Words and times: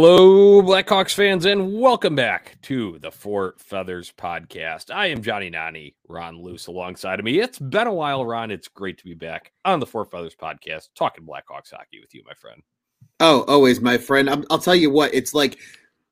Hello, 0.00 0.62
Blackhawks 0.62 1.12
fans, 1.12 1.44
and 1.44 1.76
welcome 1.76 2.14
back 2.14 2.56
to 2.62 3.00
the 3.00 3.10
Four 3.10 3.56
Feathers 3.58 4.12
podcast. 4.16 4.94
I 4.94 5.08
am 5.08 5.22
Johnny 5.22 5.50
Nani, 5.50 5.96
Ron 6.08 6.40
Luce 6.40 6.68
alongside 6.68 7.18
of 7.18 7.24
me. 7.24 7.40
It's 7.40 7.58
been 7.58 7.88
a 7.88 7.92
while, 7.92 8.24
Ron. 8.24 8.52
It's 8.52 8.68
great 8.68 8.96
to 8.98 9.04
be 9.04 9.14
back 9.14 9.50
on 9.64 9.80
the 9.80 9.86
Four 9.86 10.04
Feathers 10.04 10.36
podcast, 10.36 10.90
talking 10.94 11.26
Blackhawks 11.26 11.72
hockey 11.72 11.98
with 12.00 12.14
you, 12.14 12.22
my 12.24 12.34
friend. 12.34 12.62
Oh, 13.18 13.44
always, 13.48 13.80
my 13.80 13.98
friend. 13.98 14.30
i 14.30 14.36
will 14.36 14.60
tell 14.60 14.76
you 14.76 14.88
what, 14.88 15.12
it's 15.12 15.34
like 15.34 15.58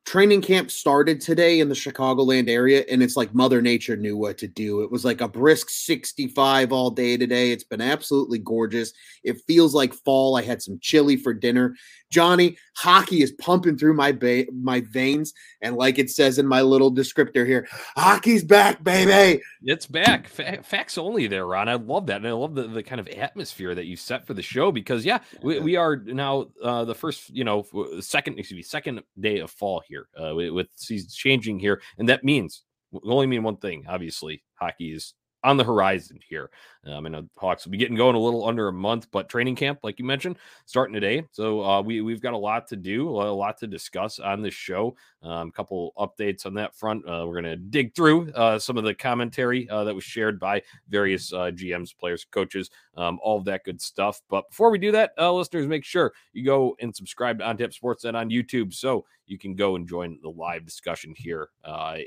training 0.06 0.40
camp 0.40 0.70
started 0.70 1.20
today 1.20 1.59
in 1.59 1.68
the 1.68 1.74
Chicagoland 1.74 2.48
area, 2.48 2.84
and 2.88 3.02
it's 3.02 3.16
like 3.16 3.34
Mother 3.34 3.60
Nature 3.60 3.96
knew 3.96 4.16
what 4.16 4.38
to 4.38 4.46
do. 4.46 4.82
It 4.82 4.90
was 4.90 5.04
like 5.04 5.20
a 5.20 5.28
brisk 5.28 5.68
65 5.68 6.73
all 6.73 6.90
day 6.90 7.16
today. 7.16 7.50
It's 7.50 7.64
been 7.64 7.80
absolutely 7.80 8.38
gorgeous. 8.38 8.92
It 9.24 9.42
feels 9.48 9.74
like 9.74 9.92
fall. 9.92 10.37
I 10.37 10.42
had 10.42 10.62
some 10.62 10.78
chili 10.80 11.16
for 11.16 11.34
dinner. 11.34 11.74
Johnny, 12.10 12.56
hockey 12.77 13.23
is 13.23 13.33
pumping 13.33 13.77
through 13.77 13.95
my 13.95 14.12
ba- 14.12 14.46
my 14.52 14.80
veins, 14.80 15.33
and 15.60 15.77
like 15.77 15.98
it 15.98 16.10
says 16.10 16.38
in 16.38 16.46
my 16.46 16.62
little 16.62 16.92
descriptor 16.92 17.46
here, 17.46 17.66
hockey's 17.96 18.45
back, 18.45 18.82
baby. 18.82 19.42
It's 19.62 19.87
back. 19.87 20.29
Facts 20.29 20.98
only 20.98 21.27
there, 21.27 21.46
Ron. 21.46 21.69
I 21.69 21.74
love 21.74 22.06
that, 22.06 22.16
and 22.19 22.29
I 22.29 22.32
love 22.32 22.55
the, 22.55 22.65
the 22.65 22.82
kind 22.82 23.01
of 23.01 23.09
atmosphere 23.09 23.74
that 23.74 23.87
you 23.87 23.96
set 23.96 24.27
for 24.27 24.34
the 24.34 24.43
show 24.43 24.71
because 24.71 25.04
yeah, 25.04 25.18
we, 25.43 25.59
we 25.60 25.76
are 25.76 25.96
now 25.96 26.46
uh, 26.63 26.85
the 26.85 26.95
first, 26.95 27.30
you 27.30 27.45
know, 27.45 27.66
second 28.01 28.38
excuse 28.38 28.57
me, 28.57 28.63
second 28.63 29.02
day 29.18 29.38
of 29.38 29.51
fall 29.51 29.82
here 29.88 30.09
uh, 30.20 30.35
with 30.35 30.68
seasons 30.76 31.15
changing 31.15 31.59
here, 31.59 31.80
and 31.98 32.09
that 32.09 32.24
means 32.24 32.63
only 33.04 33.26
mean 33.26 33.43
one 33.43 33.57
thing. 33.57 33.85
Obviously, 33.88 34.43
hockey 34.54 34.93
is 34.93 35.15
on 35.45 35.56
the 35.56 35.65
horizon 35.65 36.18
here. 36.29 36.51
Um, 36.84 37.06
I 37.06 37.09
know 37.09 37.29
Hawks 37.37 37.65
will 37.65 37.73
be 37.73 37.79
getting 37.79 37.96
going 37.96 38.15
a 38.15 38.20
little 38.20 38.46
under 38.46 38.68
a 38.68 38.73
month, 38.73 39.09
but 39.10 39.29
training 39.29 39.56
camp, 39.56 39.80
like 39.82 39.98
you 39.98 40.04
mentioned, 40.04 40.37
starting 40.66 40.95
today. 40.95 41.24
So 41.32 41.62
uh, 41.62 41.82
we 41.82 42.01
we've 42.01 42.20
got 42.20 42.34
a 42.34 42.38
lot 42.38 42.66
to 42.68 42.76
do, 42.76 43.09
a 43.09 43.30
lot 43.32 43.59
to 43.59 43.66
discuss 43.66 44.18
on 44.18 44.42
this 44.42 44.54
show. 44.54 44.96
A 45.23 45.29
um, 45.29 45.51
couple 45.51 45.92
updates 45.98 46.46
on 46.46 46.54
that 46.54 46.74
front. 46.74 47.09
Uh, 47.09 47.24
we're 47.26 47.40
to 47.40 47.57
dig 47.57 47.95
through 47.95 48.30
uh, 48.32 48.59
some 48.59 48.76
of 48.76 48.84
the 48.84 48.95
commentary 48.95 49.68
uh, 49.68 49.84
that 49.84 49.95
was 49.95 50.04
shared 50.04 50.38
by 50.38 50.62
various 50.88 51.32
uh, 51.32 51.51
GMs, 51.52 51.96
players, 51.96 52.24
coaches, 52.30 52.70
um, 52.96 53.18
all 53.23 53.38
of 53.38 53.45
that 53.46 53.64
good 53.64 53.80
stuff. 53.80 54.23
But 54.29 54.48
before 54.48 54.70
we 54.70 54.79
do 54.79 54.92
that, 54.92 55.12
uh, 55.18 55.32
listeners, 55.32 55.66
make 55.66 55.84
sure 55.84 56.12
you 56.32 56.45
go 56.45 56.76
and 56.80 56.95
subscribe 56.95 57.38
to 57.38 57.45
OnTap 57.45 57.76
Sportsnet 57.76 58.14
on 58.14 58.30
YouTube 58.30 58.73
so 58.73 59.04
you 59.27 59.38
can 59.38 59.55
go 59.55 59.77
and 59.77 59.88
join 59.88 60.19
the 60.23 60.30
live 60.30 60.65
discussion 60.65 61.15
here 61.16 61.51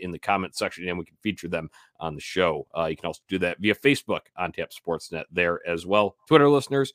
in 0.02 0.12
the 0.12 0.20
comment 0.20 0.56
section, 0.56 0.88
and 0.88 0.98
we 0.98 1.06
can 1.06 1.18
feature 1.22 1.48
them 1.48 1.70
on 2.00 2.16
the 2.16 2.22
show. 2.22 2.68
you 2.88 2.96
can 2.96 3.06
also 3.06 3.22
do 3.28 3.40
that 3.40 3.60
via 3.60 3.76
Facebook 3.76 4.22
on 4.38 4.52
Tap 4.52 4.72
Sportsnet 4.72 5.26
there 5.32 5.66
as 5.68 5.86
well. 5.86 6.16
Twitter 6.28 6.50
listeners, 6.50 6.94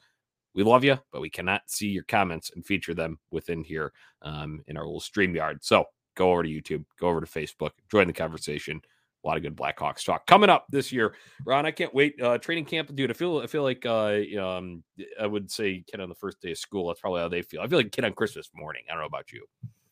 we 0.55 0.63
love 0.63 0.85
you, 0.85 0.99
but 1.13 1.21
we 1.21 1.31
cannot 1.31 1.63
see 1.67 1.89
your 1.89 2.05
comments 2.05 2.51
and 2.55 2.65
feature 2.65 2.95
them 2.95 3.19
within 3.31 3.65
here 3.65 3.93
um, 4.23 4.63
in 4.69 4.77
our 4.77 4.85
little 4.85 5.01
StreamYard. 5.01 5.59
So 5.63 5.85
go 6.15 6.31
over 6.31 6.45
to 6.45 6.49
YouTube, 6.49 6.85
go 6.99 7.09
over 7.09 7.21
to 7.21 7.27
Facebook, 7.27 7.71
join 7.91 8.07
the 8.07 8.13
conversation. 8.13 8.81
A 9.23 9.27
lot 9.27 9.39
of 9.39 9.43
good 9.43 9.57
Blackhawks 9.57 10.05
talk 10.05 10.27
coming 10.27 10.51
up 10.51 10.67
this 10.71 10.93
year. 10.93 11.15
Ron, 11.47 11.65
I 11.65 11.71
can't 11.71 11.95
wait. 11.95 12.21
Uh, 12.21 12.37
training 12.37 12.67
camp, 12.67 12.95
dude. 12.95 13.11
I 13.11 13.15
feel 13.15 13.39
I 13.39 13.47
feel 13.47 13.63
like 13.63 13.87
uh, 13.87 14.21
um, 14.39 14.85
I 15.19 15.27
would 15.27 15.51
say 15.51 15.83
kid 15.91 16.01
on 16.01 16.11
the 16.11 16.15
first 16.15 16.43
day 16.43 16.51
of 16.51 16.59
school. 16.59 16.89
That's 16.89 17.01
probably 17.01 17.23
how 17.23 17.29
they 17.29 17.41
feel. 17.41 17.63
I 17.63 17.67
feel 17.67 17.79
like 17.79 17.91
kid 17.91 18.05
on 18.05 18.13
Christmas 18.13 18.51
morning. 18.55 18.83
I 18.87 18.93
don't 18.93 19.01
know 19.01 19.07
about 19.07 19.33
you. 19.33 19.47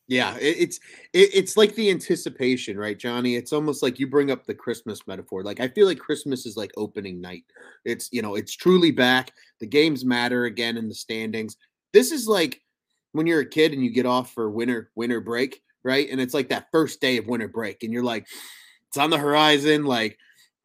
Yeah, 0.08 0.36
it, 0.36 0.56
it's 0.58 0.76
it, 1.12 1.30
it's 1.32 1.56
like 1.56 1.74
the 1.74 1.90
anticipation, 1.90 2.76
right, 2.76 2.98
Johnny? 2.98 3.36
It's 3.36 3.52
almost 3.52 3.82
like 3.82 3.98
you 3.98 4.06
bring 4.06 4.30
up 4.30 4.44
the 4.44 4.54
Christmas 4.54 5.06
metaphor. 5.06 5.42
Like 5.42 5.60
I 5.60 5.68
feel 5.68 5.86
like 5.86 5.98
Christmas 5.98 6.44
is 6.44 6.56
like 6.56 6.72
opening 6.76 7.20
night. 7.20 7.44
It's 7.84 8.08
you 8.12 8.20
know, 8.22 8.34
it's 8.34 8.54
truly 8.54 8.90
back. 8.90 9.32
The 9.60 9.66
games 9.66 10.04
matter 10.04 10.44
again 10.44 10.76
in 10.76 10.88
the 10.88 10.94
standings. 10.94 11.56
This 11.92 12.10
is 12.12 12.26
like 12.26 12.60
when 13.12 13.26
you're 13.26 13.40
a 13.40 13.46
kid 13.48 13.72
and 13.72 13.82
you 13.84 13.90
get 13.90 14.06
off 14.06 14.32
for 14.34 14.50
winter 14.50 14.90
winter 14.96 15.20
break, 15.20 15.62
right? 15.84 16.08
And 16.10 16.20
it's 16.20 16.34
like 16.34 16.48
that 16.48 16.68
first 16.72 17.00
day 17.00 17.16
of 17.18 17.26
winter 17.28 17.48
break, 17.48 17.82
and 17.82 17.92
you're 17.92 18.04
like, 18.04 18.26
it's 18.88 18.98
on 18.98 19.10
the 19.10 19.18
horizon, 19.18 19.84
like 19.84 20.18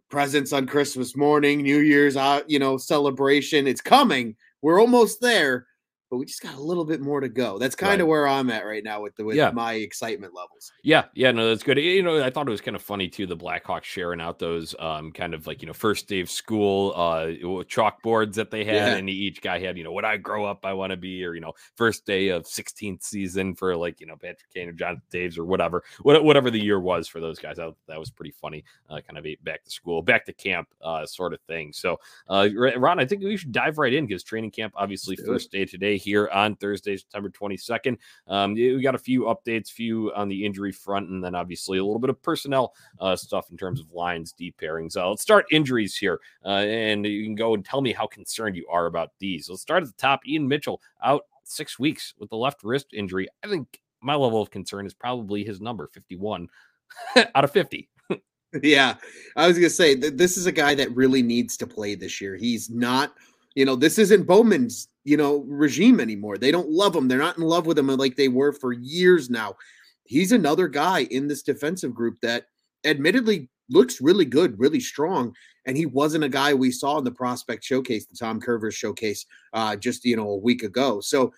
presents 0.10 0.54
on 0.54 0.68
Christmas 0.68 1.18
morning, 1.18 1.62
New 1.64 1.80
Year's, 1.80 2.18
uh, 2.18 2.42
you 2.48 2.60
know, 2.60 2.78
celebration. 2.78 3.68
It's 3.68 3.82
coming. 3.82 4.36
We're 4.64 4.82
almost 4.82 5.22
there 5.22 5.67
but 6.10 6.18
we 6.18 6.26
just 6.26 6.42
got 6.42 6.56
a 6.56 6.62
little 6.62 6.86
bit 6.86 7.02
more 7.02 7.20
to 7.20 7.30
go. 7.30 7.58
That's 7.58 7.76
kind 7.76 7.92
right. 7.92 8.02
of 8.02 8.08
where 8.08 8.28
I'm 8.28 8.50
at 8.50 8.66
right 8.66 8.84
now 8.84 9.02
with 9.02 9.16
the 9.16 9.26
with 9.26 9.36
yeah. 9.36 9.52
my 9.52 9.74
excitement 9.74 10.34
levels. 10.34 10.72
Yeah, 10.84 11.06
yeah, 11.14 11.32
no, 11.32 11.50
that's 11.50 11.64
good. 11.64 11.78
You 11.78 12.04
know, 12.04 12.24
I 12.24 12.30
thought 12.30 12.48
it 12.48 12.52
was 12.52 12.62
kind 12.62 12.76
of 12.76 12.82
funny 12.82 13.08
too. 13.08 13.28
The 13.28 13.36
Blackhawks 13.36 13.84
sharing 13.84 14.22
out 14.22 14.40
those 14.40 14.74
um, 14.80 15.12
kind 15.12 15.34
of 15.34 15.48
like 15.48 15.62
you 15.62 15.68
know 15.68 15.74
first 15.74 16.08
day 16.08 16.22
of 16.22 16.30
school 16.30 16.94
uh, 16.96 17.28
chalkboards 17.66 18.36
that 18.36 18.52
they 18.52 18.64
had, 18.64 18.76
yeah. 18.76 18.96
and 18.96 19.10
each 19.10 19.42
guy 19.42 19.60
had 19.60 19.78
you 19.78 19.84
know 19.84 19.92
what 19.92 20.06
I 20.06 20.18
grow 20.18 20.46
up 20.46 20.66
I 20.66 20.74
want 20.74 20.92
to 20.92 20.98
be, 20.98 21.26
or 21.26 21.34
you 21.34 21.42
know 21.42 21.54
first 21.76 22.06
day 22.06 22.30
of 22.30 22.44
16th 22.44 23.04
season 23.04 23.54
for 23.56 23.76
like 23.76 24.00
you 24.00 24.08
know 24.08 24.16
Patrick 24.16 24.54
Kane 24.54 24.70
or 24.70 24.74
John 24.74 25.02
Toews 25.12 25.38
or 25.38 25.46
whatever, 25.46 25.84
whatever 26.04 26.50
the 26.50 26.64
year 26.64 26.80
was 26.80 27.08
for 27.08 27.20
those 27.20 27.40
guys. 27.40 27.58
That, 27.58 27.74
that 27.88 28.00
was 28.00 28.10
pretty 28.10 28.32
funny. 28.32 28.64
Uh, 28.90 29.02
kind 29.02 29.18
of 29.18 29.26
a 29.26 29.36
back 29.44 29.64
to 29.66 29.72
school, 29.72 30.02
back 30.02 30.26
to 30.26 30.34
camp 30.34 30.70
uh, 30.82 31.06
sort 31.06 31.34
of 31.34 31.42
thing. 31.42 31.74
So, 31.74 32.00
uh, 32.30 32.48
Ron, 32.78 33.00
I 33.00 33.06
think 33.06 33.24
we 33.24 33.36
should 33.36 33.52
dive 33.52 33.78
right 33.78 33.94
in 33.94 34.08
because 34.08 34.24
training 34.24 34.52
camp 34.52 34.74
obviously 34.78 35.18
first 35.18 35.52
day 35.52 35.66
today 35.66 35.97
here 35.98 36.30
on 36.34 36.56
Thursday, 36.56 36.98
September 36.98 37.30
22nd. 37.30 37.98
Um, 38.28 38.54
we 38.54 38.82
got 38.82 38.96
a 38.96 39.00
few 39.00 39.24
updates, 39.24 39.70
few 39.70 40.12
on 40.14 40.28
the 40.28 40.46
injury 40.46 40.72
front, 40.72 41.10
and 41.10 41.24
then 41.24 41.36
obviously 41.36 41.78
a 41.78 41.84
little 41.84 42.00
bit 42.00 42.10
of 42.10 42.22
personnel 42.22 42.74
uh, 43.00 43.16
stuff 43.16 43.50
in 43.52 43.58
terms 43.58 43.80
of 43.80 43.92
lines, 43.92 44.32
deep 44.32 44.58
pairings. 44.62 44.96
Uh, 44.96 45.10
let's 45.10 45.22
start 45.22 45.46
injuries 45.52 45.96
here, 45.96 46.20
uh, 46.46 46.50
and 46.50 47.06
you 47.06 47.24
can 47.24 47.36
go 47.36 47.54
and 47.54 47.66
tell 47.66 47.82
me 47.82 47.94
how 47.94 48.08
concerned 48.08 48.56
you 48.56 48.68
are 48.70 48.86
about 48.86 49.12
these. 49.20 49.50
Let's 49.50 49.62
start 49.62 49.84
at 49.84 49.90
the 49.90 49.96
top. 49.98 50.28
Ian 50.28 50.48
Mitchell 50.48 50.82
out 51.04 51.24
six 51.44 51.80
weeks 51.80 52.14
with 52.20 52.30
the 52.30 52.38
left 52.38 52.64
wrist 52.64 52.88
injury. 52.94 53.28
I 53.44 53.48
think 53.48 53.82
my 54.02 54.16
level 54.16 54.42
of 54.42 54.52
concern 54.52 54.86
is 54.86 54.94
probably 54.94 55.44
his 55.44 55.60
number 55.60 55.88
51 55.88 56.48
out 57.36 57.44
of 57.44 57.52
50. 57.52 57.90
yeah, 58.62 58.96
I 59.36 59.48
was 59.48 59.58
gonna 59.58 59.70
say 59.70 59.96
this 59.96 60.38
is 60.38 60.46
a 60.46 60.52
guy 60.52 60.76
that 60.76 60.96
really 60.96 61.22
needs 61.22 61.58
to 61.58 61.68
play 61.68 61.96
this 61.96 62.22
year. 62.22 62.36
He's 62.36 62.70
not 62.70 63.14
you 63.58 63.66
know, 63.66 63.76
this 63.76 63.98
isn't 63.98 64.28
Bowman's, 64.28 64.88
you 65.08 65.16
know, 65.16 65.46
regime 65.48 66.02
anymore. 66.02 66.38
They 66.38 66.52
don't 66.52 66.70
love 66.70 66.94
him. 66.94 67.08
They're 67.08 67.18
not 67.18 67.38
in 67.38 67.44
love 67.44 67.66
with 67.66 67.80
him 67.80 67.88
like 67.88 68.18
they 68.18 68.28
were 68.28 68.52
for 68.52 68.74
years 68.74 69.30
now. 69.30 69.56
He's 70.04 70.34
another 70.34 70.68
guy 70.68 71.04
in 71.04 71.30
this 71.30 71.44
defensive 71.44 71.96
group 71.96 72.20
that 72.22 72.48
admittedly 72.84 73.50
looks 73.70 74.02
really 74.02 74.26
good, 74.26 74.60
really 74.60 74.82
strong. 74.82 75.34
And 75.66 75.78
he 75.78 75.86
wasn't 75.86 76.26
a 76.26 76.30
guy 76.30 76.54
we 76.54 76.72
saw 76.72 76.98
in 76.98 77.06
the 77.06 77.12
prospect 77.12 77.64
showcase, 77.64 78.06
the 78.06 78.18
Tom 78.18 78.42
Kurvers 78.42 78.74
showcase, 78.74 79.26
uh, 79.54 79.78
just 79.78 80.04
you 80.04 80.18
know, 80.18 80.30
a 80.30 80.38
week 80.38 80.62
ago. 80.62 81.00
So 81.00 81.32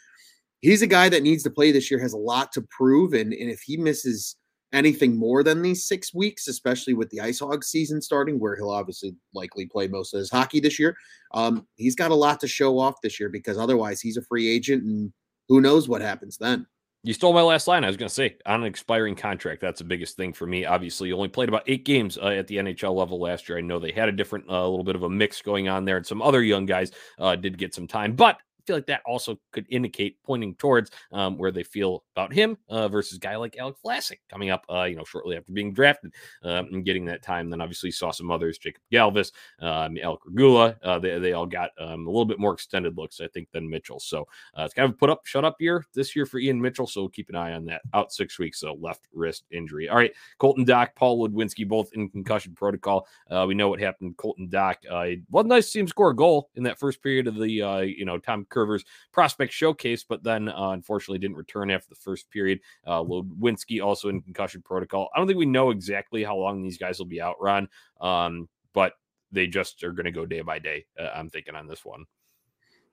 he's 0.61 0.81
a 0.81 0.87
guy 0.87 1.07
that 1.09 1.21
needs 1.21 1.43
to 1.43 1.51
play 1.51 1.71
this 1.71 1.91
year, 1.91 1.99
has 1.99 2.13
a 2.13 2.17
lot 2.17 2.51
to 2.53 2.65
prove. 2.75 3.13
And, 3.13 3.33
and 3.33 3.51
if 3.51 3.61
he 3.61 3.77
misses 3.77 4.35
anything 4.73 5.17
more 5.17 5.43
than 5.43 5.61
these 5.61 5.85
six 5.85 6.13
weeks, 6.13 6.47
especially 6.47 6.93
with 6.93 7.09
the 7.09 7.21
Ice 7.21 7.39
Hog 7.39 7.63
season 7.63 8.01
starting, 8.01 8.39
where 8.39 8.55
he'll 8.55 8.69
obviously 8.69 9.15
likely 9.33 9.65
play 9.65 9.87
most 9.87 10.13
of 10.13 10.19
his 10.19 10.29
hockey 10.29 10.59
this 10.59 10.79
year. 10.79 10.95
Um, 11.33 11.67
he's 11.75 11.95
got 11.95 12.11
a 12.11 12.15
lot 12.15 12.39
to 12.41 12.47
show 12.47 12.77
off 12.77 13.01
this 13.01 13.19
year 13.19 13.29
because 13.29 13.57
otherwise 13.57 14.01
he's 14.01 14.17
a 14.17 14.21
free 14.21 14.47
agent 14.47 14.83
and 14.83 15.11
who 15.47 15.61
knows 15.61 15.89
what 15.89 16.01
happens 16.01 16.37
then. 16.37 16.65
You 17.03 17.13
stole 17.13 17.31
my 17.31 17.41
last 17.41 17.65
line. 17.65 17.85
I 17.85 17.87
was 17.87 17.95
going 17.95 18.09
to 18.09 18.13
say 18.13 18.35
on 18.45 18.61
an 18.61 18.67
expiring 18.67 19.15
contract. 19.15 19.61
That's 19.61 19.79
the 19.79 19.85
biggest 19.85 20.17
thing 20.17 20.33
for 20.33 20.45
me. 20.45 20.65
Obviously, 20.65 21.07
you 21.07 21.15
only 21.15 21.29
played 21.29 21.47
about 21.47 21.63
eight 21.65 21.85
games 21.85 22.17
uh, 22.17 22.27
at 22.27 22.47
the 22.47 22.57
NHL 22.57 22.93
level 22.93 23.21
last 23.21 23.47
year. 23.47 23.57
I 23.57 23.61
know 23.61 23.79
they 23.79 23.93
had 23.93 24.09
a 24.09 24.11
different, 24.11 24.47
a 24.49 24.53
uh, 24.53 24.67
little 24.67 24.83
bit 24.83 24.97
of 24.97 25.03
a 25.03 25.09
mix 25.09 25.41
going 25.41 25.69
on 25.69 25.85
there, 25.85 25.95
and 25.95 26.05
some 26.05 26.21
other 26.21 26.43
young 26.43 26.65
guys 26.65 26.91
uh, 27.17 27.37
did 27.37 27.57
get 27.57 27.73
some 27.73 27.87
time. 27.87 28.17
But 28.17 28.37
feel 28.69 28.77
like 28.77 28.85
that 28.85 29.01
also 29.03 29.39
could 29.51 29.65
indicate 29.69 30.21
pointing 30.23 30.53
towards 30.53 30.91
um, 31.11 31.39
where 31.39 31.49
they 31.49 31.63
feel 31.63 32.03
about 32.15 32.31
him 32.31 32.55
uh, 32.69 32.87
versus 32.87 33.17
guy 33.17 33.35
like 33.35 33.57
Alec 33.57 33.77
Vlasic 33.83 34.17
coming 34.29 34.51
up, 34.51 34.63
uh, 34.69 34.83
you 34.83 34.95
know, 34.95 35.03
shortly 35.03 35.35
after 35.35 35.51
being 35.51 35.73
drafted 35.73 36.13
um, 36.43 36.67
and 36.71 36.85
getting 36.85 37.03
that 37.05 37.23
time. 37.23 37.49
Then 37.49 37.61
obviously 37.61 37.89
saw 37.89 38.11
some 38.11 38.29
others, 38.29 38.59
Jakub 38.59 38.75
Galvas, 38.93 39.31
um, 39.59 39.97
Alec 40.03 40.19
Regula. 40.23 40.77
Uh, 40.83 40.99
they, 40.99 41.17
they 41.17 41.33
all 41.33 41.47
got 41.47 41.71
um, 41.79 42.05
a 42.05 42.11
little 42.11 42.25
bit 42.25 42.37
more 42.37 42.53
extended 42.53 42.95
looks, 42.95 43.19
I 43.21 43.27
think, 43.27 43.49
than 43.51 43.67
Mitchell. 43.67 43.99
So 43.99 44.27
uh, 44.55 44.65
it's 44.65 44.75
kind 44.75 44.87
of 44.87 44.99
put 44.99 45.09
up, 45.09 45.25
shut 45.25 45.43
up 45.43 45.59
year 45.59 45.83
this 45.95 46.15
year 46.15 46.27
for 46.27 46.37
Ian 46.37 46.61
Mitchell. 46.61 46.85
So 46.85 47.01
we'll 47.01 47.09
keep 47.09 47.29
an 47.29 47.35
eye 47.35 47.53
on 47.53 47.65
that. 47.65 47.81
Out 47.95 48.13
six 48.13 48.37
weeks, 48.37 48.59
so 48.59 48.77
left 48.79 49.07
wrist 49.13 49.45
injury. 49.49 49.89
All 49.89 49.97
right, 49.97 50.13
Colton 50.37 50.63
Dach, 50.63 50.89
Paul 50.95 51.27
Ludwinski, 51.27 51.67
both 51.67 51.91
in 51.93 52.07
concussion 52.07 52.53
protocol. 52.53 53.07
Uh, 53.31 53.45
we 53.47 53.55
know 53.55 53.69
what 53.69 53.79
happened. 53.79 54.15
Colton 54.17 54.47
Dach, 54.47 54.75
uh, 54.87 55.19
was 55.31 55.45
nice 55.47 55.65
to 55.65 55.71
see 55.71 55.79
him 55.79 55.87
score 55.87 56.11
a 56.11 56.15
goal 56.15 56.51
in 56.53 56.61
that 56.63 56.77
first 56.77 57.01
period 57.01 57.25
of 57.25 57.33
the, 57.33 57.61
uh, 57.63 57.79
you 57.79 58.05
know, 58.05 58.19
Tom 58.19 58.45
Kurvers 58.59 58.83
prospect 59.11 59.53
showcase, 59.53 60.03
but 60.03 60.23
then 60.23 60.49
uh, 60.49 60.69
unfortunately 60.69 61.19
didn't 61.19 61.37
return 61.37 61.71
after 61.71 61.89
the 61.89 61.95
first 61.95 62.29
period. 62.29 62.59
Uh, 62.85 63.03
Ludwinski 63.03 63.83
also 63.83 64.09
in 64.09 64.21
concussion 64.21 64.61
protocol. 64.61 65.09
I 65.13 65.19
don't 65.19 65.27
think 65.27 65.39
we 65.39 65.45
know 65.45 65.71
exactly 65.71 66.23
how 66.23 66.35
long 66.37 66.61
these 66.61 66.77
guys 66.77 66.99
will 66.99 67.05
be 67.05 67.21
out, 67.21 67.35
Ron, 67.39 67.69
um, 68.01 68.49
but 68.73 68.93
they 69.31 69.47
just 69.47 69.83
are 69.83 69.91
going 69.91 70.05
to 70.05 70.11
go 70.11 70.25
day 70.25 70.41
by 70.41 70.59
day. 70.59 70.85
Uh, 70.99 71.09
I'm 71.15 71.29
thinking 71.29 71.55
on 71.55 71.67
this 71.67 71.85
one. 71.85 72.05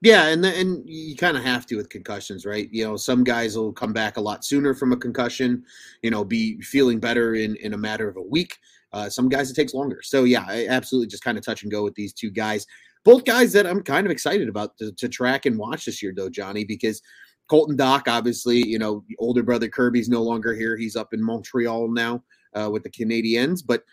Yeah, 0.02 0.28
and 0.28 0.44
and 0.44 0.82
you 0.86 1.16
kind 1.16 1.38
of 1.38 1.42
have 1.42 1.64
to 1.66 1.76
with 1.76 1.88
concussions, 1.88 2.44
right? 2.44 2.68
You 2.70 2.84
know, 2.84 2.96
some 2.98 3.24
guys 3.24 3.56
will 3.56 3.72
come 3.72 3.94
back 3.94 4.18
a 4.18 4.20
lot 4.20 4.44
sooner 4.44 4.74
from 4.74 4.92
a 4.92 4.96
concussion. 4.96 5.64
You 6.02 6.10
know, 6.10 6.22
be 6.22 6.60
feeling 6.60 7.00
better 7.00 7.34
in 7.34 7.56
in 7.56 7.72
a 7.72 7.78
matter 7.78 8.06
of 8.06 8.16
a 8.18 8.22
week. 8.22 8.58
Uh, 8.92 9.08
some 9.08 9.28
guys 9.28 9.50
it 9.50 9.54
takes 9.54 9.74
longer. 9.74 10.00
So 10.02 10.24
yeah, 10.24 10.44
I 10.46 10.66
absolutely 10.68 11.08
just 11.08 11.24
kind 11.24 11.38
of 11.38 11.44
touch 11.44 11.62
and 11.62 11.72
go 11.72 11.82
with 11.82 11.94
these 11.94 12.12
two 12.12 12.30
guys 12.30 12.66
both 13.06 13.24
guys 13.24 13.52
that 13.52 13.68
I'm 13.68 13.82
kind 13.82 14.04
of 14.04 14.10
excited 14.10 14.48
about 14.48 14.76
to, 14.78 14.92
to 14.92 15.08
track 15.08 15.46
and 15.46 15.56
watch 15.56 15.84
this 15.84 16.02
year, 16.02 16.12
though, 16.14 16.28
Johnny, 16.28 16.64
because 16.64 17.00
Colton 17.48 17.76
Dach, 17.76 18.08
obviously, 18.08 18.66
you 18.66 18.80
know, 18.80 19.04
older 19.20 19.44
brother 19.44 19.68
Kirby's 19.68 20.08
no 20.08 20.22
longer 20.22 20.52
here. 20.52 20.76
He's 20.76 20.96
up 20.96 21.14
in 21.14 21.22
Montreal 21.22 21.88
now 21.92 22.24
uh, 22.54 22.68
with 22.68 22.82
the 22.82 22.90
Canadiens, 22.90 23.62
but 23.64 23.84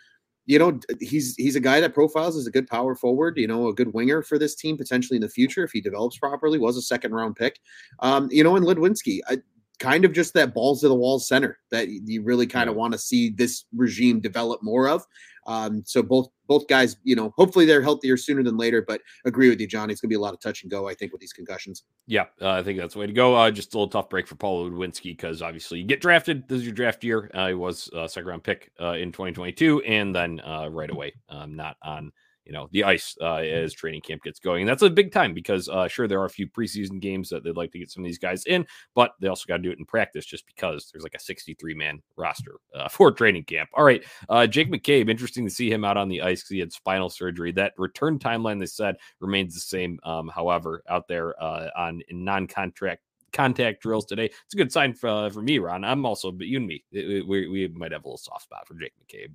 you 0.45 0.59
know, 0.59 0.77
he's 0.99 1.35
he's 1.35 1.55
a 1.55 1.61
guy 1.61 1.79
that 1.79 1.93
profiles 1.93 2.35
as 2.35 2.47
a 2.47 2.51
good 2.51 2.67
power 2.67 2.95
forward, 2.95 3.37
you 3.37 3.47
know, 3.47 3.67
a 3.67 3.73
good 3.73 3.93
winger 3.93 4.23
for 4.23 4.37
this 4.37 4.55
team 4.55 4.77
potentially 4.77 5.15
in 5.15 5.21
the 5.21 5.29
future 5.29 5.63
if 5.63 5.71
he 5.71 5.79
develops 5.79 6.17
properly. 6.17 6.57
Was 6.57 6.75
a 6.75 6.81
second 6.81 7.13
round 7.13 7.35
pick, 7.35 7.59
um, 7.99 8.27
you 8.31 8.43
know, 8.43 8.57
and 8.57 8.65
Ludwinski, 8.65 9.19
I, 9.29 9.37
kind 9.79 10.05
of 10.05 10.13
just 10.13 10.33
that 10.33 10.53
balls 10.53 10.81
to 10.81 10.87
the 10.87 10.95
wall 10.95 11.19
center 11.19 11.59
that 11.71 11.87
you 11.89 12.23
really 12.23 12.47
kind 12.47 12.69
of 12.69 12.75
want 12.75 12.93
to 12.93 12.99
see 12.99 13.29
this 13.29 13.65
regime 13.75 14.19
develop 14.19 14.61
more 14.63 14.87
of. 14.87 15.05
Um, 15.47 15.83
so 15.85 16.01
both 16.01 16.29
both 16.47 16.67
guys, 16.67 16.97
you 17.03 17.15
know, 17.15 17.33
hopefully 17.37 17.65
they're 17.65 17.81
healthier 17.81 18.17
sooner 18.17 18.43
than 18.43 18.57
later. 18.57 18.83
But 18.85 19.01
agree 19.25 19.49
with 19.49 19.59
you, 19.59 19.67
Johnny. 19.67 19.93
It's 19.93 20.01
gonna 20.01 20.09
be 20.09 20.15
a 20.15 20.19
lot 20.19 20.33
of 20.33 20.39
touch 20.39 20.63
and 20.63 20.71
go. 20.71 20.87
I 20.87 20.93
think 20.93 21.11
with 21.11 21.21
these 21.21 21.33
concussions. 21.33 21.83
Yeah, 22.07 22.25
uh, 22.41 22.51
I 22.51 22.63
think 22.63 22.79
that's 22.79 22.93
the 22.93 22.99
way 22.99 23.07
to 23.07 23.13
go. 23.13 23.35
Uh, 23.35 23.51
just 23.51 23.73
a 23.73 23.77
little 23.77 23.89
tough 23.89 24.09
break 24.09 24.27
for 24.27 24.35
Paul 24.35 24.69
Ludwinski 24.69 25.15
because 25.15 25.41
obviously 25.41 25.79
you 25.79 25.85
get 25.85 26.01
drafted. 26.01 26.47
This 26.47 26.59
is 26.59 26.65
your 26.65 26.73
draft 26.73 27.03
year. 27.03 27.29
Uh, 27.33 27.47
he 27.49 27.53
was 27.53 27.89
a 27.93 28.07
second 28.09 28.29
round 28.29 28.43
pick 28.43 28.71
uh, 28.79 28.93
in 28.93 29.11
2022, 29.11 29.81
and 29.81 30.15
then 30.15 30.39
uh, 30.41 30.67
right 30.69 30.89
away, 30.89 31.13
um, 31.29 31.55
not 31.55 31.77
on 31.83 32.11
you 32.45 32.51
know 32.51 32.67
the 32.71 32.83
ice 32.83 33.15
uh, 33.21 33.35
as 33.35 33.73
training 33.73 34.01
camp 34.01 34.23
gets 34.23 34.39
going. 34.39 34.61
And 34.61 34.69
that's 34.69 34.81
a 34.81 34.89
big 34.89 35.11
time 35.11 35.33
because 35.33 35.69
uh, 35.69 35.87
sure 35.87 36.07
there 36.07 36.21
are 36.21 36.25
a 36.25 36.29
few 36.29 36.47
preseason 36.47 36.99
games 36.99 37.29
that 37.29 37.43
they'd 37.43 37.55
like 37.55 37.71
to 37.71 37.79
get 37.79 37.91
some 37.91 38.03
of 38.03 38.07
these 38.07 38.17
guys 38.17 38.45
in, 38.45 38.65
but 38.95 39.13
they 39.19 39.27
also 39.27 39.45
got 39.47 39.57
to 39.57 39.63
do 39.63 39.71
it 39.71 39.79
in 39.79 39.85
practice 39.85 40.25
just 40.25 40.45
because 40.47 40.89
there's 40.91 41.03
like 41.03 41.15
a 41.15 41.19
63 41.19 41.73
man 41.73 42.01
roster 42.15 42.55
uh, 42.75 42.87
for 42.89 43.11
training 43.11 43.45
camp. 43.45 43.69
All 43.73 43.83
right, 43.83 44.03
uh, 44.29 44.47
Jake 44.47 44.71
McCabe, 44.71 45.09
interesting 45.09 45.45
to 45.45 45.53
see 45.53 45.71
him 45.71 45.85
out 45.85 45.97
on 45.97 46.09
the 46.09 46.21
ice 46.21 46.41
because 46.41 46.49
he 46.49 46.59
had 46.59 46.73
spinal 46.73 47.09
surgery. 47.09 47.51
That 47.51 47.73
return 47.77 48.19
timeline 48.19 48.59
they 48.59 48.65
said 48.65 48.95
remains 49.19 49.53
the 49.53 49.59
same. 49.59 49.99
Um, 50.03 50.27
however, 50.33 50.83
out 50.89 51.07
there 51.07 51.41
uh, 51.41 51.69
on 51.75 52.01
non 52.11 52.47
contract 52.47 53.01
contact 53.33 53.81
drills 53.81 54.05
today. 54.05 54.25
It's 54.25 54.53
a 54.53 54.57
good 54.57 54.71
sign 54.71 54.93
for, 54.93 55.09
uh, 55.09 55.29
for 55.29 55.41
me, 55.41 55.57
Ron. 55.57 55.83
I'm 55.83 56.05
also, 56.05 56.31
but 56.31 56.47
you 56.47 56.57
and 56.57 56.67
me, 56.67 56.83
we, 56.91 57.23
we 57.47 57.67
might 57.69 57.91
have 57.91 58.05
a 58.05 58.07
little 58.07 58.17
soft 58.17 58.43
spot 58.43 58.67
for 58.67 58.75
Jake 58.75 58.93
McCabe. 59.03 59.33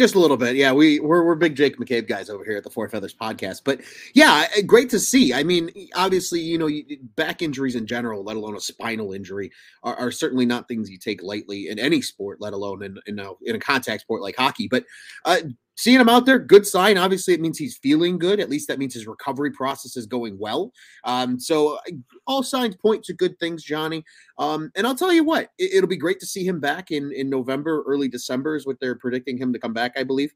Just 0.00 0.14
a 0.14 0.18
little 0.18 0.38
bit, 0.38 0.56
yeah. 0.56 0.72
We 0.72 0.98
we're 0.98 1.22
we're 1.22 1.34
big 1.34 1.54
Jake 1.54 1.76
McCabe 1.76 2.08
guys 2.08 2.30
over 2.30 2.42
here 2.42 2.56
at 2.56 2.64
the 2.64 2.70
Four 2.70 2.88
Feathers 2.88 3.14
podcast, 3.14 3.60
but 3.66 3.82
yeah, 4.14 4.46
great 4.62 4.88
to 4.88 4.98
see. 4.98 5.34
I 5.34 5.42
mean, 5.42 5.70
obviously, 5.94 6.40
you 6.40 6.56
know, 6.56 6.70
back 7.16 7.42
injuries 7.42 7.76
in 7.76 7.86
general, 7.86 8.24
let 8.24 8.38
alone 8.38 8.56
a 8.56 8.60
spinal 8.60 9.12
injury, 9.12 9.52
are, 9.82 9.94
are 9.96 10.10
certainly 10.10 10.46
not 10.46 10.68
things 10.68 10.88
you 10.88 10.96
take 10.96 11.22
lightly 11.22 11.68
in 11.68 11.78
any 11.78 12.00
sport, 12.00 12.40
let 12.40 12.54
alone 12.54 12.82
in 12.82 12.98
in 13.06 13.18
a, 13.18 13.32
in 13.42 13.56
a 13.56 13.58
contact 13.58 14.00
sport 14.00 14.22
like 14.22 14.36
hockey. 14.38 14.68
But 14.68 14.86
uh, 15.26 15.40
seeing 15.80 15.98
him 15.98 16.10
out 16.10 16.26
there, 16.26 16.38
good 16.38 16.66
sign. 16.66 16.98
Obviously, 16.98 17.32
it 17.32 17.40
means 17.40 17.56
he's 17.56 17.78
feeling 17.78 18.18
good. 18.18 18.38
At 18.38 18.50
least 18.50 18.68
that 18.68 18.78
means 18.78 18.92
his 18.92 19.06
recovery 19.06 19.50
process 19.50 19.96
is 19.96 20.06
going 20.06 20.38
well. 20.38 20.72
Um, 21.04 21.40
so 21.40 21.78
all 22.26 22.42
signs 22.42 22.76
point 22.76 23.02
to 23.04 23.14
good 23.14 23.38
things, 23.38 23.64
Johnny. 23.64 24.04
Um, 24.36 24.70
and 24.76 24.86
I'll 24.86 24.94
tell 24.94 25.12
you 25.12 25.24
what, 25.24 25.48
it, 25.58 25.80
will 25.80 25.88
be 25.88 25.96
great 25.96 26.20
to 26.20 26.26
see 26.26 26.46
him 26.46 26.60
back 26.60 26.90
in 26.90 27.12
in 27.12 27.30
November, 27.30 27.82
early 27.86 28.08
December 28.08 28.56
is 28.56 28.66
what 28.66 28.78
they're 28.78 28.94
predicting 28.94 29.38
him 29.38 29.54
to 29.54 29.58
come 29.58 29.72
back. 29.72 29.92
I 29.96 30.04
believe. 30.04 30.32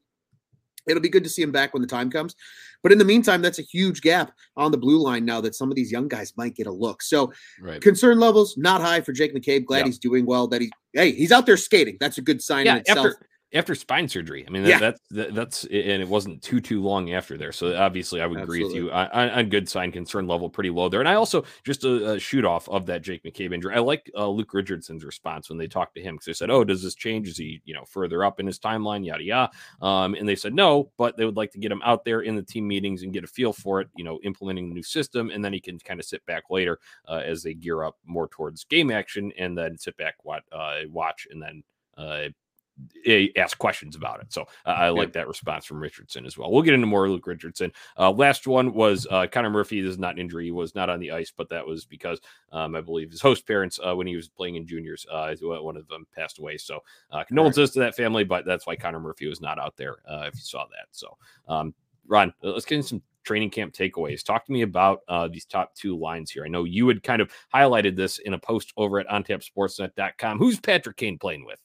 It'll 0.87 1.01
be 1.01 1.09
good 1.09 1.23
to 1.23 1.29
see 1.31 1.41
him 1.41 1.51
back 1.51 1.73
when 1.73 1.81
the 1.81 1.87
time 1.87 2.11
comes. 2.11 2.35
But 2.83 2.91
in 2.91 2.99
the 2.99 3.05
meantime, 3.05 3.41
that's 3.41 3.57
a 3.57 3.63
huge 3.63 4.01
gap 4.01 4.31
on 4.55 4.71
the 4.71 4.77
blue 4.77 4.99
line 4.99 5.25
now 5.25 5.41
that 5.41 5.55
some 5.55 5.71
of 5.71 5.75
these 5.75 5.91
young 5.91 6.07
guys 6.07 6.31
might 6.37 6.55
get 6.55 6.67
a 6.67 6.71
look. 6.71 7.01
So 7.01 7.33
right. 7.59 7.81
concern 7.81 8.19
levels 8.19 8.55
not 8.55 8.81
high 8.81 9.01
for 9.01 9.11
Jake 9.11 9.33
McCabe. 9.33 9.65
Glad 9.65 9.87
he's 9.87 9.97
doing 9.97 10.27
well. 10.27 10.47
That 10.47 10.61
he 10.61 10.71
hey, 10.93 11.11
he's 11.11 11.31
out 11.31 11.47
there 11.47 11.57
skating. 11.57 11.97
That's 11.99 12.19
a 12.19 12.21
good 12.21 12.39
sign 12.39 12.67
yeah, 12.67 12.73
in 12.73 12.77
itself. 12.81 13.07
After, 13.07 13.27
after 13.53 13.75
spine 13.75 14.07
surgery. 14.07 14.45
I 14.45 14.51
mean, 14.51 14.65
yeah. 14.65 14.79
that's 14.79 14.99
that, 15.11 15.33
that's 15.33 15.63
and 15.65 16.01
it 16.01 16.07
wasn't 16.07 16.41
too 16.41 16.59
too 16.59 16.81
long 16.81 17.13
after 17.13 17.37
there. 17.37 17.51
So 17.51 17.75
obviously, 17.75 18.21
I 18.21 18.27
would 18.27 18.39
Absolutely. 18.39 18.65
agree 18.65 18.81
with 18.81 18.83
you 18.85 18.91
on, 18.91 19.29
on, 19.29 19.49
good 19.49 19.69
sign 19.69 19.91
concern 19.91 20.27
level 20.27 20.49
pretty 20.49 20.69
low 20.69 20.89
there. 20.89 20.99
And 20.99 21.07
I 21.07 21.15
also 21.15 21.45
just 21.63 21.83
a, 21.83 22.13
a 22.13 22.19
shoot 22.19 22.43
off 22.43 22.67
of 22.69 22.85
that 22.87 23.01
Jake 23.01 23.23
McCabe 23.23 23.53
injury. 23.53 23.73
I 23.73 23.79
like 23.79 24.11
uh, 24.15 24.27
Luke 24.27 24.53
Richardson's 24.53 25.05
response 25.05 25.49
when 25.49 25.57
they 25.57 25.67
talked 25.67 25.95
to 25.95 26.01
him 26.01 26.15
because 26.15 26.25
they 26.25 26.33
said, 26.33 26.49
"Oh, 26.49 26.63
does 26.63 26.83
this 26.83 26.95
change? 26.95 27.27
Is 27.27 27.37
he 27.37 27.61
you 27.65 27.73
know 27.73 27.85
further 27.85 28.23
up 28.23 28.39
in 28.39 28.47
his 28.47 28.59
timeline? 28.59 29.05
Yada 29.05 29.23
yada." 29.23 29.51
Um, 29.81 30.15
and 30.15 30.27
they 30.27 30.35
said 30.35 30.53
no, 30.53 30.91
but 30.97 31.15
they 31.15 31.25
would 31.25 31.37
like 31.37 31.51
to 31.51 31.59
get 31.59 31.71
him 31.71 31.81
out 31.85 32.03
there 32.03 32.21
in 32.21 32.35
the 32.35 32.43
team 32.43 32.67
meetings 32.67 33.03
and 33.03 33.13
get 33.13 33.23
a 33.23 33.27
feel 33.27 33.53
for 33.53 33.79
it. 33.79 33.89
You 33.95 34.03
know, 34.03 34.19
implementing 34.23 34.69
the 34.69 34.75
new 34.75 34.83
system, 34.83 35.29
and 35.29 35.43
then 35.43 35.53
he 35.53 35.59
can 35.59 35.79
kind 35.79 35.99
of 35.99 36.05
sit 36.05 36.25
back 36.25 36.43
later 36.49 36.79
uh, 37.07 37.21
as 37.25 37.43
they 37.43 37.53
gear 37.53 37.83
up 37.83 37.97
more 38.05 38.27
towards 38.27 38.65
game 38.65 38.91
action, 38.91 39.31
and 39.37 39.57
then 39.57 39.77
sit 39.77 39.95
back, 39.97 40.15
watch, 40.23 40.43
uh, 40.51 40.79
watch 40.89 41.27
and 41.29 41.41
then 41.41 41.63
uh, 41.97 42.29
ask 43.37 43.57
questions 43.57 43.95
about 43.95 44.19
it. 44.19 44.33
So 44.33 44.43
uh, 44.65 44.69
I 44.69 44.89
like 44.89 45.13
that 45.13 45.27
response 45.27 45.65
from 45.65 45.79
Richardson 45.79 46.25
as 46.25 46.37
well. 46.37 46.51
We'll 46.51 46.61
get 46.61 46.73
into 46.73 46.87
more 46.87 47.09
Luke 47.09 47.27
Richardson. 47.27 47.71
Uh, 47.97 48.11
last 48.11 48.47
one 48.47 48.73
was 48.73 49.07
uh, 49.09 49.27
Connor 49.31 49.49
Murphy. 49.49 49.81
This 49.81 49.91
is 49.91 49.99
not 49.99 50.13
an 50.13 50.19
injury; 50.19 50.45
he 50.45 50.51
was 50.51 50.75
not 50.75 50.89
on 50.89 50.99
the 50.99 51.11
ice, 51.11 51.31
but 51.35 51.49
that 51.49 51.65
was 51.65 51.85
because 51.85 52.19
um, 52.51 52.75
I 52.75 52.81
believe 52.81 53.11
his 53.11 53.21
host 53.21 53.47
parents, 53.47 53.79
uh, 53.85 53.95
when 53.95 54.07
he 54.07 54.15
was 54.15 54.27
playing 54.27 54.55
in 54.55 54.67
juniors, 54.67 55.05
uh, 55.11 55.33
one 55.41 55.77
of 55.77 55.87
them 55.87 56.05
passed 56.15 56.39
away. 56.39 56.57
So 56.57 56.79
uh, 57.11 57.23
condolences 57.23 57.69
right. 57.69 57.73
to 57.73 57.79
that 57.79 57.95
family, 57.95 58.23
but 58.23 58.45
that's 58.45 58.67
why 58.67 58.75
Connor 58.75 58.99
Murphy 58.99 59.27
was 59.27 59.41
not 59.41 59.59
out 59.59 59.77
there. 59.77 59.97
if 60.07 60.35
you 60.35 60.41
saw 60.41 60.65
that, 60.65 60.87
so 60.91 61.17
um, 61.47 61.73
Ron, 62.07 62.33
let's 62.41 62.65
get 62.65 62.75
into 62.75 62.87
some 62.87 63.01
training 63.23 63.49
camp 63.49 63.73
takeaways. 63.73 64.23
Talk 64.23 64.45
to 64.45 64.51
me 64.51 64.61
about 64.61 65.01
uh, 65.07 65.27
these 65.27 65.45
top 65.45 65.73
two 65.75 65.97
lines 65.97 66.31
here. 66.31 66.45
I 66.45 66.47
know 66.47 66.63
you 66.63 66.87
had 66.87 67.03
kind 67.03 67.21
of 67.21 67.31
highlighted 67.53 67.95
this 67.95 68.19
in 68.19 68.33
a 68.33 68.39
post 68.39 68.71
over 68.77 68.99
at 68.99 69.07
ontapsportsnet.com. 69.07 70.37
Who's 70.37 70.59
Patrick 70.59 70.97
Kane 70.97 71.17
playing 71.17 71.45
with? 71.45 71.59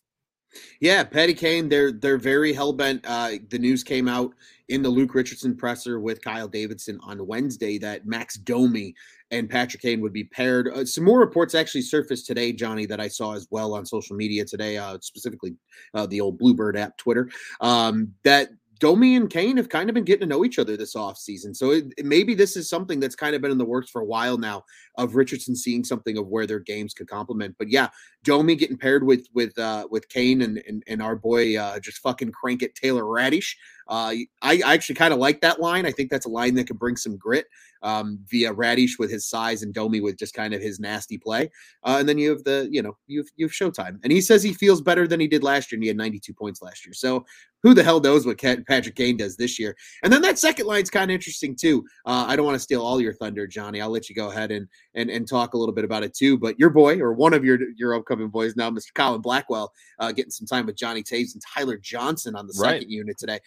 Yeah, 0.81 1.05
Patty 1.05 1.35
Kane, 1.35 1.69
they're 1.69 1.93
they're 1.93 2.19
very 2.19 2.53
hell 2.53 2.73
bent. 2.73 3.05
Uh, 3.07 3.33
the 3.51 3.59
news 3.59 3.85
came 3.85 4.09
out 4.09 4.33
in 4.69 4.83
the 4.83 4.89
Luke 4.89 5.15
Richardson 5.15 5.57
presser 5.57 6.01
with 6.01 6.23
Kyle 6.23 6.49
Davidson 6.49 6.99
on 7.03 7.27
Wednesday 7.27 7.77
that 7.79 8.07
Max 8.07 8.37
Domi 8.37 8.95
and 9.33 9.51
Patrick 9.51 9.83
Kane 9.83 10.01
would 10.01 10.13
be 10.13 10.25
paired. 10.25 10.69
Uh, 10.69 10.85
some 10.85 11.05
more 11.05 11.19
reports 11.19 11.55
actually 11.55 11.83
surfaced 11.83 12.27
today, 12.27 12.53
Johnny, 12.53 12.87
that 12.87 13.01
I 13.01 13.09
saw 13.09 13.35
as 13.35 13.47
well 13.51 13.75
on 13.75 13.85
social 13.85 14.17
media 14.17 14.45
today, 14.45 14.79
uh, 14.79 14.99
specifically 15.01 15.55
uh, 15.95 16.07
the 16.07 16.21
old 16.21 16.39
Bluebird 16.39 16.77
app, 16.77 16.97
Twitter, 16.97 17.29
um, 17.61 18.15
that 18.25 18.51
Domi 18.81 19.15
and 19.15 19.29
Kane 19.29 19.59
have 19.59 19.69
kind 19.69 19.91
of 19.91 19.95
been 19.95 20.05
getting 20.05 20.27
to 20.27 20.35
know 20.35 20.43
each 20.43 20.59
other 20.59 20.75
this 20.75 20.95
offseason. 20.95 21.55
So 21.55 21.71
it, 21.73 21.93
maybe 22.03 22.35
this 22.35 22.57
is 22.57 22.69
something 22.69 22.99
that's 22.99 23.15
kind 23.15 23.35
of 23.35 23.43
been 23.43 23.51
in 23.51 23.59
the 23.59 23.65
works 23.65 23.91
for 23.91 24.01
a 24.01 24.07
while 24.07 24.39
now 24.39 24.65
of 24.97 25.17
Richardson 25.17 25.55
seeing 25.55 25.85
something 25.85 26.17
of 26.17 26.29
where 26.29 26.47
their 26.47 26.61
games 26.61 26.95
could 26.95 27.07
complement. 27.07 27.55
But 27.59 27.69
yeah, 27.69 27.91
Domi 28.25 28.57
getting 28.57 28.79
paired 28.79 29.05
with 29.05 29.27
with 29.35 29.57
uh 29.59 29.87
with 29.91 30.09
Kane 30.09 30.41
and 30.43 30.63
and, 30.67 30.83
and 30.87 31.03
our 31.03 31.15
boy 31.15 31.59
uh 31.59 31.79
just 31.79 31.99
fucking 31.99 32.33
crank 32.33 32.63
it 32.63 32.75
Taylor 32.75 33.05
Raddysh. 33.05 33.55
Uh 33.87 34.15
I, 34.43 34.63
I 34.65 34.75
actually 34.75 34.95
kind 34.95 35.13
of 35.13 35.19
like 35.19 35.43
that 35.43 35.61
line. 35.61 35.85
I 35.85 35.93
think 35.93 36.11
that's 36.11 36.27
a 36.27 36.31
line 36.31 36.55
that 36.55 36.67
could 36.67 36.79
bring 36.79 36.97
some 36.97 37.19
grit 37.19 37.47
um 37.83 38.19
via 38.29 38.53
Raddysh 38.55 38.99
with 38.99 39.11
his 39.11 39.29
size 39.29 39.63
and 39.63 39.75
Domi 39.75 40.01
with 40.01 40.19
just 40.19 40.35
kind 40.35 40.55
of 40.55 40.63
his 40.63 40.81
nasty 40.81 41.19
play. 41.19 41.51
Uh 41.85 41.97
and 42.01 42.09
then 42.09 42.17
you 42.17 42.31
have 42.31 42.45
the, 42.45 42.67
you 42.71 42.81
know, 42.81 42.97
you've 43.07 43.29
you've 43.37 43.53
Showtime. 43.53 44.01
And 44.03 44.13
he 44.13 44.23
says 44.23 44.43
he 44.43 44.55
feels 44.55 44.81
better 44.81 45.07
than 45.07 45.21
he 45.21 45.29
did 45.29 45.43
last 45.43 45.71
year 45.71 45.77
and 45.77 45.83
he 45.83 45.89
had 45.89 45.99
92 45.99 46.33
points 46.33 46.63
last 46.63 46.87
year. 46.87 46.95
So 46.95 47.27
who 47.63 47.75
the 47.75 47.83
hell 47.83 48.01
knows 48.01 48.27
what 48.27 48.39
Patrick 48.39 48.95
Kane 48.95 49.17
does 49.17 49.37
this 49.37 49.59
year? 49.59 49.77
And 50.03 50.13
then 50.13 50.23
that 50.23 50.39
second 50.39 50.67
line's 50.67 50.91
kind 50.91 51.11
of 51.11 51.15
interesting 51.15 51.55
too. 51.55 51.85
Uh, 52.07 52.25
I 52.27 52.37
don't 52.37 52.47
want 52.47 52.57
to 52.57 52.61
steal 52.61 52.83
all 52.83 53.01
your 53.01 53.15
thunder, 53.15 53.47
Johnny. 53.47 53.81
I'll 53.81 53.91
let 53.91 54.09
you 54.09 54.15
go 54.15 54.31
ahead 54.31 54.51
and 54.51 54.67
and 54.95 55.11
and 55.11 55.29
talk 55.29 55.55
a 55.55 55.59
little 55.59 55.75
bit 55.75 55.85
about 55.85 56.03
it 56.03 56.15
too. 56.15 56.39
But 56.39 56.59
your 56.59 56.71
boy 56.71 57.01
or 57.01 57.13
one 57.13 57.35
of 57.35 57.45
your 57.45 57.59
your 57.77 57.95
upcoming 57.95 58.29
boys 58.29 58.57
now, 58.57 58.71
Mr. 58.71 58.95
Colin 58.95 59.21
Blackwell, 59.21 59.73
uh, 59.99 60.13
getting 60.13 60.31
some 60.31 60.47
time 60.47 60.67
with 60.67 60.77
Johnny 60.77 61.03
Toews 61.03 61.35
and 61.35 61.43
Tyler 61.55 61.77
Johnson 61.77 62.35
on 62.35 62.47
the 62.47 62.55
second 62.55 62.73
right. 62.73 62.89
unit 62.89 63.19
today. 63.19 63.41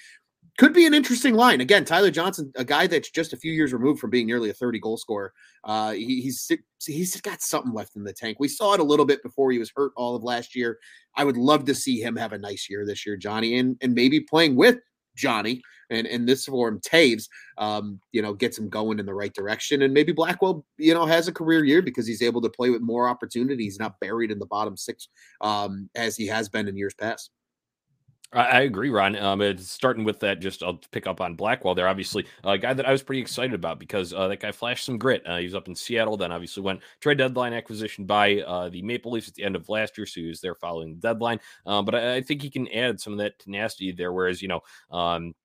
Could 0.59 0.73
be 0.73 0.85
an 0.85 0.93
interesting 0.93 1.33
line. 1.33 1.61
Again, 1.61 1.83
Tyler 1.83 2.11
Johnson, 2.11 2.51
a 2.55 2.63
guy 2.63 2.85
that's 2.85 3.09
just 3.09 3.33
a 3.33 3.37
few 3.37 3.51
years 3.51 3.73
removed 3.73 3.99
from 3.99 4.11
being 4.11 4.27
nearly 4.27 4.51
a 4.51 4.53
30 4.53 4.79
goal 4.79 4.97
scorer. 4.97 5.33
Uh, 5.63 5.93
he, 5.93 6.21
he's 6.21 6.51
he's 6.85 7.19
got 7.21 7.41
something 7.41 7.73
left 7.73 7.95
in 7.95 8.03
the 8.03 8.13
tank. 8.13 8.37
We 8.39 8.47
saw 8.47 8.75
it 8.75 8.79
a 8.79 8.83
little 8.83 9.05
bit 9.05 9.23
before 9.23 9.51
he 9.51 9.57
was 9.57 9.71
hurt 9.75 9.93
all 9.95 10.15
of 10.15 10.23
last 10.23 10.55
year. 10.55 10.77
I 11.15 11.23
would 11.23 11.37
love 11.37 11.65
to 11.65 11.75
see 11.75 11.99
him 11.99 12.15
have 12.17 12.33
a 12.33 12.37
nice 12.37 12.69
year 12.69 12.85
this 12.85 13.03
year, 13.03 13.17
Johnny, 13.17 13.57
and 13.57 13.77
and 13.81 13.95
maybe 13.95 14.19
playing 14.19 14.55
with 14.55 14.77
Johnny 15.15 15.61
and 15.89 16.07
in 16.07 16.25
this 16.25 16.45
form 16.45 16.79
Toews, 16.81 17.29
um, 17.57 17.99
you 18.11 18.21
know, 18.21 18.33
gets 18.33 18.57
him 18.57 18.69
going 18.69 18.99
in 18.99 19.05
the 19.05 19.13
right 19.13 19.33
direction. 19.33 19.81
And 19.81 19.93
maybe 19.93 20.11
Blackwell, 20.11 20.65
you 20.77 20.93
know, 20.93 21.05
has 21.05 21.27
a 21.27 21.33
career 21.33 21.63
year 21.63 21.81
because 21.81 22.07
he's 22.07 22.21
able 22.21 22.41
to 22.41 22.49
play 22.49 22.69
with 22.69 22.81
more 22.81 23.07
opportunities, 23.07 23.79
not 23.79 23.99
buried 23.99 24.31
in 24.31 24.39
the 24.39 24.45
bottom 24.45 24.77
six 24.77 25.07
um, 25.41 25.89
as 25.95 26.15
he 26.15 26.27
has 26.27 26.49
been 26.49 26.67
in 26.67 26.77
years 26.77 26.93
past. 26.93 27.31
I 28.33 28.61
agree, 28.61 28.89
Ron. 28.89 29.15
Um, 29.15 29.41
it's 29.41 29.69
starting 29.69 30.03
with 30.03 30.19
that. 30.21 30.39
Just 30.39 30.63
I'll 30.63 30.81
pick 30.91 31.05
up 31.05 31.21
on 31.21 31.35
Blackwell. 31.35 31.75
There, 31.75 31.87
obviously, 31.87 32.25
a 32.43 32.57
guy 32.57 32.73
that 32.73 32.87
I 32.87 32.91
was 32.91 33.03
pretty 33.03 33.21
excited 33.21 33.53
about 33.53 33.79
because 33.79 34.11
uh, 34.11 34.27
that 34.27 34.39
guy 34.39 34.51
flashed 34.51 34.85
some 34.85 34.97
grit. 34.97 35.21
Uh, 35.25 35.37
he 35.37 35.45
was 35.45 35.53
up 35.53 35.67
in 35.67 35.75
Seattle, 35.75 36.17
then 36.17 36.31
obviously 36.31 36.63
went 36.63 36.81
trade 36.99 37.19
deadline 37.19 37.53
acquisition 37.53 38.05
by 38.05 38.41
uh, 38.41 38.69
the 38.69 38.81
Maple 38.81 39.11
Leafs 39.11 39.27
at 39.27 39.35
the 39.35 39.43
end 39.43 39.55
of 39.55 39.69
last 39.69 39.97
year, 39.97 40.07
so 40.07 40.19
he 40.19 40.27
was 40.27 40.41
there 40.41 40.55
following 40.55 40.95
the 40.95 40.99
deadline. 40.99 41.39
Um, 41.67 41.85
but 41.85 41.93
I, 41.93 42.15
I, 42.15 42.21
think 42.21 42.41
he 42.41 42.49
can 42.49 42.67
add 42.69 42.99
some 42.99 43.13
of 43.13 43.19
that 43.19 43.37
tenacity 43.37 43.91
there. 43.91 44.11
Whereas 44.11 44.41
you 44.41 44.47
know, 44.47 44.61
um, 44.89 45.35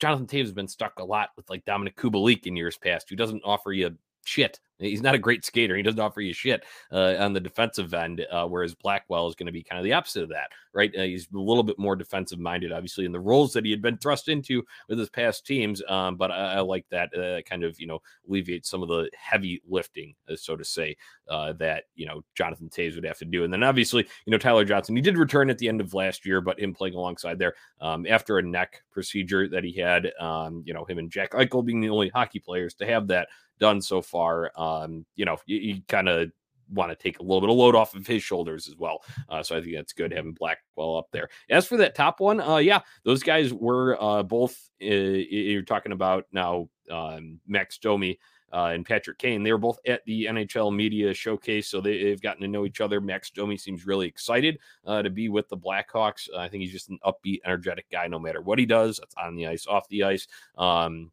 Jonathan 0.00 0.26
Toews 0.26 0.42
has 0.42 0.52
been 0.52 0.68
stuck 0.68 0.98
a 1.00 1.04
lot 1.04 1.30
with 1.36 1.50
like 1.50 1.66
Dominik 1.66 1.96
Kubalik 1.96 2.46
in 2.46 2.56
years 2.56 2.78
past, 2.78 3.10
who 3.10 3.16
doesn't 3.16 3.42
offer 3.44 3.72
you 3.72 3.96
shit 4.24 4.60
He's 4.82 5.02
not 5.02 5.14
a 5.14 5.18
great 5.18 5.44
skater. 5.44 5.76
He 5.76 5.82
doesn't 5.82 6.00
offer 6.00 6.20
you 6.20 6.32
shit 6.32 6.64
uh, 6.90 7.14
on 7.18 7.32
the 7.32 7.40
defensive 7.40 7.94
end, 7.94 8.24
uh, 8.30 8.46
whereas 8.46 8.74
Blackwell 8.74 9.28
is 9.28 9.34
going 9.34 9.46
to 9.46 9.52
be 9.52 9.62
kind 9.62 9.78
of 9.78 9.84
the 9.84 9.92
opposite 9.92 10.24
of 10.24 10.28
that, 10.30 10.50
right? 10.74 10.92
Uh, 10.96 11.02
he's 11.02 11.28
a 11.32 11.38
little 11.38 11.62
bit 11.62 11.78
more 11.78 11.96
defensive 11.96 12.38
minded, 12.38 12.72
obviously, 12.72 13.04
in 13.04 13.12
the 13.12 13.20
roles 13.20 13.52
that 13.52 13.64
he 13.64 13.70
had 13.70 13.82
been 13.82 13.96
thrust 13.96 14.28
into 14.28 14.62
with 14.88 14.98
his 14.98 15.08
past 15.08 15.46
teams. 15.46 15.82
Um, 15.88 16.16
but 16.16 16.30
I, 16.30 16.54
I, 16.54 16.60
like 16.60 16.86
that 16.90 17.16
uh, 17.16 17.42
kind 17.42 17.64
of, 17.64 17.80
you 17.80 17.86
know, 17.86 18.00
alleviates 18.28 18.68
some 18.68 18.82
of 18.82 18.88
the 18.88 19.08
heavy 19.16 19.62
lifting, 19.68 20.14
uh, 20.30 20.36
so 20.36 20.56
to 20.56 20.64
say, 20.64 20.96
uh, 21.28 21.52
that, 21.54 21.84
you 21.94 22.06
know, 22.06 22.22
Jonathan 22.34 22.68
Toews 22.68 22.94
would 22.96 23.04
have 23.04 23.18
to 23.18 23.24
do. 23.24 23.44
And 23.44 23.52
then 23.52 23.62
obviously, 23.62 24.06
you 24.26 24.30
know, 24.30 24.38
Tyler 24.38 24.64
Johnson, 24.64 24.96
he 24.96 25.02
did 25.02 25.16
return 25.16 25.50
at 25.50 25.58
the 25.58 25.68
end 25.68 25.80
of 25.80 25.94
last 25.94 26.26
year, 26.26 26.40
but 26.40 26.58
him 26.58 26.74
playing 26.74 26.94
alongside 26.94 27.38
there 27.38 27.54
um, 27.80 28.06
after 28.08 28.38
a 28.38 28.42
neck 28.42 28.82
procedure 28.90 29.48
that 29.48 29.64
he 29.64 29.72
had, 29.72 30.12
um, 30.18 30.62
you 30.66 30.74
know, 30.74 30.84
him 30.84 30.98
and 30.98 31.10
Jack 31.10 31.32
Eichel 31.32 31.64
being 31.64 31.80
the 31.80 31.90
only 31.90 32.08
hockey 32.08 32.40
players 32.40 32.74
to 32.74 32.86
have 32.86 33.06
that 33.08 33.28
done 33.62 33.80
so 33.80 34.02
far. 34.02 34.50
Um, 34.56 35.06
you 35.14 35.24
know, 35.24 35.38
you, 35.46 35.56
you 35.56 35.82
kind 35.86 36.08
of 36.08 36.32
want 36.68 36.90
to 36.90 36.96
take 36.96 37.20
a 37.20 37.22
little 37.22 37.40
bit 37.40 37.48
of 37.48 37.56
load 37.56 37.76
off 37.76 37.94
of 37.94 38.06
his 38.06 38.24
shoulders 38.24 38.66
as 38.66 38.76
well. 38.76 39.04
Uh, 39.28 39.40
so 39.40 39.56
I 39.56 39.60
think 39.60 39.74
that's 39.76 39.92
good 39.92 40.12
having 40.12 40.32
Blackwell 40.32 40.96
up 40.96 41.06
there. 41.12 41.28
As 41.48 41.64
for 41.64 41.76
that 41.76 41.94
top 41.94 42.18
one, 42.18 42.40
uh, 42.40 42.56
yeah, 42.56 42.80
those 43.04 43.22
guys 43.22 43.54
were 43.54 43.96
uh, 44.02 44.24
both. 44.24 44.68
Uh, 44.82 44.86
you're 44.86 45.62
talking 45.62 45.92
about 45.92 46.26
now 46.32 46.68
um, 46.90 47.38
Max 47.46 47.78
Domi. 47.78 48.18
Uh, 48.52 48.72
and 48.74 48.84
Patrick 48.84 49.16
Kane, 49.16 49.42
they 49.42 49.50
were 49.50 49.56
both 49.56 49.78
at 49.86 50.04
the 50.04 50.26
NHL 50.26 50.76
media 50.76 51.14
showcase, 51.14 51.68
so 51.68 51.80
they, 51.80 52.10
have 52.10 52.20
gotten 52.20 52.42
to 52.42 52.48
know 52.48 52.66
each 52.66 52.82
other. 52.82 53.00
Max 53.00 53.30
Domi 53.30 53.56
seems 53.56 53.86
really 53.86 54.06
excited 54.06 54.58
uh, 54.86 55.00
to 55.00 55.08
be 55.08 55.30
with 55.30 55.48
the 55.48 55.56
Blackhawks. 55.56 56.28
I 56.36 56.48
think 56.48 56.62
he's 56.62 56.72
just 56.72 56.90
an 56.90 56.98
upbeat, 57.02 57.38
energetic 57.46 57.86
guy, 57.90 58.08
no 58.08 58.18
matter 58.18 58.42
what 58.42 58.58
he 58.58 58.66
does. 58.66 58.98
That's 58.98 59.14
on 59.14 59.36
the 59.36 59.46
ice, 59.46 59.66
off 59.66 59.88
the 59.88 60.02
ice. 60.02 60.26
Um, 60.58 61.10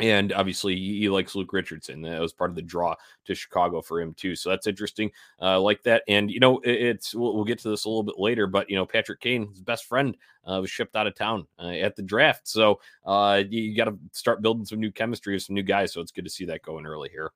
and 0.00 0.32
obviously 0.32 0.76
he 0.76 1.08
likes 1.08 1.34
Luke 1.34 1.52
Richardson. 1.52 2.02
That 2.02 2.20
was 2.20 2.32
part 2.32 2.50
of 2.50 2.56
the 2.56 2.62
draw 2.62 2.94
to 3.26 3.34
Chicago 3.34 3.80
for 3.82 4.00
him 4.00 4.14
too. 4.14 4.34
So 4.34 4.50
that's 4.50 4.66
interesting, 4.66 5.10
uh, 5.40 5.60
like 5.60 5.82
that. 5.84 6.02
And 6.08 6.30
you 6.30 6.40
know, 6.40 6.60
it's 6.64 7.14
we'll, 7.14 7.34
we'll, 7.34 7.44
get 7.44 7.58
to 7.60 7.70
this 7.70 7.84
a 7.84 7.88
little 7.88 8.02
bit 8.02 8.18
later, 8.18 8.46
but 8.46 8.70
you 8.70 8.76
know, 8.76 8.86
Patrick 8.86 9.20
Kane, 9.20 9.48
his 9.48 9.60
best 9.60 9.84
friend, 9.84 10.16
uh, 10.44 10.60
was 10.60 10.70
shipped 10.70 10.96
out 10.96 11.06
of 11.06 11.14
town 11.14 11.46
uh, 11.58 11.68
at 11.68 11.96
the 11.96 12.02
draft. 12.02 12.48
So 12.48 12.80
uh, 13.04 13.42
you, 13.48 13.62
you 13.62 13.76
got 13.76 13.84
to 13.84 13.98
start 14.12 14.42
building 14.42 14.64
some 14.64 14.80
new 14.80 14.90
chemistry 14.90 15.34
with 15.34 15.42
some 15.42 15.54
new 15.54 15.62
guys. 15.62 15.92
So 15.92 16.00
it's 16.00 16.12
good 16.12 16.24
to 16.24 16.30
see 16.30 16.46
that 16.46 16.62
going 16.62 16.86
early 16.86 17.08
here. 17.10 17.32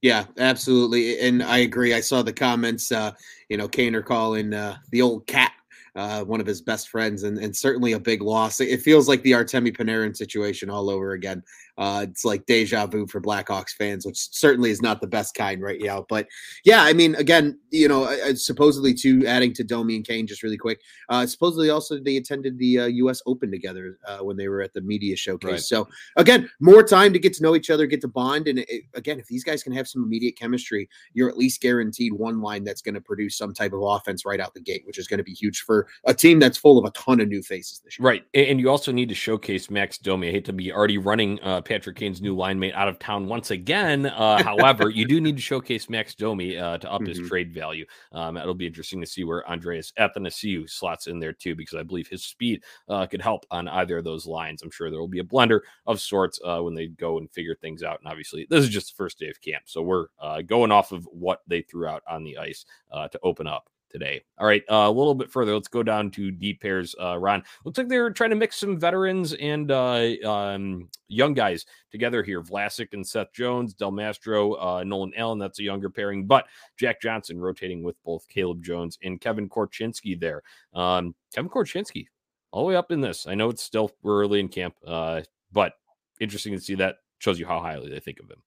Yeah, 0.00 0.24
absolutely, 0.36 1.20
and 1.20 1.44
I 1.44 1.58
agree. 1.58 1.94
I 1.94 2.00
saw 2.00 2.22
the 2.22 2.32
comments. 2.32 2.90
Uh, 2.90 3.12
you 3.48 3.56
know, 3.56 3.68
Kaner 3.68 4.04
calling 4.04 4.52
uh, 4.52 4.78
the 4.90 5.00
old 5.00 5.28
cat 5.28 5.52
uh, 5.94 6.24
one 6.24 6.40
of 6.40 6.46
his 6.46 6.62
best 6.62 6.88
friends, 6.88 7.22
and, 7.24 7.38
and 7.38 7.54
certainly 7.54 7.92
a 7.92 8.00
big 8.00 8.22
loss. 8.22 8.60
It 8.60 8.82
feels 8.82 9.08
like 9.08 9.22
the 9.22 9.32
Artemi 9.32 9.76
Panarin 9.76 10.16
situation 10.16 10.70
all 10.70 10.88
over 10.88 11.12
again. 11.12 11.42
Uh, 11.78 12.06
it's 12.08 12.24
like 12.24 12.44
deja 12.46 12.86
vu 12.86 13.06
for 13.06 13.20
Blackhawks 13.20 13.70
fans, 13.70 14.04
which 14.04 14.18
certainly 14.18 14.70
is 14.70 14.82
not 14.82 15.00
the 15.00 15.06
best 15.06 15.34
kind 15.34 15.62
right 15.62 15.80
now. 15.80 16.04
But 16.08 16.26
yeah, 16.64 16.82
I 16.82 16.92
mean, 16.92 17.14
again, 17.14 17.58
you 17.70 17.88
know, 17.88 18.06
supposedly 18.34 18.92
to 18.94 19.26
adding 19.26 19.54
to 19.54 19.64
Domi 19.64 19.96
and 19.96 20.06
Kane 20.06 20.26
just 20.26 20.42
really 20.42 20.58
quick. 20.58 20.80
Uh, 21.08 21.26
supposedly 21.26 21.70
also 21.70 21.98
they 21.98 22.18
attended 22.18 22.58
the 22.58 22.80
uh, 22.80 22.86
U.S. 22.86 23.22
Open 23.26 23.50
together 23.50 23.98
uh, 24.06 24.18
when 24.18 24.36
they 24.36 24.48
were 24.48 24.60
at 24.60 24.74
the 24.74 24.82
media 24.82 25.16
showcase. 25.16 25.50
Right. 25.50 25.60
So 25.60 25.88
again, 26.16 26.50
more 26.60 26.82
time 26.82 27.12
to 27.14 27.18
get 27.18 27.32
to 27.34 27.42
know 27.42 27.56
each 27.56 27.70
other, 27.70 27.86
get 27.86 28.02
to 28.02 28.08
bond, 28.08 28.48
and 28.48 28.60
it, 28.60 28.82
again, 28.94 29.18
if 29.18 29.26
these 29.26 29.44
guys 29.44 29.62
can 29.62 29.72
have 29.72 29.88
some 29.88 30.02
immediate 30.02 30.36
chemistry, 30.38 30.88
you're 31.14 31.28
at 31.28 31.38
least 31.38 31.62
guaranteed 31.62 32.12
one 32.12 32.40
line 32.40 32.64
that's 32.64 32.82
going 32.82 32.94
to 32.94 33.00
produce 33.00 33.36
some 33.36 33.54
type 33.54 33.72
of 33.72 33.80
offense 33.82 34.26
right 34.26 34.40
out 34.40 34.52
the 34.52 34.60
gate, 34.60 34.82
which 34.86 34.98
is 34.98 35.06
going 35.06 35.18
to 35.18 35.24
be 35.24 35.32
huge 35.32 35.62
for 35.62 35.86
a 36.04 36.12
team 36.12 36.38
that's 36.38 36.58
full 36.58 36.78
of 36.78 36.84
a 36.84 36.90
ton 36.90 37.20
of 37.20 37.28
new 37.28 37.42
faces 37.42 37.80
this 37.84 37.98
year. 37.98 38.06
Right, 38.06 38.24
and 38.34 38.60
you 38.60 38.68
also 38.68 38.92
need 38.92 39.08
to 39.08 39.14
showcase 39.14 39.70
Max 39.70 39.96
Domi. 39.96 40.28
I 40.28 40.32
hate 40.32 40.44
to 40.44 40.52
be 40.52 40.70
already 40.70 40.98
running 40.98 41.40
uh, 41.40 41.61
Patrick 41.64 41.96
Kane's 41.96 42.20
new 42.20 42.36
line 42.36 42.58
mate 42.58 42.74
out 42.74 42.88
of 42.88 42.98
town 42.98 43.26
once 43.26 43.50
again. 43.50 44.06
Uh, 44.06 44.42
however, 44.44 44.90
you 44.90 45.06
do 45.06 45.20
need 45.20 45.36
to 45.36 45.42
showcase 45.42 45.88
Max 45.88 46.14
Domi 46.14 46.58
uh, 46.58 46.78
to 46.78 46.92
up 46.92 47.00
mm-hmm. 47.00 47.08
his 47.08 47.28
trade 47.28 47.52
value. 47.52 47.84
Um, 48.12 48.36
it'll 48.36 48.54
be 48.54 48.66
interesting 48.66 49.00
to 49.00 49.06
see 49.06 49.24
where 49.24 49.48
Andreas 49.48 49.92
Athanasiou 49.98 50.68
slots 50.68 51.06
in 51.06 51.18
there 51.18 51.32
too, 51.32 51.54
because 51.54 51.78
I 51.78 51.82
believe 51.82 52.08
his 52.08 52.24
speed 52.24 52.62
uh, 52.88 53.06
could 53.06 53.22
help 53.22 53.46
on 53.50 53.68
either 53.68 53.98
of 53.98 54.04
those 54.04 54.26
lines. 54.26 54.62
I'm 54.62 54.70
sure 54.70 54.90
there 54.90 55.00
will 55.00 55.08
be 55.08 55.20
a 55.20 55.24
blender 55.24 55.60
of 55.86 56.00
sorts 56.00 56.40
uh, 56.44 56.60
when 56.60 56.74
they 56.74 56.88
go 56.88 57.18
and 57.18 57.30
figure 57.30 57.54
things 57.54 57.82
out. 57.82 58.00
And 58.00 58.08
obviously, 58.08 58.46
this 58.50 58.62
is 58.62 58.70
just 58.70 58.88
the 58.88 58.96
first 58.96 59.18
day 59.18 59.28
of 59.28 59.40
camp, 59.40 59.64
so 59.66 59.82
we're 59.82 60.06
uh, 60.20 60.42
going 60.42 60.72
off 60.72 60.92
of 60.92 61.04
what 61.12 61.40
they 61.46 61.62
threw 61.62 61.86
out 61.86 62.02
on 62.08 62.24
the 62.24 62.38
ice 62.38 62.64
uh, 62.90 63.08
to 63.08 63.18
open 63.22 63.46
up 63.46 63.68
today. 63.92 64.22
All 64.38 64.46
right, 64.46 64.62
uh, 64.70 64.86
a 64.88 64.90
little 64.90 65.14
bit 65.14 65.30
further. 65.30 65.54
Let's 65.54 65.68
go 65.68 65.82
down 65.82 66.10
to 66.12 66.30
deep 66.30 66.60
pairs. 66.60 66.94
Uh, 67.00 67.18
Ron, 67.18 67.44
looks 67.64 67.78
like 67.78 67.88
they're 67.88 68.10
trying 68.10 68.30
to 68.30 68.36
mix 68.36 68.56
some 68.56 68.78
veterans 68.78 69.34
and 69.34 69.70
uh, 69.70 70.10
um, 70.24 70.88
young 71.08 71.34
guys 71.34 71.66
together 71.90 72.22
here. 72.22 72.42
Vlasic 72.42 72.88
and 72.92 73.06
Seth 73.06 73.32
Jones, 73.32 73.74
Del 73.74 73.90
Mastro, 73.90 74.54
uh, 74.54 74.82
Nolan 74.84 75.12
Allen. 75.16 75.38
That's 75.38 75.60
a 75.60 75.62
younger 75.62 75.90
pairing, 75.90 76.26
but 76.26 76.46
Jack 76.78 77.00
Johnson 77.00 77.38
rotating 77.38 77.82
with 77.82 78.02
both 78.04 78.26
Caleb 78.28 78.64
Jones 78.64 78.98
and 79.02 79.20
Kevin 79.20 79.48
Korchinski 79.48 80.18
there. 80.18 80.42
Um, 80.74 81.14
Kevin 81.34 81.50
Korchinski, 81.50 82.06
all 82.50 82.64
the 82.64 82.68
way 82.68 82.76
up 82.76 82.90
in 82.90 83.00
this. 83.00 83.26
I 83.26 83.34
know 83.34 83.50
it's 83.50 83.62
still 83.62 83.90
early 84.04 84.40
in 84.40 84.48
camp, 84.48 84.74
uh, 84.86 85.22
but 85.52 85.74
interesting 86.20 86.54
to 86.54 86.60
see 86.60 86.74
that. 86.76 86.96
Shows 87.18 87.38
you 87.38 87.46
how 87.46 87.60
highly 87.60 87.88
they 87.88 88.00
think 88.00 88.18
of 88.18 88.28
him. 88.28 88.42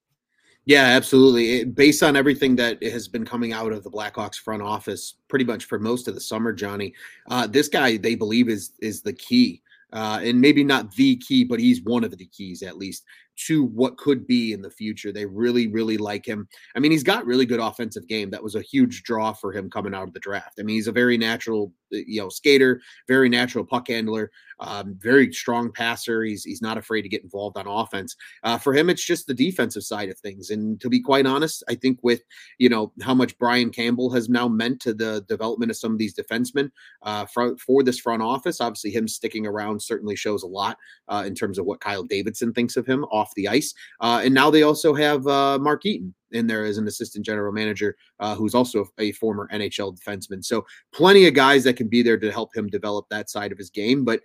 Yeah, 0.66 0.84
absolutely. 0.86 1.60
It, 1.62 1.76
based 1.76 2.02
on 2.02 2.16
everything 2.16 2.56
that 2.56 2.82
has 2.84 3.08
been 3.08 3.24
coming 3.26 3.54
out 3.54 3.72
of 3.72 3.84
the 3.84 3.92
Blackhawks 3.92 4.36
front 4.36 4.64
office, 4.64 5.16
pretty 5.28 5.46
much 5.46 5.66
for 5.66 5.78
most 5.80 6.08
of 6.08 6.16
the 6.16 6.22
summer, 6.22 6.52
Johnny, 6.52 6.94
uh, 7.30 7.46
this 7.46 7.68
guy 7.68 7.98
they 7.98 8.16
believe 8.16 8.50
is 8.50 8.74
is 8.82 9.02
the 9.02 9.14
key, 9.14 9.62
uh, 9.94 10.20
and 10.24 10.42
maybe 10.42 10.64
not 10.64 10.92
the 10.96 11.18
key, 11.18 11.44
but 11.44 11.60
he's 11.60 11.84
one 11.84 12.04
of 12.04 12.18
the 12.18 12.26
keys 12.26 12.64
at 12.64 12.78
least 12.78 13.04
to 13.48 13.66
what 13.66 13.98
could 13.98 14.26
be 14.26 14.54
in 14.54 14.62
the 14.62 14.70
future. 14.70 15.12
They 15.12 15.26
really, 15.26 15.68
really 15.68 15.98
like 15.98 16.26
him. 16.26 16.48
I 16.76 16.80
mean, 16.80 16.92
he's 16.92 17.04
got 17.04 17.26
really 17.26 17.46
good 17.46 17.60
offensive 17.60 18.08
game. 18.08 18.30
That 18.30 18.44
was 18.44 18.56
a 18.56 18.62
huge 18.62 19.04
draw 19.04 19.34
for 19.34 19.52
him 19.52 19.70
coming 19.70 19.94
out 19.94 20.08
of 20.08 20.14
the 20.14 20.20
draft. 20.20 20.60
I 20.60 20.64
mean, 20.64 20.76
he's 20.76 20.88
a 20.88 20.92
very 20.92 21.18
natural, 21.18 21.74
uh, 21.94 21.98
you 22.08 22.22
know, 22.22 22.30
skater, 22.30 22.82
very 23.08 23.30
natural 23.30 23.66
puck 23.66 23.88
handler, 23.88 24.32
um, 24.60 24.98
very 25.00 25.32
strong 25.34 25.72
passer. 25.72 26.24
He's 26.24 26.44
he's 26.44 26.62
not 26.62 26.78
afraid 26.78 27.02
to 27.02 27.10
get 27.10 27.24
involved 27.24 27.58
on 27.58 27.68
offense. 27.68 28.16
Uh, 28.44 28.58
for 28.58 28.74
him, 28.74 28.90
it's 28.90 29.06
just 29.06 29.28
the 29.28 29.34
defensive 29.34 29.84
side 29.84 30.10
of 30.10 30.18
things. 30.20 30.50
And 30.50 30.80
to 30.82 30.90
be 30.90 31.02
quite 31.02 31.26
honest, 31.26 31.64
I 31.70 31.76
think 31.76 32.00
with 32.04 32.22
you 32.58 32.70
know 32.70 32.94
how 33.02 33.14
much 33.14 33.38
Brian 33.38 33.70
Campbell 33.70 34.12
has 34.12 34.30
now 34.30 34.48
meant 34.48 34.80
to 34.82 34.94
the 34.94 35.26
development 35.28 35.72
of 35.72 35.78
some 35.78 35.92
of 35.92 35.98
these 35.98 36.16
defensemen 36.16 36.72
uh, 37.02 37.26
for 37.26 37.58
for 37.58 37.84
this 37.84 38.00
front 38.00 38.22
office, 38.22 38.62
obviously 38.62 38.92
him 38.92 39.08
sticking 39.08 39.46
around 39.46 39.82
certainly 39.82 40.16
shows 40.16 40.44
a 40.44 40.48
lot 40.48 40.78
uh, 41.08 41.24
in 41.26 41.36
terms 41.36 41.58
of 41.58 41.66
what 41.66 41.82
Kyle 41.82 42.04
Davidson 42.04 42.54
thinks 42.54 42.78
of 42.78 42.86
him 42.86 43.04
off 43.06 43.25
the 43.36 43.48
ice. 43.48 43.74
Uh, 44.02 44.22
and 44.24 44.34
now 44.34 44.50
they 44.50 44.64
also 44.64 44.94
have 44.94 45.26
uh, 45.28 45.58
Mark 45.60 45.86
Eaton 45.86 46.14
in 46.32 46.48
there 46.48 46.66
as 46.66 46.78
an 46.78 46.88
assistant 46.88 47.26
general 47.26 47.52
manager, 47.52 47.96
uh, 48.20 48.36
who's 48.36 48.54
also 48.54 48.86
a 49.00 49.12
former 49.14 49.48
NHL 49.54 49.98
defenseman. 49.98 50.44
So 50.44 50.66
plenty 50.94 51.28
of 51.28 51.34
guys 51.34 51.64
that 51.64 51.78
can 51.78 51.88
be 51.88 52.02
there 52.02 52.18
to 52.18 52.32
help 52.32 52.56
him 52.56 52.68
develop 52.68 53.08
that 53.10 53.30
side 53.30 53.52
of 53.52 53.58
his 53.58 53.70
game. 53.70 54.04
But 54.04 54.22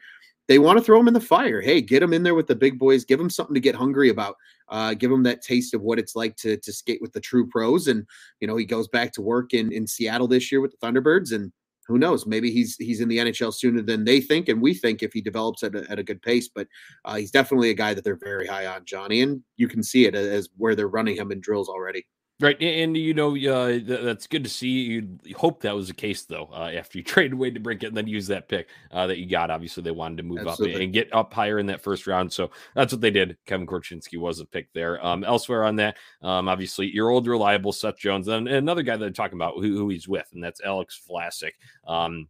they 0.50 0.58
want 0.58 0.78
to 0.78 0.84
throw 0.84 0.98
him 0.98 1.06
in 1.06 1.14
the 1.14 1.20
fire. 1.20 1.60
Hey, 1.60 1.80
get 1.80 2.02
him 2.02 2.12
in 2.12 2.24
there 2.24 2.34
with 2.34 2.48
the 2.48 2.56
big 2.56 2.76
boys. 2.76 3.04
Give 3.04 3.20
him 3.20 3.30
something 3.30 3.54
to 3.54 3.60
get 3.60 3.76
hungry 3.76 4.08
about. 4.08 4.34
Uh, 4.68 4.94
give 4.94 5.10
him 5.10 5.22
that 5.22 5.42
taste 5.42 5.74
of 5.74 5.82
what 5.82 6.00
it's 6.00 6.16
like 6.16 6.34
to 6.38 6.56
to 6.56 6.72
skate 6.72 7.00
with 7.00 7.12
the 7.12 7.20
true 7.20 7.46
pros. 7.46 7.86
And 7.86 8.04
you 8.40 8.48
know, 8.48 8.56
he 8.56 8.64
goes 8.64 8.88
back 8.88 9.12
to 9.12 9.22
work 9.22 9.54
in 9.54 9.72
in 9.72 9.86
Seattle 9.86 10.26
this 10.26 10.50
year 10.50 10.60
with 10.60 10.72
the 10.72 10.84
Thunderbirds, 10.84 11.32
and 11.32 11.52
who 11.90 11.98
knows? 11.98 12.26
Maybe 12.26 12.50
he's 12.50 12.76
he's 12.76 13.00
in 13.00 13.08
the 13.08 13.18
NHL 13.18 13.52
sooner 13.52 13.82
than 13.82 14.04
they 14.04 14.20
think 14.20 14.48
and 14.48 14.62
we 14.62 14.74
think 14.74 15.02
if 15.02 15.12
he 15.12 15.20
develops 15.20 15.62
at 15.62 15.74
a, 15.74 15.84
at 15.90 15.98
a 15.98 16.02
good 16.02 16.22
pace. 16.22 16.48
But 16.48 16.68
uh, 17.04 17.16
he's 17.16 17.30
definitely 17.30 17.70
a 17.70 17.74
guy 17.74 17.94
that 17.94 18.04
they're 18.04 18.16
very 18.16 18.46
high 18.46 18.66
on, 18.66 18.84
Johnny, 18.84 19.22
and 19.22 19.42
you 19.56 19.68
can 19.68 19.82
see 19.82 20.06
it 20.06 20.14
as 20.14 20.48
where 20.56 20.74
they're 20.74 20.88
running 20.88 21.16
him 21.16 21.32
in 21.32 21.40
drills 21.40 21.68
already. 21.68 22.06
Right, 22.40 22.60
and, 22.62 22.96
you 22.96 23.12
know 23.12 23.36
uh, 23.36 23.80
that's 23.84 24.26
good 24.26 24.44
to 24.44 24.50
see. 24.50 24.68
You 24.68 25.18
hope 25.36 25.60
that 25.60 25.74
was 25.74 25.88
the 25.88 25.94
case 25.94 26.22
though. 26.22 26.48
Uh, 26.50 26.70
after 26.74 26.96
you 26.96 27.04
traded 27.04 27.34
away 27.34 27.50
DeBrincat 27.50 27.88
and 27.88 27.96
then 27.96 28.06
use 28.06 28.28
that 28.28 28.48
pick 28.48 28.68
uh, 28.90 29.06
that 29.08 29.18
you 29.18 29.26
got, 29.26 29.50
obviously 29.50 29.82
they 29.82 29.90
wanted 29.90 30.16
to 30.16 30.22
move 30.22 30.46
Absolutely. 30.46 30.76
up 30.76 30.80
and 30.80 30.92
get 30.92 31.12
up 31.14 31.34
higher 31.34 31.58
in 31.58 31.66
that 31.66 31.82
first 31.82 32.06
round. 32.06 32.32
So 32.32 32.50
that's 32.74 32.94
what 32.94 33.02
they 33.02 33.10
did. 33.10 33.36
Kevin 33.44 33.66
Korchinski 33.66 34.18
was 34.18 34.40
a 34.40 34.46
pick 34.46 34.72
there. 34.72 35.04
Um, 35.04 35.22
elsewhere 35.22 35.64
on 35.64 35.76
that, 35.76 35.98
um, 36.22 36.48
obviously 36.48 36.86
your 36.86 37.10
old 37.10 37.26
reliable 37.26 37.72
Seth 37.72 37.98
Jones 37.98 38.26
and 38.26 38.48
another 38.48 38.82
guy 38.82 38.96
that 38.96 39.00
they're 39.00 39.10
talking 39.10 39.38
about 39.38 39.56
who, 39.56 39.76
who 39.76 39.90
he's 39.90 40.08
with, 40.08 40.28
and 40.32 40.42
that's 40.42 40.62
Alex 40.62 40.98
Vlasic. 41.10 41.52
Um, 41.86 42.28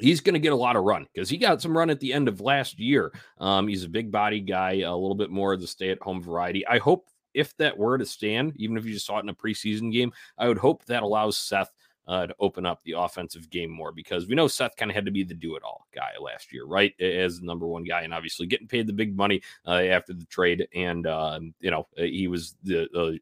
he's 0.00 0.22
going 0.22 0.34
to 0.34 0.40
get 0.40 0.52
a 0.52 0.56
lot 0.56 0.76
of 0.76 0.84
run 0.84 1.06
because 1.12 1.28
he 1.28 1.36
got 1.36 1.60
some 1.60 1.76
run 1.76 1.90
at 1.90 2.00
the 2.00 2.14
end 2.14 2.28
of 2.28 2.40
last 2.40 2.78
year. 2.78 3.12
Um, 3.38 3.68
he's 3.68 3.84
a 3.84 3.88
big 3.88 4.10
body 4.10 4.40
guy, 4.40 4.80
a 4.80 4.96
little 4.96 5.14
bit 5.14 5.30
more 5.30 5.52
of 5.52 5.60
the 5.60 5.66
stay 5.66 5.90
at 5.90 6.00
home 6.00 6.22
variety. 6.22 6.66
I 6.66 6.78
hope 6.78 7.06
if 7.36 7.56
that 7.58 7.76
were 7.76 7.98
to 7.98 8.06
stand, 8.06 8.54
even 8.56 8.76
if 8.76 8.84
you 8.84 8.94
just 8.94 9.06
saw 9.06 9.18
it 9.18 9.22
in 9.22 9.28
a 9.28 9.34
preseason 9.34 9.92
game, 9.92 10.12
I 10.38 10.48
would 10.48 10.58
hope 10.58 10.84
that 10.86 11.02
allows 11.02 11.36
Seth 11.36 11.70
uh, 12.08 12.26
to 12.26 12.34
open 12.40 12.64
up 12.64 12.82
the 12.84 12.92
offensive 12.92 13.50
game 13.50 13.70
more 13.70 13.92
because 13.92 14.26
we 14.26 14.34
know 14.34 14.48
Seth 14.48 14.76
kind 14.76 14.90
of 14.90 14.94
had 14.94 15.04
to 15.04 15.10
be 15.10 15.22
the 15.22 15.34
do 15.34 15.54
it 15.56 15.62
all 15.62 15.86
guy 15.94 16.10
last 16.20 16.52
year, 16.52 16.64
right? 16.64 16.98
As 17.00 17.40
the 17.40 17.46
number 17.46 17.66
one 17.66 17.84
guy, 17.84 18.02
and 18.02 18.14
obviously 18.14 18.46
getting 18.46 18.68
paid 18.68 18.86
the 18.86 18.92
big 18.92 19.16
money 19.16 19.42
uh, 19.66 19.82
after 19.82 20.14
the 20.14 20.24
trade. 20.26 20.66
And, 20.74 21.06
uh, 21.06 21.40
you 21.60 21.70
know, 21.70 21.86
uh, 21.98 22.02
he 22.02 22.26
was 22.26 22.54
the, 22.62 23.20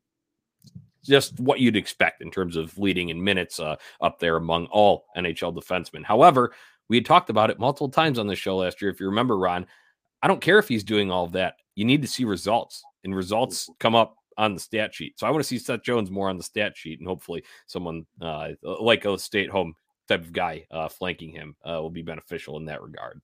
just 1.02 1.40
what 1.40 1.60
you'd 1.60 1.76
expect 1.76 2.22
in 2.22 2.30
terms 2.30 2.56
of 2.56 2.78
leading 2.78 3.08
in 3.08 3.22
minutes 3.22 3.58
uh, 3.58 3.76
up 4.00 4.18
there 4.20 4.36
among 4.36 4.66
all 4.66 5.06
NHL 5.16 5.54
defensemen. 5.54 6.04
However, 6.04 6.52
we 6.88 6.96
had 6.96 7.06
talked 7.06 7.30
about 7.30 7.50
it 7.50 7.58
multiple 7.58 7.88
times 7.88 8.18
on 8.18 8.26
the 8.26 8.36
show 8.36 8.58
last 8.58 8.80
year. 8.80 8.90
If 8.90 9.00
you 9.00 9.06
remember, 9.06 9.36
Ron, 9.38 9.66
I 10.22 10.28
don't 10.28 10.40
care 10.40 10.58
if 10.58 10.68
he's 10.68 10.84
doing 10.84 11.10
all 11.10 11.24
of 11.24 11.32
that. 11.32 11.56
You 11.74 11.84
need 11.84 12.02
to 12.02 12.08
see 12.08 12.24
results 12.24 12.84
and 13.04 13.14
results 13.14 13.70
come 13.78 13.94
up 13.94 14.16
on 14.36 14.54
the 14.54 14.60
stat 14.60 14.94
sheet. 14.94 15.18
So 15.18 15.26
I 15.26 15.30
want 15.30 15.42
to 15.42 15.48
see 15.48 15.58
Seth 15.58 15.82
Jones 15.82 16.10
more 16.10 16.28
on 16.28 16.36
the 16.36 16.42
stat 16.42 16.76
sheet, 16.76 16.98
and 16.98 17.08
hopefully 17.08 17.44
someone 17.66 18.06
uh, 18.20 18.50
like 18.62 19.04
a 19.04 19.18
stay 19.18 19.44
at 19.44 19.50
home 19.50 19.74
type 20.08 20.22
of 20.22 20.32
guy 20.32 20.66
uh, 20.70 20.88
flanking 20.88 21.30
him 21.30 21.56
uh, 21.64 21.80
will 21.80 21.90
be 21.90 22.02
beneficial 22.02 22.56
in 22.56 22.66
that 22.66 22.82
regard. 22.82 23.20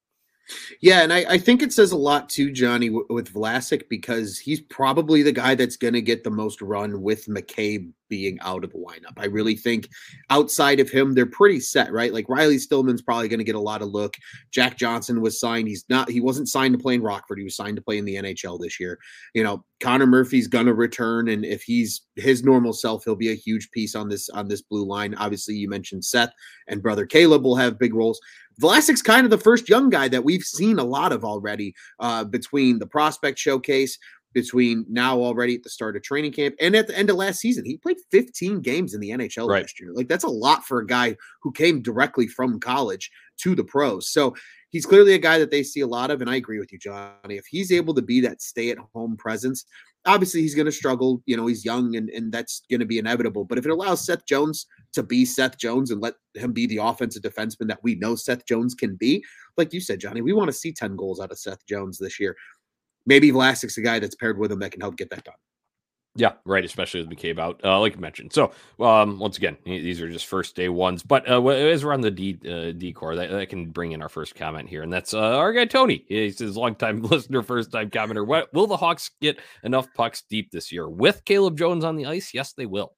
Yeah, 0.80 1.02
and 1.02 1.12
I, 1.12 1.25
I, 1.28 1.38
think 1.38 1.62
it 1.62 1.72
says 1.72 1.92
a 1.92 1.96
lot 1.96 2.28
too, 2.28 2.50
Johnny, 2.50 2.88
w- 2.88 3.06
with 3.08 3.32
Vlasic 3.32 3.88
because 3.88 4.37
he's 4.37 4.60
probably 4.60 5.22
the 5.22 5.30
guy 5.30 5.54
that's 5.54 5.76
going 5.76 5.94
to 5.94 6.02
get 6.02 6.25
the 6.25 6.30
most 6.30 6.60
run 6.60 7.02
with 7.02 7.26
McCabe 7.26 7.92
being 8.11 8.38
out 8.43 8.64
of 8.64 8.73
the 8.73 8.79
lineup. 8.79 9.17
I 9.17 9.26
really 9.26 9.57
think 9.57 9.88
outside 10.29 10.81
of 10.81 10.90
him, 10.90 11.14
they're 11.14 11.25
pretty 11.25 11.61
set, 11.61 11.90
right? 11.90 12.12
Like 12.12 12.29
Riley 12.29 12.59
Stillman's 12.59 13.00
probably 13.00 13.29
going 13.29 13.38
to 13.38 13.45
get 13.45 13.55
a 13.55 13.61
lot 13.61 13.81
of 13.81 13.88
look. 13.88 14.17
Jack 14.50 14.76
Johnson 14.76 15.23
was 15.23 15.40
signed. 15.40 15.69
He's 15.69 15.87
not. 15.88 16.11
He 16.11 16.21
wasn't 16.21 16.49
signed 16.49 16.75
to 16.75 16.83
play 16.83 16.95
in 16.95 17.02
Rockford. 17.02 17.38
He 17.38 17.45
was 17.45 17.57
signed 17.57 17.76
to 17.76 17.83
play 17.83 17.97
in 17.97 18.05
the 18.05 18.17
NHL 18.17 18.61
this 18.61 18.79
year. 18.79 18.99
You 19.33 19.45
know, 19.45 19.64
Connor 19.81 20.07
Murphy's 20.07 20.49
going 20.49 20.67
to 20.67 20.75
return, 20.75 21.29
and 21.29 21.45
if 21.45 21.62
he's 21.62 22.02
his 22.17 22.45
normal 22.45 22.75
self, 22.75 23.05
he'll 23.05 23.17
be 23.17 23.31
a 23.31 23.35
huge 23.35 23.71
piece 23.71 23.95
on 23.95 24.11
this 24.11 24.29
on 24.29 24.49
this 24.49 24.61
blue 24.61 24.85
line. 24.85 25.14
Obviously, 25.14 25.55
you 25.55 25.69
mentioned 25.69 26.05
Seth 26.05 26.33
and 26.69 26.83
brother 26.83 27.07
Caleb 27.07 27.45
will 27.45 27.57
have 27.57 27.79
big 27.79 27.95
roles. 27.95 28.21
Vlasic's 28.61 29.00
kind 29.00 29.25
of 29.25 29.31
the 29.31 29.38
first 29.38 29.69
young 29.69 29.88
guy 29.88 30.09
that 30.09 30.25
we've 30.25 30.43
seen 30.43 30.79
a 30.79 30.85
lot 30.85 31.12
of 31.12 31.25
already 31.25 31.75
uh, 31.99 32.25
between 32.25 32.79
the 32.79 32.87
prospect 32.87 33.38
showcase, 33.38 33.99
between 34.32 34.87
now 34.88 35.18
already 35.18 35.56
at 35.56 35.62
the 35.62 35.70
start 35.70 35.96
of 35.96 36.02
training 36.02 36.32
camp 36.32 36.54
and 36.60 36.76
at 36.76 36.87
the 36.87 36.96
end 36.96 37.10
of 37.10 37.16
last 37.16 37.40
season. 37.40 37.64
He 37.64 37.76
played 37.76 37.96
15 38.10 38.60
games 38.60 38.94
in 38.94 39.00
the 39.00 39.10
NHL 39.10 39.49
right. 39.49 39.62
last 39.62 39.80
year. 39.80 39.92
Like 39.92 40.08
that's 40.08 40.25
a 40.25 40.28
lot 40.28 40.64
for 40.64 40.80
a 40.80 40.87
guy 40.87 41.16
who 41.42 41.52
came 41.52 41.82
directly 41.82 42.26
from 42.26 42.60
college 42.60 43.10
to 43.42 43.54
the 43.54 43.64
pros. 43.64 44.08
So 44.08 44.34
he's 44.70 44.87
clearly 44.87 45.14
a 45.14 45.18
guy 45.18 45.38
that 45.38 45.50
they 45.50 45.62
see 45.62 45.80
a 45.80 45.87
lot 45.87 46.10
of. 46.10 46.20
And 46.20 46.30
I 46.30 46.37
agree 46.37 46.58
with 46.58 46.72
you, 46.72 46.78
Johnny. 46.78 47.37
If 47.37 47.46
he's 47.46 47.72
able 47.72 47.94
to 47.94 48.02
be 48.02 48.20
that 48.20 48.40
stay 48.40 48.70
at 48.70 48.78
home 48.94 49.16
presence, 49.16 49.64
obviously 50.06 50.40
he's 50.40 50.54
going 50.54 50.66
to 50.66 50.72
struggle. 50.72 51.22
You 51.26 51.37
know, 51.37 51.46
he's 51.46 51.64
young 51.64 51.96
and, 51.96 52.08
and 52.10 52.32
that's 52.32 52.62
going 52.70 52.80
to 52.80 52.87
be 52.87 52.99
inevitable. 52.99 53.44
But 53.44 53.58
if 53.58 53.66
it 53.66 53.72
allows 53.72 54.04
Seth 54.04 54.26
Jones 54.26 54.66
to 54.92 55.02
be 55.02 55.25
Seth 55.25 55.58
Jones 55.58 55.90
and 55.90 56.00
let 56.00 56.14
him 56.34 56.52
be 56.52 56.66
the 56.66 56.78
offensive 56.78 57.22
defenseman 57.22 57.68
that 57.68 57.82
we 57.82 57.96
know 57.96 58.14
Seth 58.14 58.46
Jones 58.46 58.75
can 58.75 58.96
be, 58.96 59.25
like 59.56 59.72
you 59.72 59.80
said, 59.80 60.00
Johnny, 60.00 60.22
we 60.22 60.32
want 60.32 60.49
to 60.49 60.56
see 60.56 60.72
10 60.72 60.96
goals 60.96 61.20
out 61.20 61.32
of 61.32 61.38
Seth 61.38 61.66
Jones 61.66 61.99
this 61.99 62.18
year. 62.18 62.37
Maybe 63.07 63.33
Vlasic's 63.33 63.78
a 63.78 63.83
guy 63.83 63.99
that's 63.99 64.14
paired 64.14 64.38
with 64.38 64.52
him 64.52 64.61
that 64.61 64.73
can 64.73 64.80
help 64.80 64.97
get 64.97 65.11
that 65.11 65.25
done. 65.25 65.35
Yeah, 66.16 66.33
right. 66.45 66.64
Especially 66.64 67.00
with 67.00 67.11
McCabe 67.11 67.38
out, 67.38 67.61
uh, 67.62 67.78
like 67.78 67.95
you 67.95 68.00
mentioned. 68.00 68.33
So, 68.33 68.50
um, 68.80 69.21
once 69.21 69.38
again, 69.38 69.57
these 69.64 70.00
are 70.00 70.11
just 70.11 70.26
first 70.26 70.57
day 70.57 70.69
ones. 70.69 71.04
But 71.04 71.30
uh, 71.30 71.47
as 71.47 71.85
we're 71.85 71.92
on 71.92 72.00
the 72.00 72.11
D 72.11 72.37
uh, 72.45 72.73
decor, 72.73 73.14
that, 73.14 73.30
that 73.30 73.49
can 73.49 73.71
bring 73.71 73.92
in 73.92 74.02
our 74.02 74.09
first 74.09 74.35
comment 74.35 74.69
here, 74.69 74.83
and 74.83 74.92
that's 74.92 75.14
uh, 75.14 75.37
our 75.37 75.52
guy 75.52 75.66
Tony. 75.66 76.04
He 76.09 76.30
says, 76.33 76.57
"Long 76.57 76.75
time 76.75 77.02
listener, 77.02 77.45
first 77.45 77.71
time 77.71 77.90
commenter. 77.90 78.26
What 78.26 78.52
will 78.52 78.66
the 78.66 78.76
Hawks 78.76 79.12
get 79.21 79.38
enough 79.62 79.87
pucks 79.95 80.25
deep 80.28 80.50
this 80.50 80.73
year 80.73 80.88
with 80.88 81.25
Caleb 81.25 81.57
Jones 81.57 81.85
on 81.85 81.95
the 81.95 82.07
ice? 82.07 82.35
Yes, 82.35 82.54
they 82.54 82.66
will. 82.66 82.97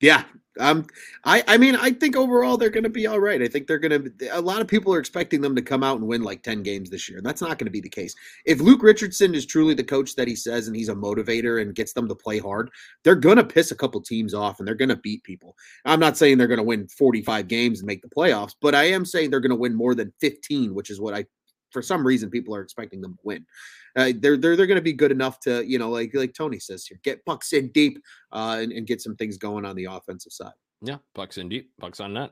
Yeah. 0.00 0.24
Um, 0.60 0.86
I, 1.24 1.42
I 1.48 1.56
mean, 1.56 1.74
I 1.74 1.90
think 1.90 2.16
overall 2.16 2.56
they're 2.56 2.70
going 2.70 2.84
to 2.84 2.90
be 2.90 3.06
all 3.06 3.18
right. 3.18 3.42
I 3.42 3.48
think 3.48 3.66
they're 3.66 3.78
going 3.78 4.12
to. 4.18 4.38
A 4.38 4.40
lot 4.40 4.60
of 4.60 4.68
people 4.68 4.94
are 4.94 4.98
expecting 4.98 5.40
them 5.40 5.56
to 5.56 5.62
come 5.62 5.82
out 5.82 5.98
and 5.98 6.06
win 6.06 6.22
like 6.22 6.42
ten 6.42 6.62
games 6.62 6.90
this 6.90 7.08
year, 7.08 7.18
and 7.18 7.26
that's 7.26 7.40
not 7.40 7.58
going 7.58 7.66
to 7.66 7.70
be 7.70 7.80
the 7.80 7.88
case. 7.88 8.14
If 8.44 8.60
Luke 8.60 8.82
Richardson 8.82 9.34
is 9.34 9.46
truly 9.46 9.74
the 9.74 9.84
coach 9.84 10.14
that 10.14 10.28
he 10.28 10.36
says, 10.36 10.66
and 10.66 10.76
he's 10.76 10.88
a 10.88 10.94
motivator 10.94 11.60
and 11.60 11.74
gets 11.74 11.92
them 11.92 12.08
to 12.08 12.14
play 12.14 12.38
hard, 12.38 12.70
they're 13.02 13.14
going 13.14 13.36
to 13.36 13.44
piss 13.44 13.70
a 13.70 13.76
couple 13.76 14.00
teams 14.00 14.34
off 14.34 14.58
and 14.58 14.68
they're 14.68 14.74
going 14.74 14.88
to 14.88 14.96
beat 14.96 15.24
people. 15.24 15.56
I'm 15.84 16.00
not 16.00 16.16
saying 16.16 16.38
they're 16.38 16.46
going 16.46 16.58
to 16.58 16.64
win 16.64 16.86
45 16.88 17.48
games 17.48 17.80
and 17.80 17.86
make 17.86 18.02
the 18.02 18.08
playoffs, 18.08 18.54
but 18.60 18.74
I 18.74 18.84
am 18.84 19.04
saying 19.04 19.30
they're 19.30 19.40
going 19.40 19.50
to 19.50 19.56
win 19.56 19.74
more 19.74 19.94
than 19.94 20.12
15, 20.20 20.74
which 20.74 20.90
is 20.90 21.00
what 21.00 21.14
I, 21.14 21.26
for 21.70 21.82
some 21.82 22.06
reason, 22.06 22.30
people 22.30 22.54
are 22.54 22.62
expecting 22.62 23.00
them 23.00 23.14
to 23.14 23.20
win 23.24 23.44
uh, 23.96 24.12
they're 24.18 24.36
they're 24.36 24.56
they're 24.56 24.66
going 24.66 24.76
to 24.76 24.82
be 24.82 24.92
good 24.92 25.12
enough 25.12 25.40
to 25.40 25.64
you 25.64 25.78
know 25.78 25.90
like 25.90 26.14
like 26.14 26.34
Tony 26.34 26.58
says 26.58 26.86
here, 26.86 26.98
get 27.02 27.24
pucks 27.24 27.52
in 27.52 27.68
deep 27.68 28.02
uh, 28.32 28.58
and, 28.60 28.72
and 28.72 28.86
get 28.86 29.00
some 29.00 29.16
things 29.16 29.36
going 29.36 29.64
on 29.64 29.76
the 29.76 29.86
offensive 29.86 30.32
side. 30.32 30.52
Yeah, 30.82 30.98
pucks 31.14 31.38
in 31.38 31.48
deep, 31.48 31.70
pucks 31.78 32.00
on 32.00 32.14
net 32.14 32.30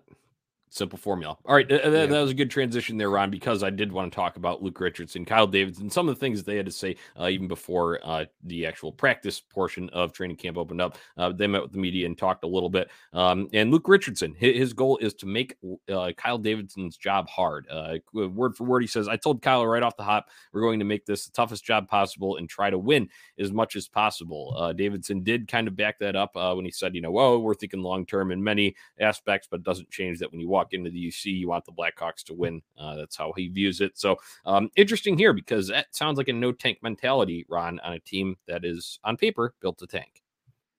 simple 0.73 0.99
formula. 0.99 1.37
All 1.45 1.55
right, 1.55 1.69
that, 1.69 1.85
yeah. 1.85 2.07
that, 2.07 2.21
was 2.21 2.31
a 2.31 2.35
good 2.35 2.51
transition 2.51 2.97
there, 2.97 3.11
Ron, 3.11 3.31
because 3.31 3.63
I 3.63 3.71
did 3.71 3.93
want 3.93 4.11
to 4.11 4.17
talk 4.17 4.37
about 4.37 4.63
Luke 4.63 4.81
Richardson, 4.81 5.25
Kyle 5.25 5.47
Davidson, 5.47 5.91
some 5.91 6.09
of 6.09 6.15
the 6.15 6.19
things 6.19 6.43
they 6.43 6.57
had 6.57 6.67
to 6.67 6.73
say 6.73 6.97
uh, 7.21 7.29
even 7.29 7.47
before 7.47 8.01
uh, 8.03 8.25
the 8.45 8.67
actual 8.67 8.91
practice 8.91 9.39
portion 9.39 9.91
of 9.91 10.13
training 10.13 10.37
camp 10.37 10.57
opened 10.57 10.81
up. 10.81 10.97
Uh, 11.17 11.31
they 11.31 11.47
met 11.47 11.63
with 11.63 11.73
the 11.73 11.79
media 11.79 12.07
and 12.07 12.17
talked 12.17 12.45
a 12.45 12.49
little 12.49 12.71
bit. 12.71 12.91
Um, 13.13 13.49
and 13.53 13.71
Luke 13.71 13.87
Richardson, 13.87 14.35
his, 14.39 14.57
his, 14.57 14.73
goal 14.73 14.97
is 14.99 15.13
to 15.13 15.27
make 15.27 15.57
uh, 15.93 16.13
Kyle 16.17 16.39
Davidson's 16.39 16.97
job 16.97 17.29
hard. 17.29 17.67
Uh, 17.71 17.99
word 18.13 18.57
for 18.57 18.65
word, 18.65 18.81
he 18.81 18.87
says, 18.87 19.07
"I 19.07 19.17
told 19.17 19.43
Kyle 19.43 19.67
right 19.67 19.83
off 19.83 19.99
the 19.99 20.03
hop, 20.03 20.29
we're 20.53 20.63
going 20.63 20.79
to 20.79 20.87
make 20.87 21.05
this 21.05 21.27
the 21.27 21.33
toughest 21.33 21.63
job 21.63 21.89
possible 21.89 22.39
and 22.39 22.49
try 22.49 22.71
to 22.71 22.79
win 22.79 23.11
as 23.39 23.53
much 23.53 23.77
as 23.77 23.87
possible." 23.87 24.55
Uh, 24.57 24.73
Davidson 24.73 25.23
did 25.23 25.47
kind 25.47 25.69
of 25.69 25.77
back 25.77 25.99
that 25.99 26.17
up 26.17 26.35
when 26.35 26.65
he 26.65 26.71
said, 26.71 26.95
"You 26.95 27.03
know, 27.03 27.11
well, 27.11 27.39
we're 27.43 27.55
thinking 27.55 27.83
long 27.83 28.07
term 28.07 28.33
in 28.33 28.43
many 28.43 28.75
aspects, 28.99 29.47
but 29.51 29.61
it 29.61 29.65
doesn't 29.65 29.91
change 29.91 30.19
that 30.21 30.31
when 30.31 30.41
you 30.41 30.49
walk 30.63 30.73
into 30.73 30.91
the 30.91 31.09
UC, 31.09 31.25
you 31.25 31.49
want 31.49 31.65
the 31.65 31.73
Blackhawks 31.73 32.23
to 32.25 32.35
win. 32.35 32.63
Uh, 32.79 32.97
that's 32.97 33.17
how 33.17 33.33
he 33.37 33.49
views 33.49 33.81
it. 33.81 33.99
So 33.99 34.17
um, 34.47 34.71
interesting 34.77 35.19
here 35.19 35.33
because 35.33 35.69
that 35.69 35.95
sounds 35.95 36.19
like 36.19 36.29
a 36.29 36.33
no 36.33 36.53
tank 36.53 36.79
mentality, 36.83 37.45
Ron, 37.49 37.81
on 37.81 37.95
a 37.95 38.01
team 38.01 38.37
that 38.47 38.65
is 38.65 38.99
on 39.05 39.17
paper 39.17 39.55
built 39.61 39.79
to 39.79 39.87
tank. 39.87 40.23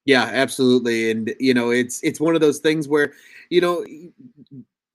Yeah, 0.05 0.23
absolutely. 0.23 1.11
And 1.11 1.33
you 1.39 1.53
know, 1.53 1.71
it's 1.71 2.01
it's 2.03 2.19
one 2.19 2.35
of 2.35 2.41
those 2.41 2.59
things 2.59 2.87
where, 2.87 3.13
you 3.49 3.61
know, 3.61 3.85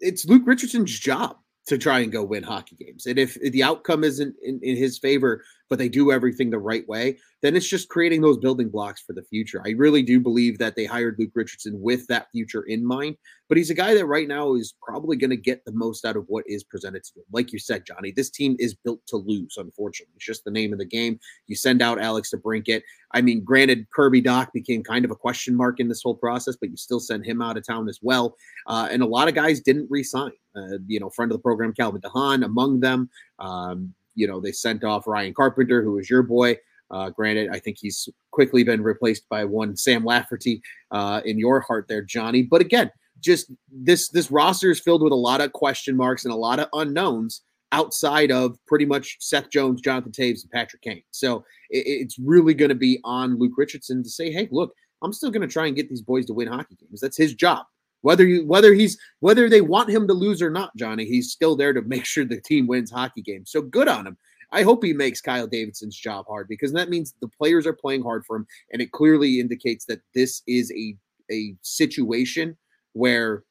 it's 0.00 0.24
Luke 0.26 0.42
Richardson's 0.46 0.98
job 0.98 1.36
to 1.66 1.78
try 1.78 2.00
and 2.00 2.12
go 2.12 2.22
win 2.24 2.42
hockey 2.42 2.76
games. 2.76 3.06
And 3.06 3.18
if 3.18 3.34
the 3.40 3.62
outcome 3.62 4.04
isn't 4.04 4.34
in, 4.42 4.58
in, 4.62 4.76
his 4.76 4.98
favor, 4.98 5.44
but 5.68 5.78
they 5.78 5.88
do 5.88 6.12
everything 6.12 6.50
the 6.50 6.58
right 6.58 6.86
way, 6.88 7.18
then 7.42 7.54
it's 7.54 7.68
just 7.68 7.88
creating 7.88 8.20
those 8.20 8.38
building 8.38 8.68
blocks 8.68 9.02
for 9.02 9.12
the 9.12 9.22
future. 9.22 9.62
I 9.64 9.70
really 9.70 10.02
do 10.02 10.20
believe 10.20 10.58
that 10.58 10.76
they 10.76 10.84
hired 10.84 11.16
Luke 11.18 11.30
Richardson 11.34 11.80
with 11.80 12.06
that 12.08 12.30
future 12.32 12.62
in 12.62 12.84
mind. 12.84 13.16
But 13.48 13.56
he's 13.56 13.70
a 13.70 13.74
guy 13.74 13.94
that 13.94 14.06
right 14.06 14.28
now 14.28 14.54
is 14.54 14.74
probably 14.82 15.16
going 15.16 15.30
to 15.30 15.36
get 15.36 15.64
the 15.64 15.72
most 15.72 16.04
out 16.04 16.16
of 16.16 16.24
what 16.28 16.44
is 16.46 16.64
presented 16.64 17.04
to 17.04 17.20
him. 17.20 17.24
Like 17.32 17.52
you 17.52 17.58
said, 17.58 17.86
Johnny, 17.86 18.12
this 18.12 18.30
team 18.30 18.56
is 18.58 18.74
built 18.74 19.00
to 19.06 19.16
lose, 19.16 19.56
unfortunately. 19.56 20.12
It's 20.16 20.26
just 20.26 20.44
the 20.44 20.50
name 20.50 20.72
of 20.72 20.78
the 20.78 20.84
game. 20.84 21.18
You 21.46 21.56
send 21.56 21.80
out 21.80 22.00
Alex 22.00 22.32
DeBrincat. 22.34 22.82
I 23.12 23.22
mean, 23.22 23.42
granted, 23.42 23.86
Kirby 23.90 24.20
Dach 24.20 24.52
became 24.52 24.82
kind 24.82 25.04
of 25.04 25.10
a 25.10 25.16
question 25.16 25.54
mark 25.54 25.80
in 25.80 25.88
this 25.88 26.02
whole 26.02 26.14
process, 26.14 26.56
but 26.60 26.70
you 26.70 26.76
still 26.76 27.00
send 27.00 27.24
him 27.24 27.40
out 27.40 27.56
of 27.56 27.66
town 27.66 27.88
as 27.88 28.00
well. 28.02 28.36
Uh, 28.66 28.88
and 28.90 29.02
a 29.02 29.06
lot 29.06 29.28
of 29.28 29.34
guys 29.34 29.60
didn't 29.60 29.86
resign. 29.90 30.32
Uh, 30.54 30.78
you 30.86 31.00
know, 31.00 31.08
friend 31.08 31.30
of 31.32 31.38
the 31.38 31.42
program, 31.42 31.72
Calvin 31.72 32.02
DeHaan, 32.02 32.44
among 32.44 32.80
them. 32.80 33.08
Um, 33.38 33.94
you 34.18 34.26
know, 34.26 34.40
they 34.40 34.52
sent 34.52 34.84
off 34.84 35.06
Ryan 35.06 35.32
Carpenter, 35.32 35.82
who 35.82 35.98
is 35.98 36.10
your 36.10 36.22
boy. 36.22 36.56
Uh, 36.90 37.10
granted, 37.10 37.50
I 37.50 37.58
think 37.58 37.76
he's 37.78 38.08
quickly 38.30 38.64
been 38.64 38.82
replaced 38.82 39.28
by 39.28 39.44
one 39.44 39.76
Sam 39.76 40.04
Lafferty 40.04 40.62
uh, 40.90 41.20
in 41.24 41.38
your 41.38 41.60
heart 41.60 41.86
there, 41.88 42.02
Johnny. 42.02 42.42
But 42.42 42.60
again, 42.60 42.90
just 43.20 43.52
this 43.70 44.08
this 44.08 44.30
roster 44.30 44.70
is 44.70 44.80
filled 44.80 45.02
with 45.02 45.12
a 45.12 45.16
lot 45.16 45.40
of 45.40 45.52
question 45.52 45.96
marks 45.96 46.24
and 46.24 46.32
a 46.32 46.36
lot 46.36 46.60
of 46.60 46.68
unknowns 46.72 47.42
outside 47.72 48.32
of 48.32 48.56
pretty 48.66 48.86
much 48.86 49.16
Seth 49.20 49.50
Jones, 49.50 49.82
Jonathan 49.82 50.12
Toews, 50.12 50.42
and 50.42 50.50
Patrick 50.50 50.82
Kane. 50.82 51.02
So 51.10 51.44
it, 51.70 51.84
it's 51.86 52.18
really 52.18 52.54
going 52.54 52.70
to 52.70 52.74
be 52.74 53.00
on 53.04 53.38
Luke 53.38 53.54
Richardson 53.56 54.02
to 54.02 54.08
say, 54.08 54.32
"Hey, 54.32 54.48
look, 54.50 54.72
I'm 55.02 55.12
still 55.12 55.30
going 55.30 55.46
to 55.46 55.52
try 55.52 55.66
and 55.66 55.76
get 55.76 55.88
these 55.88 56.02
boys 56.02 56.26
to 56.26 56.34
win 56.34 56.48
hockey 56.48 56.76
games. 56.76 57.00
That's 57.00 57.16
his 57.16 57.34
job. 57.34 57.66
Whether 58.02 58.26
you 58.26 58.46
whether 58.46 58.74
he's 58.74 58.96
whether 59.20 59.48
they 59.48 59.60
want 59.60 59.90
him 59.90 60.06
to 60.06 60.14
lose 60.14 60.40
or 60.40 60.50
not, 60.50 60.76
Johnny, 60.76 61.04
he's 61.04 61.32
still 61.32 61.56
there 61.56 61.72
to 61.72 61.82
make 61.82 62.04
sure 62.04 62.24
the 62.24 62.40
team 62.40 62.66
wins 62.66 62.90
hockey 62.90 63.22
games. 63.22 63.50
So 63.50 63.60
good 63.62 63.88
on 63.88 64.06
him. 64.06 64.16
I 64.50 64.62
hope 64.62 64.82
he 64.82 64.94
makes 64.94 65.20
Kyle 65.20 65.46
Davidson's 65.46 65.96
job 65.96 66.24
hard 66.26 66.48
because 66.48 66.72
that 66.72 66.88
means 66.88 67.14
the 67.20 67.28
players 67.28 67.66
are 67.66 67.74
playing 67.74 68.02
hard 68.02 68.24
for 68.24 68.36
him, 68.36 68.46
and 68.72 68.80
it 68.80 68.92
clearly 68.92 69.40
indicates 69.40 69.84
that 69.86 70.00
this 70.14 70.42
is 70.46 70.72
a 70.72 70.96
a 71.30 71.54
situation 71.62 72.56
where 72.92 73.44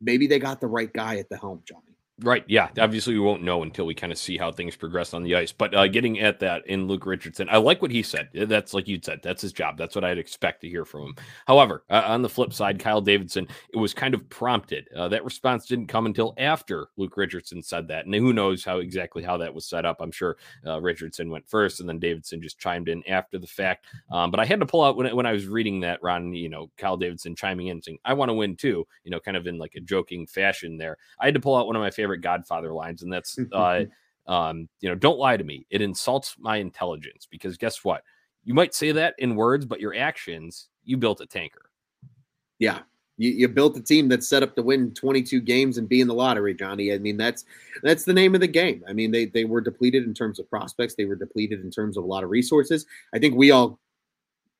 maybe 0.00 0.26
they 0.26 0.38
got 0.38 0.60
the 0.60 0.66
right 0.66 0.92
guy 0.92 1.16
at 1.16 1.28
the 1.28 1.36
helm, 1.36 1.62
Johnny. 1.66 1.97
Right. 2.20 2.44
Yeah. 2.48 2.68
Obviously, 2.80 3.14
we 3.14 3.20
won't 3.20 3.44
know 3.44 3.62
until 3.62 3.86
we 3.86 3.94
kind 3.94 4.10
of 4.10 4.18
see 4.18 4.36
how 4.36 4.50
things 4.50 4.74
progress 4.74 5.14
on 5.14 5.22
the 5.22 5.36
ice. 5.36 5.52
But 5.52 5.72
uh, 5.72 5.86
getting 5.86 6.18
at 6.18 6.40
that 6.40 6.66
in 6.66 6.88
Luke 6.88 7.06
Richardson, 7.06 7.48
I 7.48 7.58
like 7.58 7.80
what 7.80 7.92
he 7.92 8.02
said. 8.02 8.28
That's 8.34 8.74
like 8.74 8.88
you 8.88 8.98
said. 9.00 9.20
That's 9.22 9.40
his 9.40 9.52
job. 9.52 9.78
That's 9.78 9.94
what 9.94 10.02
I'd 10.02 10.18
expect 10.18 10.62
to 10.62 10.68
hear 10.68 10.84
from 10.84 11.02
him. 11.02 11.14
However, 11.46 11.84
uh, 11.88 12.02
on 12.06 12.22
the 12.22 12.28
flip 12.28 12.52
side, 12.52 12.80
Kyle 12.80 13.00
Davidson, 13.00 13.46
it 13.72 13.76
was 13.76 13.94
kind 13.94 14.14
of 14.14 14.28
prompted. 14.30 14.88
Uh, 14.96 15.06
that 15.08 15.24
response 15.24 15.66
didn't 15.66 15.86
come 15.86 16.06
until 16.06 16.34
after 16.38 16.88
Luke 16.96 17.16
Richardson 17.16 17.62
said 17.62 17.86
that, 17.86 18.06
and 18.06 18.14
who 18.16 18.32
knows 18.32 18.64
how 18.64 18.78
exactly 18.78 19.22
how 19.22 19.36
that 19.36 19.54
was 19.54 19.66
set 19.66 19.84
up. 19.84 19.98
I'm 20.00 20.10
sure 20.10 20.38
uh, 20.66 20.80
Richardson 20.80 21.30
went 21.30 21.48
first, 21.48 21.78
and 21.78 21.88
then 21.88 22.00
Davidson 22.00 22.42
just 22.42 22.58
chimed 22.58 22.88
in 22.88 23.06
after 23.06 23.38
the 23.38 23.46
fact. 23.46 23.86
Um, 24.10 24.32
but 24.32 24.40
I 24.40 24.44
had 24.44 24.58
to 24.58 24.66
pull 24.66 24.82
out 24.82 24.96
when 24.96 25.14
when 25.14 25.26
I 25.26 25.32
was 25.32 25.46
reading 25.46 25.78
that, 25.80 26.02
Ron. 26.02 26.32
You 26.34 26.48
know, 26.48 26.68
Kyle 26.78 26.96
Davidson 26.96 27.36
chiming 27.36 27.68
in 27.68 27.80
saying, 27.80 27.98
"I 28.04 28.14
want 28.14 28.28
to 28.30 28.34
win 28.34 28.56
too." 28.56 28.88
You 29.04 29.12
know, 29.12 29.20
kind 29.20 29.36
of 29.36 29.46
in 29.46 29.56
like 29.56 29.76
a 29.76 29.80
joking 29.80 30.26
fashion 30.26 30.78
there. 30.78 30.96
I 31.20 31.26
had 31.26 31.34
to 31.34 31.40
pull 31.40 31.54
out 31.54 31.68
one 31.68 31.76
of 31.76 31.80
my 31.80 31.90
favorite 31.92 32.07
favorite 32.08 32.22
Godfather 32.22 32.72
lines, 32.72 33.02
and 33.02 33.12
that's 33.12 33.38
uh, 33.52 33.84
um, 34.26 34.68
you 34.80 34.88
know, 34.88 34.94
don't 34.94 35.18
lie 35.18 35.36
to 35.36 35.44
me. 35.44 35.66
It 35.70 35.80
insults 35.80 36.36
my 36.38 36.56
intelligence 36.56 37.26
because 37.30 37.56
guess 37.56 37.84
what? 37.84 38.02
You 38.44 38.54
might 38.54 38.74
say 38.74 38.92
that 38.92 39.14
in 39.18 39.36
words, 39.36 39.66
but 39.66 39.80
your 39.80 39.94
actions, 39.94 40.68
you 40.84 40.96
built 40.96 41.20
a 41.20 41.26
tanker. 41.26 41.70
Yeah. 42.58 42.80
You, 43.16 43.30
you 43.30 43.48
built 43.48 43.76
a 43.76 43.82
team 43.82 44.08
that's 44.08 44.28
set 44.28 44.42
up 44.42 44.54
to 44.54 44.62
win 44.62 44.94
22 44.94 45.40
games 45.40 45.76
and 45.76 45.88
be 45.88 46.00
in 46.00 46.08
the 46.08 46.14
lottery, 46.14 46.54
Johnny. 46.54 46.92
I 46.92 46.98
mean, 46.98 47.16
that's 47.16 47.44
that's 47.82 48.04
the 48.04 48.12
name 48.12 48.34
of 48.34 48.40
the 48.40 48.46
game. 48.46 48.84
I 48.88 48.92
mean, 48.92 49.10
they 49.10 49.26
they 49.26 49.44
were 49.44 49.60
depleted 49.60 50.04
in 50.04 50.14
terms 50.14 50.38
of 50.38 50.48
prospects. 50.48 50.94
They 50.94 51.04
were 51.04 51.16
depleted 51.16 51.62
in 51.62 51.70
terms 51.70 51.96
of 51.96 52.04
a 52.04 52.06
lot 52.06 52.22
of 52.22 52.30
resources. 52.30 52.86
I 53.12 53.18
think 53.18 53.34
we 53.34 53.50
all 53.50 53.80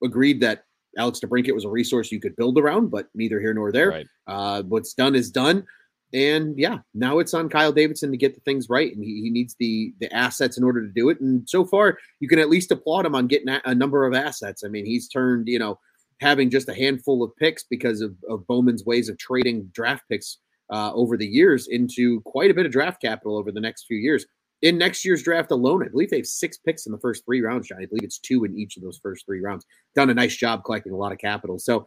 agreed 0.02 0.40
that 0.40 0.64
Alex 0.96 1.20
DeBrincat 1.20 1.54
was 1.54 1.64
a 1.64 1.68
resource 1.68 2.10
you 2.10 2.20
could 2.20 2.34
build 2.34 2.58
around, 2.58 2.90
but 2.90 3.08
neither 3.14 3.38
here 3.38 3.54
nor 3.54 3.70
there. 3.70 3.90
Right. 3.90 4.06
Uh, 4.26 4.62
what's 4.62 4.94
done 4.94 5.14
is 5.14 5.30
done. 5.30 5.64
And 6.14 6.58
yeah, 6.58 6.78
now 6.94 7.18
it's 7.18 7.34
on 7.34 7.50
Kyle 7.50 7.72
Davidson 7.72 8.10
to 8.10 8.16
get 8.16 8.34
the 8.34 8.40
things 8.40 8.68
right, 8.70 8.94
and 8.94 9.04
he, 9.04 9.22
he 9.22 9.30
needs 9.30 9.54
the 9.58 9.92
the 10.00 10.12
assets 10.14 10.56
in 10.56 10.64
order 10.64 10.80
to 10.80 10.92
do 10.92 11.10
it. 11.10 11.20
And 11.20 11.48
so 11.48 11.64
far, 11.64 11.98
you 12.20 12.28
can 12.28 12.38
at 12.38 12.48
least 12.48 12.70
applaud 12.70 13.04
him 13.04 13.14
on 13.14 13.26
getting 13.26 13.48
a, 13.48 13.60
a 13.66 13.74
number 13.74 14.06
of 14.06 14.14
assets. 14.14 14.64
I 14.64 14.68
mean, 14.68 14.86
he's 14.86 15.08
turned 15.08 15.48
you 15.48 15.58
know 15.58 15.78
having 16.20 16.50
just 16.50 16.68
a 16.68 16.74
handful 16.74 17.22
of 17.22 17.36
picks 17.36 17.64
because 17.64 18.00
of, 18.00 18.14
of 18.28 18.46
Bowman's 18.46 18.84
ways 18.84 19.08
of 19.08 19.18
trading 19.18 19.70
draft 19.72 20.02
picks 20.10 20.38
uh, 20.72 20.92
over 20.92 21.16
the 21.16 21.26
years 21.26 21.68
into 21.68 22.20
quite 22.22 22.50
a 22.50 22.54
bit 22.54 22.66
of 22.66 22.72
draft 22.72 23.00
capital 23.00 23.36
over 23.36 23.52
the 23.52 23.60
next 23.60 23.84
few 23.84 23.96
years. 23.96 24.26
In 24.60 24.76
next 24.76 25.04
year's 25.04 25.22
draft 25.22 25.52
alone, 25.52 25.84
I 25.84 25.88
believe 25.88 26.10
they 26.10 26.16
have 26.16 26.26
six 26.26 26.58
picks 26.58 26.86
in 26.86 26.92
the 26.92 26.98
first 26.98 27.24
three 27.24 27.40
rounds, 27.40 27.68
John. 27.68 27.78
I 27.80 27.86
believe 27.86 28.02
it's 28.02 28.18
two 28.18 28.44
in 28.44 28.58
each 28.58 28.76
of 28.76 28.82
those 28.82 28.98
first 29.00 29.24
three 29.24 29.40
rounds. 29.40 29.64
Done 29.94 30.10
a 30.10 30.14
nice 30.14 30.36
job 30.36 30.64
collecting 30.64 30.92
a 30.92 30.96
lot 30.96 31.12
of 31.12 31.18
capital. 31.18 31.60
So 31.60 31.86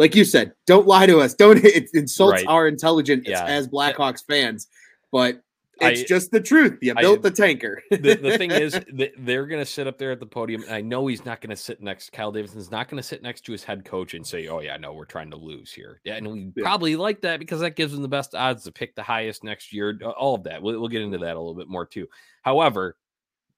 like 0.00 0.14
you 0.14 0.24
said, 0.24 0.54
don't 0.66 0.86
lie 0.86 1.04
to 1.04 1.20
us. 1.20 1.34
Don't 1.34 1.58
it 1.64 1.90
insults 1.92 2.40
right. 2.40 2.46
our 2.48 2.66
intelligence 2.66 3.26
yeah. 3.28 3.44
as 3.44 3.68
Blackhawks 3.68 4.24
fans, 4.26 4.66
but 5.12 5.42
it's 5.78 6.00
I, 6.00 6.04
just 6.04 6.30
the 6.30 6.40
truth. 6.40 6.78
You 6.80 6.94
I, 6.96 7.02
built 7.02 7.20
the 7.20 7.30
tanker. 7.30 7.82
the, 7.90 8.14
the, 8.14 8.38
thing 8.38 8.50
is, 8.50 8.80
they're 9.18 9.46
going 9.46 9.60
to 9.60 9.70
sit 9.70 9.86
up 9.86 9.98
there 9.98 10.10
at 10.10 10.18
the 10.18 10.26
podium. 10.26 10.62
And 10.62 10.72
I 10.72 10.80
know 10.80 11.06
he's 11.06 11.26
not 11.26 11.42
going 11.42 11.50
to 11.50 11.56
sit 11.56 11.82
next. 11.82 12.12
Kyle 12.12 12.32
Davidson's 12.32 12.70
not 12.70 12.88
going 12.88 12.96
to 12.96 13.06
sit 13.06 13.22
next 13.22 13.42
to 13.42 13.52
his 13.52 13.62
head 13.62 13.84
coach 13.84 14.14
and 14.14 14.26
say, 14.26 14.48
"Oh 14.48 14.60
yeah, 14.60 14.78
no, 14.78 14.94
we're 14.94 15.04
trying 15.04 15.30
to 15.32 15.36
lose 15.36 15.70
here." 15.70 16.00
Yeah, 16.04 16.14
and 16.14 16.26
we 16.26 16.52
yeah. 16.56 16.62
probably 16.62 16.96
like 16.96 17.20
that 17.20 17.38
because 17.38 17.60
that 17.60 17.76
gives 17.76 17.92
them 17.92 18.00
the 18.00 18.08
best 18.08 18.34
odds 18.34 18.64
to 18.64 18.72
pick 18.72 18.94
the 18.94 19.02
highest 19.02 19.44
next 19.44 19.70
year. 19.70 19.98
All 20.18 20.34
of 20.34 20.44
that. 20.44 20.62
We'll, 20.62 20.80
we'll 20.80 20.88
get 20.88 21.02
into 21.02 21.18
that 21.18 21.36
a 21.36 21.38
little 21.38 21.54
bit 21.54 21.68
more 21.68 21.84
too. 21.84 22.06
However, 22.42 22.96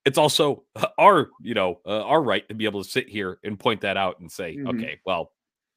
it's 0.04 0.18
also 0.18 0.64
our, 0.98 1.30
you 1.40 1.54
know, 1.54 1.78
uh, 1.86 2.02
our 2.02 2.20
right 2.20 2.48
to 2.48 2.54
be 2.56 2.64
able 2.64 2.82
to 2.82 2.90
sit 2.90 3.08
here 3.08 3.38
and 3.44 3.56
point 3.56 3.82
that 3.82 3.96
out 3.96 4.18
and 4.18 4.30
say, 4.30 4.56
mm-hmm. 4.56 4.68
"Okay, 4.68 4.98
well, 5.06 5.30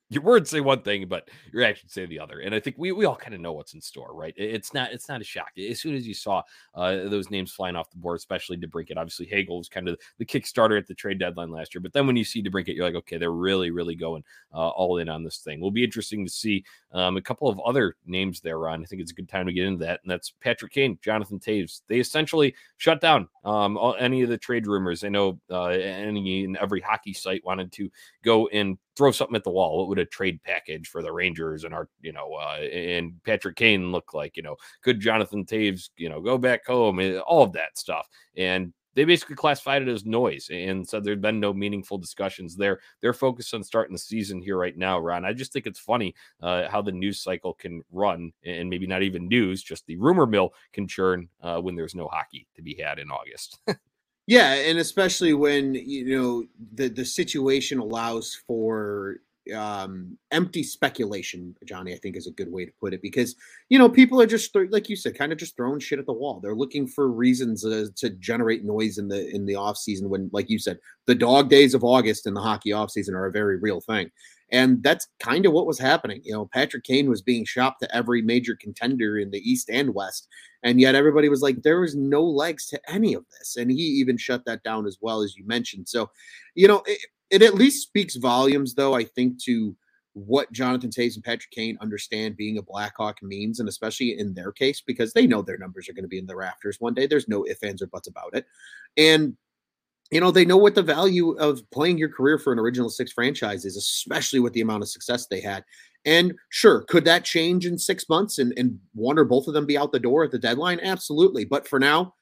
your 0.10 0.22
words 0.22 0.52
say 0.52 0.62
one 0.62 0.82
thing, 0.82 1.08
but 1.08 1.30
your 1.52 1.63
actions 1.63 1.94
say 1.94 2.06
the 2.06 2.20
other. 2.20 2.39
And 2.39 2.54
I 2.54 2.60
think 2.60 2.76
we, 2.78 2.91
we 2.91 3.06
all 3.06 3.15
kind 3.15 3.34
of 3.34 3.41
know 3.41 3.54
what's 3.54 3.74
in 3.74 3.82
store, 3.82 4.13
right? 4.13 4.34
It's 4.38 4.74
not 4.74 4.91
it's 4.91 5.10
not 5.10 5.22
a 5.22 5.24
shock. 5.24 5.50
As 5.58 5.82
soon 5.82 5.96
as 5.96 6.08
you 6.08 6.13
saw 6.13 6.44
uh, 6.76 7.08
those 7.10 7.32
names 7.32 7.52
flying 7.52 7.76
off 7.76 7.89
the 7.89 7.98
board, 7.98 8.18
especially 8.18 8.58
DeBrincat, 8.58 8.98
obviously 8.98 9.26
Hagel 9.26 9.58
was 9.58 9.68
kind 9.68 9.89
of 9.89 10.00
the 10.20 10.26
kickstarter 10.26 10.78
at 10.78 10.88
the 10.88 10.94
trade 10.94 11.20
deadline 11.20 11.50
last 11.50 11.74
year. 11.74 11.82
But 11.82 11.94
then 11.94 12.06
when 12.06 12.15
you 12.15 12.24
see 12.24 12.44
DeBrincat, 12.44 12.76
you're 12.76 12.86
like, 12.86 12.96
okay, 12.96 13.18
they're 13.18 13.32
really 13.32 13.72
really 13.72 13.96
going 13.96 14.24
uh, 14.54 14.70
all 14.70 15.00
in 15.00 15.10
on 15.10 15.24
this 15.24 15.39
thing. 15.39 15.60
Will 15.60 15.72
be 15.72 15.84
interesting 15.84 16.24
to 16.24 16.32
see 16.32 16.63
um, 16.91 17.18
a 17.18 17.22
couple 17.22 17.50
of 17.50 17.60
other 17.62 17.96
names 18.06 18.41
there, 18.41 18.60
Ron. 18.60 18.84
I 18.84 18.86
think 18.86 19.02
it's 19.02 19.12
a 19.12 19.15
good 19.15 19.30
time 19.30 19.48
to 19.48 19.54
get 19.54 19.65
into 19.65 19.86
that, 19.86 20.02
and 20.04 20.12
that's 20.12 20.32
Patrick 20.39 20.72
Kane, 20.72 21.00
Jonathan 21.02 21.39
Toews. 21.39 21.82
They 21.88 22.00
essentially 22.00 22.54
shut 22.78 23.02
down 23.02 23.28
um, 23.44 23.76
all, 23.76 23.96
any 24.00 24.22
of 24.22 24.30
the 24.30 24.38
trade 24.38 24.68
rumors. 24.68 25.04
I 25.04 25.10
know 25.10 25.39
uh, 25.50 25.65
any 25.65 26.46
and 26.46 26.58
every 26.58 26.82
hockey 26.82 27.13
site 27.13 27.44
wanted 27.44 27.72
to 27.74 27.89
go 28.24 28.48
and 28.50 28.78
throw 28.95 29.12
something 29.12 29.36
at 29.36 29.43
the 29.43 29.51
wall. 29.51 29.77
What 29.77 29.88
would 29.89 29.99
a 29.99 30.05
trade 30.05 30.41
package 30.43 30.88
for 30.88 31.01
the 31.01 31.12
Rangers 31.12 31.63
and 31.63 31.73
our, 31.73 31.89
you 32.01 32.13
know, 32.13 32.34
uh, 32.34 32.58
and 32.58 33.13
Patrick 33.23 33.55
Kane 33.55 33.91
look 33.91 34.13
like? 34.13 34.38
You 34.38 34.43
know, 34.43 34.55
could 34.81 34.99
Jonathan 34.99 35.45
Toews, 35.45 35.89
you 35.97 36.10
know, 36.10 36.21
go 36.21 36.38
back 36.38 36.65
home? 36.65 36.99
Eh, 36.99 37.17
all 37.19 37.43
of 37.43 37.53
that 37.53 37.77
stuff. 37.77 38.08
And 38.38 38.73
they 38.95 39.03
basically 39.03 39.36
classified 39.36 39.81
it 39.81 39.89
as 39.89 40.05
noise 40.05 40.49
and 40.51 40.88
said 40.88 41.03
there'd 41.03 41.21
been 41.21 41.39
no 41.39 41.53
meaningful 41.53 41.97
discussions 41.97 42.55
there. 42.55 42.79
They're 43.01 43.13
focused 43.13 43.53
on 43.53 43.63
starting 43.63 43.93
the 43.93 43.99
season 43.99 44.41
here 44.41 44.58
right 44.58 44.75
now, 44.77 44.99
Ron. 44.99 45.25
I 45.25 45.34
just 45.34 45.51
think 45.51 45.67
it's 45.67 45.79
funny 45.79 46.15
uh, 46.41 46.69
how 46.69 46.81
the 46.81 46.93
news 46.93 47.21
cycle 47.21 47.53
can 47.53 47.84
run 47.91 48.31
and 48.45 48.69
maybe 48.69 48.88
not 48.88 49.03
even 49.03 49.27
news, 49.27 49.62
just 49.62 49.86
the 49.86 49.97
rumor 49.97 50.25
mill 50.25 50.53
can 50.71 50.88
churn 50.88 51.27
uh, 51.41 51.60
when 51.60 51.75
there's 51.75 51.95
no 51.95 52.08
hockey 52.08 52.47
to 52.55 52.62
be 52.62 52.75
had 52.81 52.99
in 52.99 53.12
August. 53.12 53.60
Yeah, 54.28 54.54
and 54.54 54.80
especially 54.80 55.34
when 55.34 55.76
you 55.76 56.18
know 56.18 56.46
the 56.74 56.90
the 56.90 57.06
situation 57.06 57.80
allows 57.80 58.36
for 58.48 59.18
um 59.56 60.18
empty 60.32 60.64
speculation 60.64 61.56
johnny 61.66 61.94
i 61.94 61.98
think 61.98 62.16
is 62.18 62.26
a 62.26 62.32
good 62.32 62.52
way 62.52 62.66
to 62.66 62.72
put 62.82 62.96
it 62.96 63.02
because 63.04 63.36
you 63.70 63.78
know 63.78 63.88
people 63.88 64.20
are 64.20 64.26
just 64.26 64.50
like 64.72 64.90
you 64.90 64.96
said 64.96 65.16
kind 65.16 65.32
of 65.32 65.38
just 65.38 65.56
throwing 65.56 65.80
shit 65.80 66.00
at 66.00 66.08
the 66.08 66.12
wall. 66.14 66.40
They're 66.40 66.56
looking 66.56 66.88
for 66.88 67.10
reasons 67.10 67.64
uh, 67.64 67.86
to 67.98 68.10
generate 68.10 68.66
noise 68.66 68.98
in 68.98 69.08
the 69.08 69.30
in 69.36 69.46
the 69.46 69.54
off 69.56 69.78
season 69.78 70.10
when 70.10 70.32
like 70.34 70.50
you 70.50 70.58
said 70.58 70.80
the 71.06 71.14
dog 71.14 71.48
days 71.50 71.76
of 71.76 71.84
august 71.84 72.26
in 72.26 72.34
the 72.34 72.42
hockey 72.42 72.72
off 72.74 72.90
season 72.90 73.14
are 73.14 73.28
a 73.28 73.32
very 73.32 73.58
real 73.60 73.82
thing 73.82 74.10
and 74.51 74.84
that's 74.84 75.08
kind 75.19 75.45
of 75.45 75.53
what 75.53 75.65
was 75.65 75.79
happening. 75.79 76.21
You 76.23 76.34
know, 76.34 76.49
Patrick 76.53 76.84
Kane 76.84 77.10
was 77.10 77.21
being 77.21 77.45
shopped 77.45 77.81
to 77.81 77.95
every 77.95 78.21
major 78.21 78.55
contender 78.55 79.17
in 79.17 79.31
the 79.31 79.39
East 79.39 79.69
and 79.69 79.93
West. 79.93 80.27
And 80.63 80.79
yet 80.79 80.95
everybody 80.95 81.29
was 81.29 81.41
like, 81.41 81.63
there 81.63 81.81
was 81.81 81.95
no 81.95 82.23
legs 82.23 82.67
to 82.67 82.81
any 82.88 83.13
of 83.13 83.25
this. 83.31 83.55
And 83.58 83.71
he 83.71 83.77
even 83.77 84.17
shut 84.17 84.45
that 84.45 84.63
down 84.63 84.86
as 84.86 84.97
well, 85.01 85.21
as 85.21 85.36
you 85.36 85.45
mentioned. 85.45 85.88
So, 85.88 86.10
you 86.53 86.67
know, 86.67 86.84
it, 86.86 86.99
it 87.31 87.41
at 87.41 87.55
least 87.55 87.84
speaks 87.84 88.15
volumes, 88.15 88.75
though, 88.75 88.93
I 88.93 89.03
think, 89.03 89.41
to 89.43 89.75
what 90.13 90.51
Jonathan 90.53 90.89
Toews 90.89 91.15
and 91.15 91.23
Patrick 91.23 91.51
Kane 91.51 91.77
understand 91.81 92.38
being 92.38 92.58
a 92.58 92.62
Blackhawk 92.62 93.21
means, 93.21 93.60
and 93.60 93.67
especially 93.67 94.17
in 94.17 94.34
their 94.34 94.51
case, 94.51 94.81
because 94.86 95.12
they 95.12 95.27
know 95.27 95.41
their 95.41 95.58
numbers 95.58 95.89
are 95.89 95.93
going 95.93 96.05
to 96.05 96.10
be 96.10 96.19
in 96.19 96.27
the 96.27 96.36
rafters 96.36 96.79
one 96.79 96.93
day. 96.93 97.05
There's 97.05 97.27
no 97.27 97.45
ifs, 97.45 97.63
ands, 97.63 97.81
or 97.81 97.88
buts 97.88 98.08
about 98.08 98.34
it. 98.34 98.45
And 98.95 99.36
you 100.12 100.20
know, 100.20 100.32
they 100.32 100.46
know 100.46 100.58
what 100.58 100.76
the 100.76 100.84
value 100.84 101.32
of 101.32 101.62
playing 101.72 101.98
your 101.98 102.10
career 102.10 102.38
for 102.38 102.54
an 102.54 102.60
original 102.60 102.89
six 102.89 103.12
franchise 103.12 103.65
is, 103.65 103.76
especially 103.76 104.39
with 104.39 104.54
the 104.54 104.62
amount 104.62 104.84
of 104.84 104.89
success 104.89 105.28
they 105.28 105.41
had. 105.41 105.63
And 106.06 106.34
sure, 106.50 106.84
could 106.84 107.06
that 107.06 107.26
change 107.26 107.65
in 107.65 107.80
six 107.80 108.08
months 108.08 108.38
and, 108.38 108.54
and 108.58 108.80
one 108.94 109.18
or 109.18 109.24
both 109.24 109.48
of 109.48 109.56
them 109.56 109.65
be 109.65 109.78
out 109.78 109.91
the 109.91 110.00
door 110.00 110.24
at 110.24 110.32
the 110.32 110.38
deadline? 110.38 110.80
Absolutely. 110.82 111.46
But 111.46 111.68
for 111.68 111.80
now, 111.80 112.13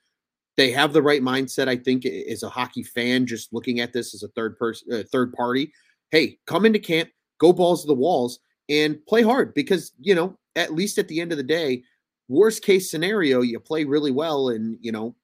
they 0.55 0.71
have 0.71 0.93
the 0.93 1.01
right 1.01 1.21
mindset. 1.21 1.67
I 1.67 1.75
think 1.75 2.05
as 2.05 2.43
a 2.43 2.49
hockey 2.49 2.83
fan, 2.83 3.25
just 3.25 3.51
looking 3.51 3.79
at 3.79 3.91
this 3.91 4.13
as 4.13 4.23
a 4.23 4.29
third 4.29 4.57
person, 4.57 4.93
uh, 4.93 5.03
third 5.11 5.33
party. 5.33 5.71
Hey, 6.11 6.37
come 6.45 6.65
into 6.65 6.79
camp, 6.79 7.09
go 7.39 7.51
balls 7.51 7.81
to 7.81 7.87
the 7.87 7.93
walls, 7.93 8.39
and 8.69 9.03
play 9.07 9.23
hard 9.23 9.53
because 9.53 9.91
you 9.99 10.15
know 10.15 10.37
at 10.55 10.73
least 10.73 10.99
at 10.99 11.07
the 11.07 11.19
end 11.19 11.31
of 11.31 11.37
the 11.37 11.43
day, 11.43 11.83
worst 12.27 12.63
case 12.63 12.89
scenario, 12.89 13.41
you 13.41 13.59
play 13.59 13.83
really 13.83 14.11
well, 14.11 14.49
and 14.49 14.77
you 14.79 14.91
know 14.91 15.15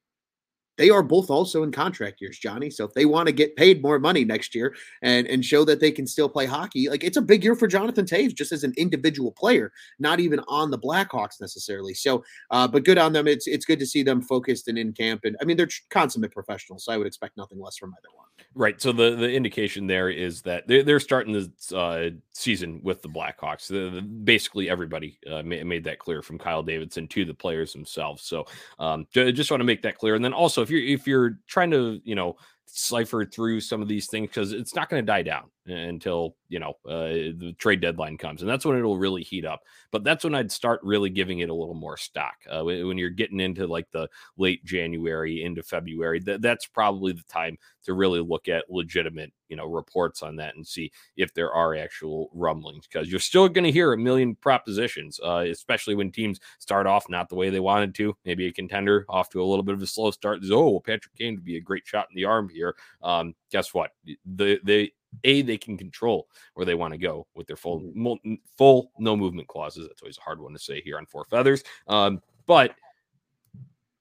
they 0.80 0.89
are 0.89 1.04
both 1.04 1.30
also 1.30 1.63
in 1.63 1.74
contract 1.74 2.22
years, 2.22 2.39
Johnny. 2.39 2.70
So 2.70 2.86
if 2.86 2.94
they 2.94 3.06
want 3.06 3.28
to 3.28 3.34
get 3.34 3.58
paid 3.58 3.84
more 3.84 4.00
money 4.00 4.24
next 4.24 4.56
year 4.56 4.74
and 5.02 5.28
and 5.28 5.44
show 5.44 5.65
that 5.65 5.82
they 5.82 5.92
can 5.92 6.08
still 6.08 6.30
play 6.30 6.46
hockey, 6.46 6.89
like 6.89 7.04
it's 7.04 7.18
a 7.18 7.22
big 7.22 7.44
year 7.44 7.54
for 7.54 7.68
Jonathan 7.68 8.06
Toews 8.06 8.34
just 8.34 8.54
as 8.54 8.63
an 8.63 8.74
individual 8.78 9.34
player, 9.34 9.74
not 10.00 10.22
even 10.22 10.39
on 10.48 10.72
the 10.72 10.80
Blackhawks 10.80 11.42
necessarily. 11.42 11.94
So, 11.94 12.24
uh, 12.50 12.65
but 12.65 12.86
good 12.86 12.98
on 12.98 13.12
them. 13.12 13.28
It's 13.28 13.46
it's 13.46 13.65
good 13.65 13.80
to 13.80 13.86
see 13.86 14.04
them 14.04 14.22
focused 14.22 14.70
and 14.70 14.78
in 14.78 14.94
camp. 14.94 15.26
And 15.26 15.36
I 15.42 15.44
mean, 15.44 15.58
they're 15.58 15.68
consummate 15.89 16.32
professionals, 16.32 16.86
so 16.86 16.94
I 16.94 16.98
would 16.98 17.08
expect 17.08 17.36
nothing 17.36 17.60
less 17.60 17.76
from 17.76 17.94
either 17.98 18.15
one. 18.15 18.30
Right. 18.56 18.82
So 18.82 18.92
the 18.92 19.15
the 19.15 19.32
indication 19.32 19.86
there 19.86 20.10
is 20.10 20.42
that 20.44 20.68
they're, 20.68 20.84
they're 20.84 21.00
starting 21.00 21.34
this 21.34 21.72
uh, 21.72 22.12
season 22.32 22.80
with 22.84 23.02
the 23.02 23.10
Blackhawks. 23.10 23.68
The, 23.68 23.89
the, 23.89 24.02
basically, 24.02 24.70
everybody 24.70 25.20
uh, 25.30 25.44
made 25.44 25.84
that 25.84 26.00
clear 26.00 26.22
from 26.22 26.39
Kyle 26.39 26.63
Davidson 26.63 27.08
to 27.10 27.26
the 27.26 27.34
players 27.34 27.74
themselves. 27.74 28.24
So 28.24 28.46
um, 28.80 29.08
just 29.12 29.52
want 29.52 29.62
to 29.62 29.65
make 29.65 29.82
that 29.84 29.98
clear. 29.98 30.15
And 30.15 30.24
then 30.24 30.34
also, 30.34 30.62
if 30.69 30.71
you're 30.71 30.84
if 30.84 31.08
you're 31.08 31.39
trying 31.47 31.71
to 31.71 31.99
you 32.03 32.15
know 32.15 32.36
cipher 32.65 33.25
through 33.25 33.60
some 33.60 33.82
of 33.82 33.88
these 33.88 34.08
things 34.08 34.27
because 34.27 34.51
it's 34.51 34.75
not 34.75 34.89
going 34.89 35.01
to 35.01 35.05
die 35.05 35.23
down 35.23 35.49
until 35.69 36.36
you 36.47 36.60
know 36.60 36.73
uh, 36.88 37.34
the 37.38 37.55
trade 37.58 37.82
deadline 37.82 38.17
comes 38.17 38.41
and 38.41 38.49
that's 38.49 38.65
when 38.65 38.77
it'll 38.77 38.97
really 38.97 39.23
heat 39.23 39.45
up 39.45 39.62
but 39.91 40.03
that's 40.03 40.23
when 40.23 40.36
i'd 40.36 40.51
start 40.51 40.79
really 40.84 41.10
giving 41.10 41.39
it 41.39 41.49
a 41.49 41.53
little 41.53 41.75
more 41.75 41.97
stock 41.97 42.36
uh, 42.49 42.63
when 42.63 42.97
you're 42.97 43.10
getting 43.10 43.39
into 43.39 43.67
like 43.67 43.89
the 43.91 44.08
late 44.38 44.63
january 44.65 45.43
into 45.43 45.63
february 45.63 46.19
th- 46.19 46.41
that's 46.41 46.65
probably 46.65 47.13
the 47.13 47.23
time 47.23 47.58
to 47.84 47.93
really 47.93 48.21
look 48.21 48.47
at 48.47 48.65
legitimate 48.69 49.32
you 49.47 49.55
know 49.55 49.65
reports 49.65 50.21
on 50.21 50.36
that 50.36 50.55
and 50.55 50.65
see 50.65 50.91
if 51.17 51.34
there 51.34 51.51
are 51.51 51.75
actual 51.75 52.29
rumblings 52.34 52.88
because 52.88 53.10
you're 53.10 53.19
still 53.19 53.49
going 53.49 53.63
to 53.63 53.71
hear 53.71 53.93
a 53.93 53.97
million 53.97 54.36
propositions 54.36 55.19
uh, 55.23 55.45
especially 55.49 55.95
when 55.95 56.12
teams 56.12 56.39
start 56.60 56.86
off 56.86 57.10
not 57.10 57.29
the 57.29 57.36
way 57.36 57.49
they 57.49 57.60
wanted 57.60 57.95
to 57.95 58.15
maybe 58.25 58.45
a 58.47 58.51
contender 58.51 59.05
off 59.10 59.29
to 59.29 59.41
a 59.41 59.45
little 59.45 59.63
bit 59.63 59.75
of 59.75 59.82
a 59.82 59.88
slow 59.88 60.12
start 60.12 60.39
oh 60.51 60.69
well, 60.69 60.82
patrick 60.82 61.15
kane 61.15 61.36
would 61.36 61.45
be 61.45 61.58
a 61.58 61.62
great 61.62 61.86
shot 61.86 62.08
in 62.10 62.15
the 62.15 62.25
arm 62.25 62.49
here. 62.49 62.75
Um, 63.01 63.34
guess 63.51 63.73
what? 63.73 63.91
The 64.25 64.60
the 64.63 64.91
a 65.24 65.41
they 65.41 65.58
can 65.58 65.78
control 65.78 66.28
where 66.54 66.65
they 66.65 66.76
want 66.76 66.93
to 66.93 66.98
go 66.98 67.28
with 67.36 67.48
their 67.48 67.56
full 67.56 67.82
mm-hmm. 67.82 68.34
full 68.58 68.91
no 69.00 69.15
movement 69.15 69.48
clauses. 69.48 69.88
That's 69.88 70.02
always 70.02 70.17
a 70.17 70.22
hard 70.22 70.39
one 70.39 70.54
to 70.54 70.60
say 70.60 70.82
here 70.82 70.98
on 70.98 71.06
Four 71.06 71.26
Feathers. 71.26 71.63
Um, 71.88 72.22
but 72.45 72.76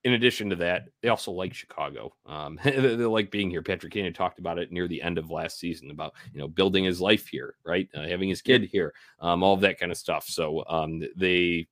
in 0.03 0.13
addition 0.13 0.49
to 0.49 0.55
that, 0.55 0.87
they 1.01 1.09
also 1.09 1.31
like 1.31 1.53
Chicago. 1.53 2.13
Um, 2.25 2.59
they, 2.63 2.71
they, 2.71 3.05
like 3.05 3.31
being 3.31 3.49
here. 3.49 3.61
Patrick 3.61 3.93
Kane 3.93 4.11
talked 4.13 4.39
about 4.39 4.59
it 4.59 4.71
near 4.71 4.87
the 4.87 5.01
end 5.01 5.17
of 5.17 5.29
last 5.29 5.59
season 5.59 5.91
about 5.91 6.13
you 6.33 6.39
know 6.39 6.47
building 6.47 6.83
his 6.83 7.01
life 7.01 7.27
here, 7.27 7.55
right? 7.65 7.89
Uh, 7.93 8.07
having 8.07 8.29
his 8.29 8.41
kid 8.41 8.63
here, 8.63 8.93
um, 9.19 9.43
all 9.43 9.53
of 9.53 9.61
that 9.61 9.79
kind 9.79 9.91
of 9.91 9.97
stuff. 9.97 10.25
So 10.27 10.63
um, 10.67 11.03
they, 11.15 11.67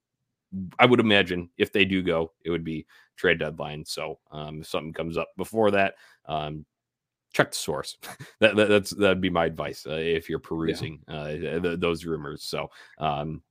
I 0.80 0.86
would 0.86 1.00
imagine, 1.00 1.50
if 1.58 1.72
they 1.72 1.86
do 1.86 2.02
go, 2.02 2.32
it 2.44 2.50
would 2.50 2.64
be 2.64 2.86
trade 3.16 3.40
deadline. 3.40 3.86
So 3.86 4.20
um, 4.32 4.62
if 4.62 4.68
something 4.68 4.94
comes 4.94 5.18
up 5.18 5.30
before 5.38 5.72
that, 5.72 5.96
um, 6.26 6.66
check 7.38 7.52
the 7.52 7.58
source. 7.58 7.98
that, 8.40 8.56
that, 8.56 8.70
that's 8.70 8.92
that'd 8.92 9.22
be 9.22 9.30
my 9.30 9.46
advice 9.46 9.86
uh, 9.88 9.94
if 9.94 10.30
you're 10.30 10.40
perusing 10.40 11.00
yeah. 11.08 11.16
uh, 11.16 11.60
th- 11.60 11.80
those 11.80 12.06
rumors. 12.06 12.44
So, 12.44 12.70
um, 12.98 13.42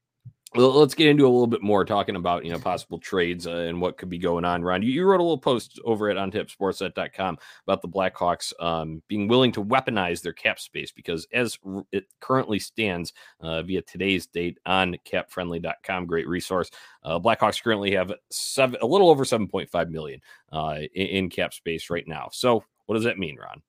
let's 0.54 0.94
get 0.94 1.08
into 1.08 1.24
a 1.24 1.28
little 1.28 1.46
bit 1.46 1.62
more 1.62 1.84
talking 1.84 2.16
about 2.16 2.44
you 2.44 2.52
know 2.52 2.58
possible 2.58 2.98
trades 2.98 3.46
uh, 3.46 3.50
and 3.50 3.80
what 3.80 3.98
could 3.98 4.08
be 4.08 4.18
going 4.18 4.44
on 4.44 4.62
ron 4.62 4.82
you, 4.82 4.90
you, 4.90 5.04
wrote 5.04 5.20
a 5.20 5.22
little 5.22 5.36
post 5.36 5.78
over 5.84 6.08
at 6.08 6.16
ontapsportsnet.com 6.16 7.36
about 7.64 7.82
the 7.82 7.88
blackhawks 7.88 8.52
um, 8.60 9.02
being 9.08 9.28
willing 9.28 9.52
to 9.52 9.62
weaponize 9.62 10.22
their 10.22 10.32
cap 10.32 10.58
space 10.58 10.92
because 10.92 11.26
as 11.32 11.58
it 11.92 12.06
currently 12.20 12.58
stands 12.58 13.12
uh, 13.40 13.62
via 13.62 13.82
today's 13.82 14.26
date 14.26 14.58
on 14.66 14.96
capfriendly.com 15.04 16.06
great 16.06 16.28
resource 16.28 16.70
uh, 17.02 17.18
blackhawks 17.18 17.62
currently 17.62 17.92
have 17.92 18.12
seven 18.30 18.78
a 18.82 18.86
little 18.86 19.10
over 19.10 19.24
7.5 19.24 19.90
million 19.90 20.20
uh, 20.52 20.78
in, 20.94 21.06
in 21.06 21.28
cap 21.28 21.52
space 21.52 21.90
right 21.90 22.06
now 22.06 22.28
so 22.32 22.64
what 22.86 22.94
does 22.94 23.04
that 23.04 23.18
mean 23.18 23.36
ron 23.36 23.60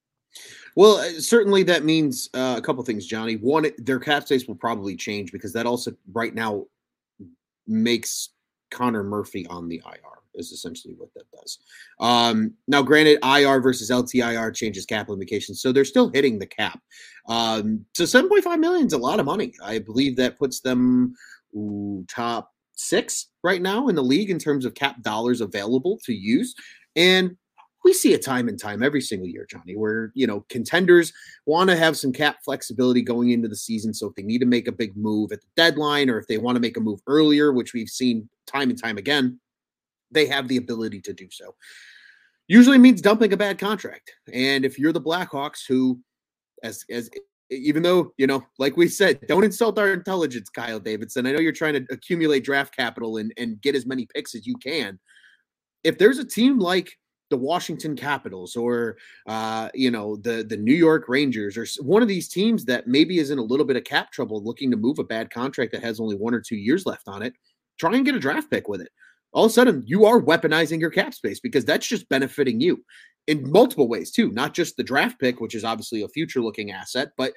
well, 0.75 0.97
uh, 0.97 1.19
certainly 1.19 1.63
that 1.63 1.83
means 1.83 2.29
uh, 2.33 2.55
a 2.57 2.61
couple 2.61 2.83
things, 2.83 3.05
Johnny. 3.05 3.35
One, 3.35 3.65
their 3.77 3.99
cap 3.99 4.23
space 4.25 4.47
will 4.47 4.55
probably 4.55 4.95
change 4.95 5.31
because 5.31 5.53
that 5.53 5.65
also 5.65 5.91
right 6.13 6.33
now 6.33 6.65
makes 7.65 8.29
Connor 8.71 9.03
Murphy 9.03 9.45
on 9.47 9.67
the 9.67 9.81
IR 9.85 10.17
is 10.35 10.51
essentially 10.51 10.93
what 10.93 11.09
that 11.15 11.29
does. 11.31 11.57
Um, 11.99 12.53
now, 12.67 12.81
granted, 12.81 13.19
IR 13.23 13.59
versus 13.59 13.89
LTIR 13.89 14.55
changes 14.55 14.85
cap 14.85 15.09
limitations, 15.09 15.61
so 15.61 15.71
they're 15.71 15.85
still 15.85 16.09
hitting 16.09 16.39
the 16.39 16.45
cap. 16.45 16.79
Um, 17.27 17.85
so 17.95 18.03
7.5 18.03 18.59
million 18.59 18.87
is 18.87 18.93
a 18.93 18.97
lot 18.97 19.19
of 19.19 19.25
money. 19.25 19.53
I 19.63 19.79
believe 19.79 20.15
that 20.17 20.37
puts 20.37 20.61
them 20.61 21.15
ooh, 21.55 22.05
top 22.07 22.53
six 22.73 23.29
right 23.43 23.61
now 23.61 23.87
in 23.87 23.95
the 23.95 24.03
league 24.03 24.29
in 24.29 24.39
terms 24.39 24.63
of 24.63 24.75
cap 24.75 25.01
dollars 25.01 25.41
available 25.41 25.99
to 26.05 26.13
use. 26.13 26.53
And 26.95 27.35
we 27.87 27.93
see 27.93 28.11
it 28.11 28.21
time 28.21 28.49
and 28.49 28.59
time 28.59 28.83
every 28.83 28.99
single 28.99 29.29
year, 29.29 29.47
Johnny, 29.49 29.77
where 29.77 30.11
you 30.13 30.27
know 30.27 30.45
contenders 30.49 31.13
want 31.45 31.69
to 31.69 31.77
have 31.77 31.95
some 31.95 32.11
cap 32.11 32.39
flexibility 32.43 33.01
going 33.01 33.31
into 33.31 33.47
the 33.47 33.55
season. 33.55 33.93
So 33.93 34.07
if 34.07 34.15
they 34.15 34.23
need 34.23 34.39
to 34.39 34.45
make 34.45 34.67
a 34.67 34.73
big 34.73 34.97
move 34.97 35.31
at 35.31 35.39
the 35.39 35.47
deadline, 35.55 36.09
or 36.09 36.19
if 36.19 36.27
they 36.27 36.37
want 36.37 36.57
to 36.57 36.59
make 36.59 36.75
a 36.75 36.81
move 36.81 36.99
earlier, 37.07 37.53
which 37.53 37.73
we've 37.73 37.87
seen 37.87 38.27
time 38.45 38.69
and 38.69 38.81
time 38.81 38.97
again, 38.97 39.39
they 40.11 40.25
have 40.25 40.49
the 40.49 40.57
ability 40.57 40.99
to 40.99 41.13
do 41.13 41.29
so. 41.31 41.55
Usually 42.49 42.77
means 42.77 43.01
dumping 43.01 43.31
a 43.31 43.37
bad 43.37 43.57
contract. 43.57 44.11
And 44.33 44.65
if 44.65 44.77
you're 44.77 44.91
the 44.91 44.99
Blackhawks, 44.99 45.61
who, 45.65 46.01
as 46.63 46.83
as 46.89 47.09
even 47.49 47.83
though 47.83 48.11
you 48.17 48.27
know, 48.27 48.45
like 48.59 48.75
we 48.75 48.89
said, 48.89 49.25
don't 49.29 49.45
insult 49.45 49.79
our 49.79 49.93
intelligence, 49.93 50.49
Kyle 50.49 50.81
Davidson. 50.81 51.25
I 51.25 51.31
know 51.31 51.39
you're 51.39 51.53
trying 51.53 51.75
to 51.75 51.85
accumulate 51.89 52.43
draft 52.43 52.75
capital 52.75 53.15
and 53.15 53.31
and 53.37 53.61
get 53.61 53.75
as 53.75 53.85
many 53.85 54.09
picks 54.13 54.35
as 54.35 54.45
you 54.45 54.57
can. 54.57 54.99
If 55.85 55.97
there's 55.97 56.17
a 56.17 56.25
team 56.25 56.59
like 56.59 56.91
the 57.29 57.37
Washington 57.37 57.95
Capitals 57.95 58.55
or 58.55 58.97
uh, 59.27 59.69
you 59.73 59.91
know 59.91 60.15
the 60.17 60.45
the 60.47 60.57
New 60.57 60.73
York 60.73 61.05
Rangers 61.07 61.57
or 61.57 61.65
one 61.83 62.01
of 62.01 62.07
these 62.07 62.27
teams 62.27 62.65
that 62.65 62.87
maybe 62.87 63.19
is 63.19 63.31
in 63.31 63.37
a 63.37 63.43
little 63.43 63.65
bit 63.65 63.75
of 63.75 63.83
cap 63.83 64.11
trouble, 64.11 64.43
looking 64.43 64.71
to 64.71 64.77
move 64.77 64.99
a 64.99 65.03
bad 65.03 65.29
contract 65.29 65.71
that 65.71 65.83
has 65.83 65.99
only 65.99 66.15
one 66.15 66.33
or 66.33 66.41
two 66.41 66.55
years 66.57 66.85
left 66.85 67.07
on 67.07 67.21
it, 67.21 67.33
try 67.79 67.95
and 67.95 68.05
get 68.05 68.15
a 68.15 68.19
draft 68.19 68.49
pick 68.49 68.67
with 68.67 68.81
it. 68.81 68.89
All 69.33 69.45
of 69.45 69.51
a 69.51 69.53
sudden, 69.53 69.83
you 69.85 70.05
are 70.05 70.21
weaponizing 70.21 70.79
your 70.79 70.89
cap 70.89 71.13
space 71.13 71.39
because 71.39 71.65
that's 71.65 71.87
just 71.87 72.09
benefiting 72.09 72.61
you 72.61 72.83
in 73.27 73.49
multiple 73.51 73.87
ways 73.87 74.11
too, 74.11 74.31
not 74.31 74.53
just 74.53 74.77
the 74.77 74.83
draft 74.83 75.19
pick, 75.19 75.41
which 75.41 75.53
is 75.53 75.63
obviously 75.63 76.01
a 76.01 76.07
future 76.07 76.41
looking 76.41 76.71
asset, 76.71 77.09
but 77.17 77.33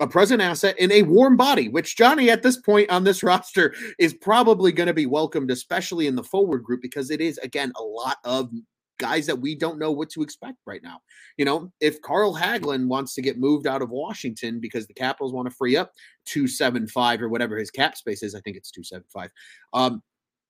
a 0.00 0.06
present 0.06 0.40
asset 0.40 0.78
in 0.78 0.92
a 0.92 1.02
warm 1.02 1.36
body, 1.36 1.68
which 1.68 1.96
Johnny 1.96 2.30
at 2.30 2.42
this 2.42 2.56
point 2.56 2.90
on 2.90 3.04
this 3.04 3.22
roster 3.22 3.74
is 3.98 4.14
probably 4.14 4.72
going 4.72 4.86
to 4.86 4.94
be 4.94 5.06
welcomed, 5.06 5.50
especially 5.50 6.06
in 6.06 6.14
the 6.14 6.22
forward 6.22 6.62
group, 6.62 6.80
because 6.82 7.10
it 7.10 7.20
is 7.20 7.38
again 7.38 7.72
a 7.76 7.82
lot 7.82 8.18
of 8.24 8.50
guys 8.98 9.26
that 9.26 9.40
we 9.40 9.54
don't 9.54 9.78
know 9.78 9.92
what 9.92 10.10
to 10.10 10.22
expect 10.22 10.58
right 10.66 10.82
now. 10.82 10.98
You 11.36 11.44
know, 11.44 11.72
if 11.80 12.00
Carl 12.02 12.34
Hagelin 12.34 12.86
wants 12.86 13.14
to 13.14 13.22
get 13.22 13.38
moved 13.38 13.66
out 13.66 13.82
of 13.82 13.90
Washington 13.90 14.60
because 14.60 14.86
the 14.86 14.94
Capitals 14.94 15.32
want 15.32 15.48
to 15.48 15.54
free 15.54 15.76
up 15.76 15.92
275 16.26 17.22
or 17.22 17.28
whatever 17.28 17.56
his 17.56 17.70
cap 17.70 17.96
space 17.96 18.22
is, 18.22 18.34
I 18.34 18.40
think 18.40 18.56
it's 18.56 18.70
275. 18.70 19.30
Um, 19.72 20.02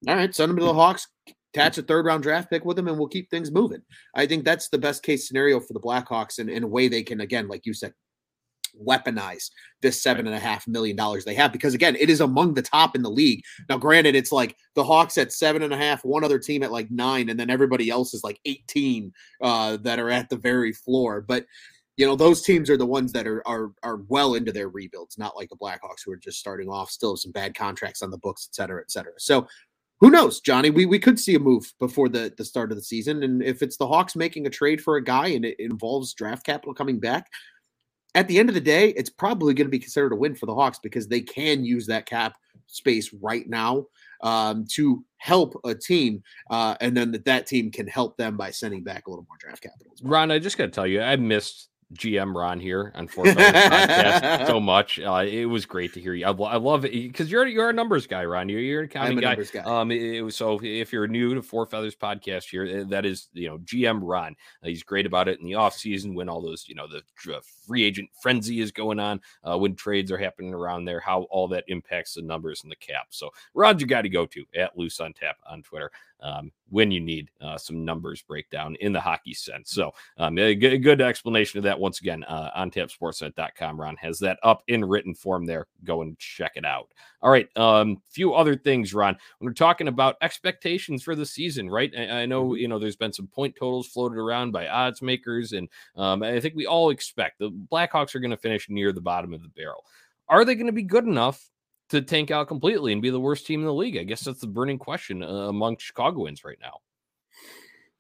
all 0.06 0.14
right, 0.14 0.34
send 0.34 0.50
him 0.50 0.58
to 0.58 0.64
the 0.64 0.74
Hawks, 0.74 1.08
attach 1.54 1.78
a 1.78 1.82
third 1.82 2.06
round 2.06 2.22
draft 2.22 2.50
pick 2.50 2.64
with 2.64 2.78
him, 2.78 2.88
and 2.88 2.98
we'll 2.98 3.08
keep 3.08 3.30
things 3.30 3.50
moving. 3.50 3.82
I 4.14 4.26
think 4.26 4.44
that's 4.44 4.68
the 4.68 4.78
best 4.78 5.02
case 5.02 5.26
scenario 5.26 5.60
for 5.60 5.72
the 5.72 5.80
Blackhawks, 5.80 6.38
and 6.38 6.48
in 6.48 6.62
a 6.62 6.68
way 6.68 6.88
they 6.88 7.02
can, 7.02 7.20
again, 7.20 7.48
like 7.48 7.66
you 7.66 7.74
said, 7.74 7.92
weaponize 8.84 9.50
this 9.82 10.02
seven 10.02 10.26
and 10.26 10.34
a 10.34 10.38
half 10.38 10.66
million 10.66 10.96
dollars 10.96 11.24
they 11.24 11.34
have 11.34 11.52
because 11.52 11.74
again 11.74 11.96
it 11.96 12.10
is 12.10 12.20
among 12.20 12.54
the 12.54 12.62
top 12.62 12.94
in 12.94 13.02
the 13.02 13.10
league 13.10 13.42
now 13.68 13.76
granted 13.76 14.14
it's 14.14 14.32
like 14.32 14.56
the 14.74 14.84
hawks 14.84 15.18
at 15.18 15.32
seven 15.32 15.62
and 15.62 15.72
a 15.72 15.76
half 15.76 16.04
one 16.04 16.24
other 16.24 16.38
team 16.38 16.62
at 16.62 16.72
like 16.72 16.90
nine 16.90 17.28
and 17.28 17.38
then 17.38 17.50
everybody 17.50 17.90
else 17.90 18.14
is 18.14 18.24
like 18.24 18.40
18 18.44 19.12
uh 19.42 19.76
that 19.78 19.98
are 19.98 20.10
at 20.10 20.28
the 20.28 20.36
very 20.36 20.72
floor 20.72 21.20
but 21.20 21.46
you 21.96 22.06
know 22.06 22.16
those 22.16 22.42
teams 22.42 22.70
are 22.70 22.76
the 22.76 22.86
ones 22.86 23.12
that 23.12 23.26
are 23.26 23.46
are 23.46 23.72
are 23.82 24.02
well 24.08 24.34
into 24.34 24.52
their 24.52 24.68
rebuilds 24.68 25.18
not 25.18 25.36
like 25.36 25.48
the 25.48 25.56
blackhawks 25.56 26.04
who 26.04 26.12
are 26.12 26.16
just 26.16 26.38
starting 26.38 26.68
off 26.68 26.90
still 26.90 27.12
have 27.12 27.18
some 27.18 27.32
bad 27.32 27.54
contracts 27.54 28.02
on 28.02 28.10
the 28.10 28.18
books 28.18 28.48
et 28.50 28.54
cetera 28.54 28.80
et 28.80 28.90
cetera 28.90 29.14
so 29.18 29.46
who 30.00 30.10
knows, 30.10 30.40
Johnny? 30.40 30.70
We 30.70 30.86
we 30.86 30.98
could 30.98 31.18
see 31.18 31.34
a 31.34 31.40
move 31.40 31.72
before 31.80 32.08
the, 32.08 32.32
the 32.36 32.44
start 32.44 32.70
of 32.70 32.78
the 32.78 32.84
season. 32.84 33.24
And 33.24 33.42
if 33.42 33.62
it's 33.62 33.76
the 33.76 33.86
Hawks 33.86 34.14
making 34.14 34.46
a 34.46 34.50
trade 34.50 34.80
for 34.80 34.96
a 34.96 35.02
guy 35.02 35.28
and 35.28 35.44
it 35.44 35.58
involves 35.58 36.14
draft 36.14 36.46
capital 36.46 36.72
coming 36.72 37.00
back, 37.00 37.28
at 38.18 38.26
the 38.26 38.36
end 38.36 38.48
of 38.48 38.54
the 38.56 38.60
day, 38.60 38.88
it's 38.96 39.10
probably 39.10 39.54
going 39.54 39.68
to 39.68 39.70
be 39.70 39.78
considered 39.78 40.12
a 40.12 40.16
win 40.16 40.34
for 40.34 40.46
the 40.46 40.54
Hawks 40.54 40.80
because 40.80 41.06
they 41.06 41.20
can 41.20 41.64
use 41.64 41.86
that 41.86 42.04
cap 42.04 42.36
space 42.66 43.14
right 43.22 43.48
now 43.48 43.86
um, 44.22 44.66
to 44.72 45.04
help 45.18 45.54
a 45.64 45.72
team, 45.72 46.20
uh, 46.50 46.74
and 46.80 46.96
then 46.96 47.12
that 47.12 47.24
that 47.26 47.46
team 47.46 47.70
can 47.70 47.86
help 47.86 48.16
them 48.16 48.36
by 48.36 48.50
sending 48.50 48.82
back 48.82 49.06
a 49.06 49.10
little 49.10 49.24
more 49.28 49.36
draft 49.38 49.62
capital. 49.62 49.92
Well. 50.02 50.10
Ron, 50.10 50.32
I 50.32 50.40
just 50.40 50.58
got 50.58 50.64
to 50.64 50.70
tell 50.72 50.86
you, 50.86 51.00
I 51.00 51.14
missed 51.14 51.68
GM 51.94 52.34
Ron 52.34 52.60
here 52.60 52.92
on 52.94 53.08
podcast 53.08 54.46
so 54.46 54.60
much. 54.60 55.00
Uh, 55.00 55.24
it 55.26 55.46
was 55.46 55.64
great 55.64 55.94
to 55.94 56.00
hear 56.00 56.12
you. 56.12 56.26
I, 56.26 56.30
I 56.30 56.56
love 56.56 56.84
it 56.84 56.92
because 56.92 57.30
you're 57.30 57.46
you're 57.46 57.70
a 57.70 57.72
numbers 57.72 58.06
guy, 58.06 58.24
Ron. 58.24 58.48
You're 58.48 58.60
you're 58.60 58.80
an 58.80 58.86
accounting 58.86 59.18
guy. 59.18 59.36
guy. 59.36 59.60
Um, 59.60 59.90
it, 59.90 59.96
it, 59.96 60.34
so 60.34 60.60
if 60.62 60.92
you're 60.92 61.06
new 61.08 61.34
to 61.34 61.42
Four 61.42 61.64
Feathers 61.64 61.96
podcast 61.96 62.50
here, 62.50 62.64
eh, 62.64 62.84
that 62.88 63.06
is 63.06 63.28
you 63.32 63.48
know 63.48 63.58
GM 63.58 64.00
Ron. 64.02 64.36
Uh, 64.62 64.68
he's 64.68 64.82
great 64.82 65.06
about 65.06 65.28
it 65.28 65.40
in 65.40 65.46
the 65.46 65.54
off 65.54 65.74
season 65.74 66.14
when 66.14 66.28
all 66.28 66.42
those 66.42 66.68
you 66.68 66.74
know 66.74 66.86
the 66.86 67.02
free 67.66 67.84
agent 67.84 68.10
frenzy 68.20 68.60
is 68.60 68.70
going 68.70 69.00
on, 69.00 69.20
uh, 69.44 69.56
when 69.56 69.74
trades 69.74 70.12
are 70.12 70.18
happening 70.18 70.52
around 70.52 70.84
there, 70.84 71.00
how 71.00 71.22
all 71.30 71.48
that 71.48 71.64
impacts 71.68 72.14
the 72.14 72.22
numbers 72.22 72.62
and 72.62 72.70
the 72.70 72.76
cap. 72.76 73.06
So 73.10 73.30
Ron, 73.54 73.78
you 73.78 73.86
got 73.86 74.02
to 74.02 74.10
go 74.10 74.26
to 74.26 74.44
at 74.56 74.76
Luce 74.76 75.00
on 75.00 75.14
Tap 75.14 75.38
on 75.48 75.62
Twitter 75.62 75.90
um, 76.20 76.50
when 76.70 76.90
you 76.90 77.00
need 77.00 77.30
uh, 77.40 77.56
some 77.56 77.84
numbers 77.84 78.22
breakdown 78.22 78.76
in 78.80 78.92
the 78.92 79.00
hockey 79.00 79.34
sense. 79.34 79.70
So, 79.70 79.92
um, 80.18 80.38
a 80.38 80.54
good, 80.54 80.78
good 80.78 81.00
explanation 81.00 81.58
of 81.58 81.64
that 81.64 81.78
once 81.78 82.00
again 82.00 82.24
uh, 82.24 82.50
on 82.54 82.70
tapsportsnet.com. 82.70 83.80
Ron 83.80 83.96
has 83.96 84.18
that 84.20 84.38
up 84.42 84.62
in 84.68 84.84
written 84.84 85.14
form 85.14 85.46
there. 85.46 85.66
Go 85.84 86.02
and 86.02 86.18
check 86.18 86.52
it 86.56 86.64
out. 86.64 86.88
All 87.22 87.30
right. 87.30 87.48
Um, 87.56 88.00
few 88.10 88.34
other 88.34 88.56
things, 88.56 88.94
Ron. 88.94 89.16
When 89.38 89.48
we're 89.48 89.54
talking 89.54 89.88
about 89.88 90.16
expectations 90.20 91.02
for 91.02 91.14
the 91.14 91.26
season, 91.26 91.70
right? 91.70 91.92
I, 91.96 92.22
I 92.22 92.26
know 92.26 92.46
mm-hmm. 92.46 92.56
you 92.56 92.68
know 92.68 92.78
there's 92.78 92.96
been 92.96 93.12
some 93.12 93.26
point 93.26 93.56
totals 93.56 93.88
floated 93.88 94.18
around 94.18 94.52
by 94.52 94.68
odds 94.68 95.02
makers, 95.02 95.52
and 95.52 95.68
um, 95.96 96.22
I 96.22 96.40
think 96.40 96.54
we 96.54 96.66
all 96.66 96.90
expect 96.90 97.38
the 97.38 97.50
Blackhawks 97.50 98.14
are 98.14 98.20
going 98.20 98.30
to 98.30 98.36
finish 98.36 98.68
near 98.68 98.92
the 98.92 99.00
bottom 99.00 99.32
of 99.32 99.42
the 99.42 99.48
barrel. 99.48 99.84
Are 100.28 100.44
they 100.44 100.54
going 100.54 100.66
to 100.66 100.72
be 100.72 100.82
good 100.82 101.04
enough 101.04 101.48
to 101.88 102.02
tank 102.02 102.30
out 102.30 102.48
completely 102.48 102.92
and 102.92 103.02
be 103.02 103.10
the 103.10 103.20
worst 103.20 103.46
team 103.46 103.60
in 103.60 103.66
the 103.66 103.74
league? 103.74 103.96
I 103.96 104.04
guess 104.04 104.22
that's 104.22 104.40
the 104.40 104.46
burning 104.46 104.78
question 104.78 105.22
uh, 105.22 105.48
among 105.48 105.78
Chicagoans 105.78 106.44
right 106.44 106.58
now. 106.60 106.80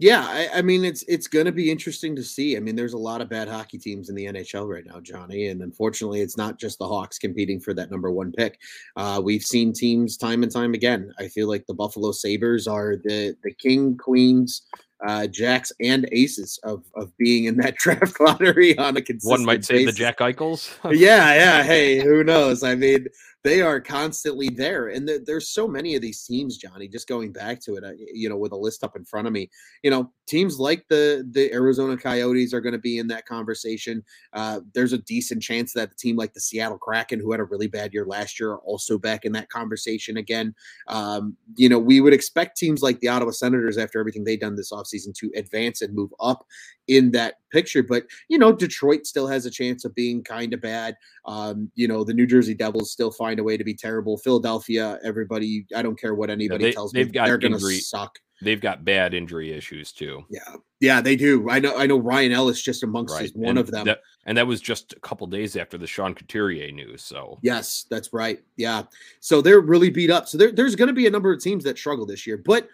Yeah, 0.00 0.24
I, 0.28 0.58
I, 0.58 0.62
mean 0.62 0.84
it's 0.84 1.02
it's 1.08 1.26
going 1.26 1.46
to 1.46 1.52
be 1.52 1.72
interesting 1.72 2.14
to 2.14 2.22
see. 2.22 2.56
I 2.56 2.60
mean, 2.60 2.76
there's 2.76 2.92
a 2.92 2.98
lot 2.98 3.20
of 3.20 3.28
bad 3.28 3.48
hockey 3.48 3.78
teams 3.78 4.08
in 4.08 4.14
the 4.14 4.26
NHL 4.26 4.68
right 4.68 4.86
now, 4.86 5.00
Johnny, 5.00 5.48
and 5.48 5.60
unfortunately, 5.60 6.20
it's 6.20 6.36
not 6.36 6.56
just 6.56 6.78
the 6.78 6.86
Hawks 6.86 7.18
competing 7.18 7.58
for 7.58 7.74
that 7.74 7.90
number 7.90 8.12
one 8.12 8.30
pick. 8.30 8.60
Uh, 8.94 9.20
we've 9.22 9.42
seen 9.42 9.72
teams 9.72 10.16
time 10.16 10.44
and 10.44 10.52
time 10.52 10.72
again. 10.72 11.12
I 11.18 11.26
feel 11.26 11.48
like 11.48 11.66
the 11.66 11.74
Buffalo 11.74 12.12
Sabres 12.12 12.68
are 12.68 12.94
the 13.02 13.36
the 13.42 13.52
king, 13.52 13.96
queens, 13.96 14.62
uh, 15.04 15.26
jacks, 15.26 15.72
and 15.80 16.08
aces 16.12 16.60
of 16.62 16.84
of 16.94 17.10
being 17.16 17.46
in 17.46 17.56
that 17.56 17.74
draft 17.78 18.20
lottery 18.20 18.78
on 18.78 18.96
a 18.96 19.02
consistent. 19.02 19.40
One 19.40 19.44
might 19.44 19.64
say 19.64 19.78
basis. 19.78 19.94
the 19.94 19.98
Jack 19.98 20.18
Eichels. 20.18 20.76
yeah, 20.96 21.34
yeah. 21.34 21.64
Hey, 21.64 21.98
who 21.98 22.22
knows? 22.22 22.62
I 22.62 22.76
mean, 22.76 23.08
they 23.44 23.62
are 23.62 23.80
constantly 23.80 24.48
there. 24.48 24.88
And 24.88 25.08
there's 25.24 25.50
so 25.50 25.68
many 25.68 25.94
of 25.94 26.02
these 26.02 26.24
teams, 26.24 26.56
Johnny, 26.56 26.88
just 26.88 27.06
going 27.06 27.32
back 27.32 27.60
to 27.62 27.76
it, 27.76 27.84
uh, 27.84 27.92
you 27.96 28.28
know, 28.28 28.36
with 28.36 28.52
a 28.52 28.56
list 28.56 28.82
up 28.82 28.96
in 28.96 29.04
front 29.04 29.26
of 29.26 29.32
me, 29.32 29.48
you 29.82 29.90
know, 29.90 30.10
teams 30.26 30.58
like 30.58 30.84
the, 30.88 31.26
the 31.30 31.52
Arizona 31.52 31.96
Coyotes 31.96 32.52
are 32.52 32.60
going 32.60 32.72
to 32.72 32.78
be 32.78 32.98
in 32.98 33.06
that 33.08 33.26
conversation. 33.26 34.02
Uh, 34.32 34.60
there's 34.74 34.92
a 34.92 34.98
decent 34.98 35.42
chance 35.42 35.72
that 35.72 35.90
the 35.90 35.96
team 35.96 36.16
like 36.16 36.34
the 36.34 36.40
Seattle 36.40 36.78
Kraken, 36.78 37.20
who 37.20 37.30
had 37.30 37.40
a 37.40 37.44
really 37.44 37.68
bad 37.68 37.94
year 37.94 38.04
last 38.04 38.40
year, 38.40 38.50
are 38.50 38.58
also 38.58 38.98
back 38.98 39.24
in 39.24 39.32
that 39.32 39.48
conversation 39.50 40.16
again. 40.16 40.54
Um, 40.88 41.36
you 41.56 41.68
know, 41.68 41.78
we 41.78 42.00
would 42.00 42.12
expect 42.12 42.56
teams 42.56 42.82
like 42.82 42.98
the 43.00 43.08
Ottawa 43.08 43.30
Senators, 43.30 43.78
after 43.78 44.00
everything 44.00 44.24
they've 44.24 44.40
done 44.40 44.56
this 44.56 44.72
offseason, 44.72 45.14
to 45.14 45.30
advance 45.36 45.80
and 45.80 45.94
move 45.94 46.10
up 46.20 46.44
in 46.88 47.12
that 47.12 47.36
picture. 47.50 47.82
But, 47.82 48.04
you 48.28 48.38
know, 48.38 48.52
Detroit 48.52 49.06
still 49.06 49.26
has 49.26 49.46
a 49.46 49.50
chance 49.50 49.84
of 49.84 49.94
being 49.94 50.22
kind 50.22 50.54
of 50.54 50.60
bad. 50.60 50.96
Um, 51.24 51.70
you 51.74 51.88
know, 51.88 52.04
the 52.04 52.14
New 52.14 52.26
Jersey 52.26 52.54
Devils 52.54 52.92
still 52.92 53.10
find 53.10 53.40
a 53.40 53.44
way 53.44 53.56
to 53.56 53.64
be 53.64 53.74
terrible. 53.74 54.18
Philadelphia, 54.18 54.98
everybody, 55.04 55.66
I 55.74 55.82
don't 55.82 56.00
care 56.00 56.14
what 56.14 56.30
anybody 56.30 56.64
they, 56.64 56.72
tells 56.72 56.94
me, 56.94 57.04
they're 57.04 57.38
going 57.38 57.58
to 57.58 57.80
suck. 57.80 58.18
they've 58.40 58.60
got 58.60 58.84
bad 58.84 59.14
injury 59.14 59.52
issues 59.52 59.92
too. 59.92 60.24
Yeah, 60.30 60.56
yeah, 60.80 61.00
they 61.00 61.16
do. 61.16 61.48
I 61.50 61.58
know. 61.58 61.76
I 61.76 61.86
know. 61.86 61.98
Ryan 61.98 62.32
Ellis 62.32 62.62
just 62.62 62.82
amongst 62.82 63.14
right. 63.14 63.30
one 63.34 63.50
and 63.50 63.58
of 63.58 63.70
them, 63.70 63.86
that, 63.86 64.00
and 64.26 64.38
that 64.38 64.46
was 64.46 64.60
just 64.60 64.92
a 64.92 65.00
couple 65.00 65.26
days 65.26 65.56
after 65.56 65.78
the 65.78 65.86
Sean 65.86 66.14
Couturier 66.14 66.70
news. 66.72 67.02
So 67.02 67.38
yes, 67.42 67.86
that's 67.90 68.12
right. 68.12 68.40
Yeah, 68.56 68.82
so 69.20 69.40
they're 69.40 69.60
really 69.60 69.90
beat 69.90 70.10
up. 70.10 70.28
So 70.28 70.38
there, 70.38 70.52
there's 70.52 70.76
going 70.76 70.88
to 70.88 70.94
be 70.94 71.06
a 71.06 71.10
number 71.10 71.32
of 71.32 71.40
teams 71.40 71.64
that 71.64 71.78
struggle 71.78 72.06
this 72.06 72.26
year, 72.26 72.36
but 72.44 72.68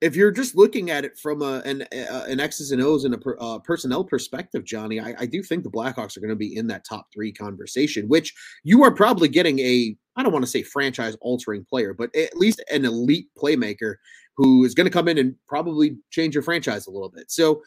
if 0.00 0.16
you're 0.16 0.30
just 0.30 0.56
looking 0.56 0.90
at 0.90 1.04
it 1.04 1.18
from 1.18 1.42
a, 1.42 1.62
an 1.64 1.86
a, 1.92 2.24
an 2.28 2.40
X's 2.40 2.72
and 2.72 2.82
O's 2.82 3.04
and 3.04 3.14
a 3.14 3.18
per, 3.18 3.36
uh, 3.38 3.58
personnel 3.58 4.04
perspective, 4.04 4.64
Johnny, 4.64 4.98
I, 4.98 5.14
I, 5.18 5.26
do 5.26 5.42
think 5.42 5.62
the 5.62 5.70
Blackhawks 5.70 6.16
are 6.16 6.20
going 6.20 6.30
to 6.30 6.36
be 6.36 6.56
in 6.56 6.66
that 6.68 6.84
top 6.88 7.08
three 7.12 7.32
conversation, 7.32 8.08
which 8.08 8.34
you 8.64 8.82
are 8.82 8.90
probably 8.90 9.28
getting 9.28 9.58
a 9.60 9.94
I 10.16 10.22
don't 10.22 10.32
want 10.32 10.44
to 10.44 10.50
say 10.50 10.62
franchise 10.62 11.16
altering 11.20 11.64
player, 11.64 11.94
but 11.94 12.14
at 12.16 12.36
least 12.36 12.62
an 12.70 12.84
elite 12.84 13.28
playmaker 13.38 13.96
who 14.36 14.64
is 14.64 14.74
going 14.74 14.86
to 14.86 14.90
come 14.90 15.08
in 15.08 15.18
and 15.18 15.34
probably 15.46 15.96
change 16.10 16.34
your 16.34 16.42
franchise 16.42 16.86
a 16.86 16.90
little 16.90 17.10
bit. 17.10 17.30
So, 17.30 17.62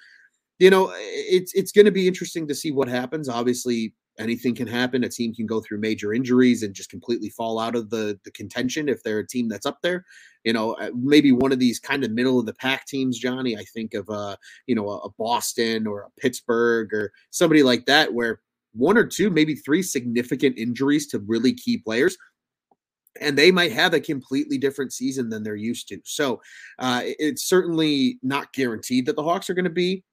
you 0.59 0.69
know, 0.69 0.91
it's 0.95 1.53
it's 1.53 1.71
going 1.71 1.85
to 1.85 1.91
be 1.91 2.07
interesting 2.07 2.47
to 2.47 2.55
see 2.55 2.71
what 2.71 2.87
happens. 2.87 3.29
Obviously, 3.29 3.93
anything 4.19 4.55
can 4.55 4.67
happen. 4.67 5.03
A 5.03 5.09
team 5.09 5.33
can 5.33 5.45
go 5.45 5.61
through 5.61 5.79
major 5.79 6.13
injuries 6.13 6.63
and 6.63 6.73
just 6.73 6.89
completely 6.89 7.29
fall 7.29 7.59
out 7.59 7.75
of 7.75 7.89
the 7.89 8.19
the 8.23 8.31
contention 8.31 8.89
if 8.89 9.03
they're 9.03 9.19
a 9.19 9.27
team 9.27 9.47
that's 9.47 9.65
up 9.65 9.79
there. 9.81 10.05
You 10.43 10.53
know, 10.53 10.73
uh, 10.73 10.91
maybe 10.95 11.31
one 11.31 11.51
of 11.51 11.59
these 11.59 11.79
kind 11.79 12.03
of 12.03 12.11
middle 12.11 12.39
of 12.39 12.45
the 12.45 12.53
pack 12.53 12.85
teams, 12.85 13.19
Johnny. 13.19 13.57
I 13.57 13.63
think 13.73 13.93
of 13.93 14.09
uh, 14.09 14.35
you 14.67 14.75
know, 14.75 14.89
a 14.89 15.09
Boston 15.17 15.87
or 15.87 16.01
a 16.01 16.21
Pittsburgh 16.21 16.93
or 16.93 17.11
somebody 17.31 17.63
like 17.63 17.85
that 17.85 18.13
where 18.13 18.41
one 18.73 18.97
or 18.97 19.05
two, 19.05 19.29
maybe 19.29 19.55
three 19.55 19.83
significant 19.83 20.57
injuries 20.57 21.07
to 21.07 21.19
really 21.19 21.53
key 21.53 21.77
players 21.77 22.17
and 23.21 23.37
they 23.37 23.51
might 23.51 23.71
have 23.71 23.93
a 23.93 23.99
completely 23.99 24.57
different 24.57 24.91
season 24.91 25.29
than 25.29 25.43
they're 25.43 25.55
used 25.55 25.87
to. 25.89 25.99
So 26.03 26.41
uh, 26.79 27.01
it's 27.03 27.45
certainly 27.45 28.19
not 28.23 28.51
guaranteed 28.53 29.05
that 29.05 29.15
the 29.15 29.23
Hawks 29.23 29.49
are 29.49 29.53
going 29.53 29.65
to 29.65 29.71
be 29.71 30.03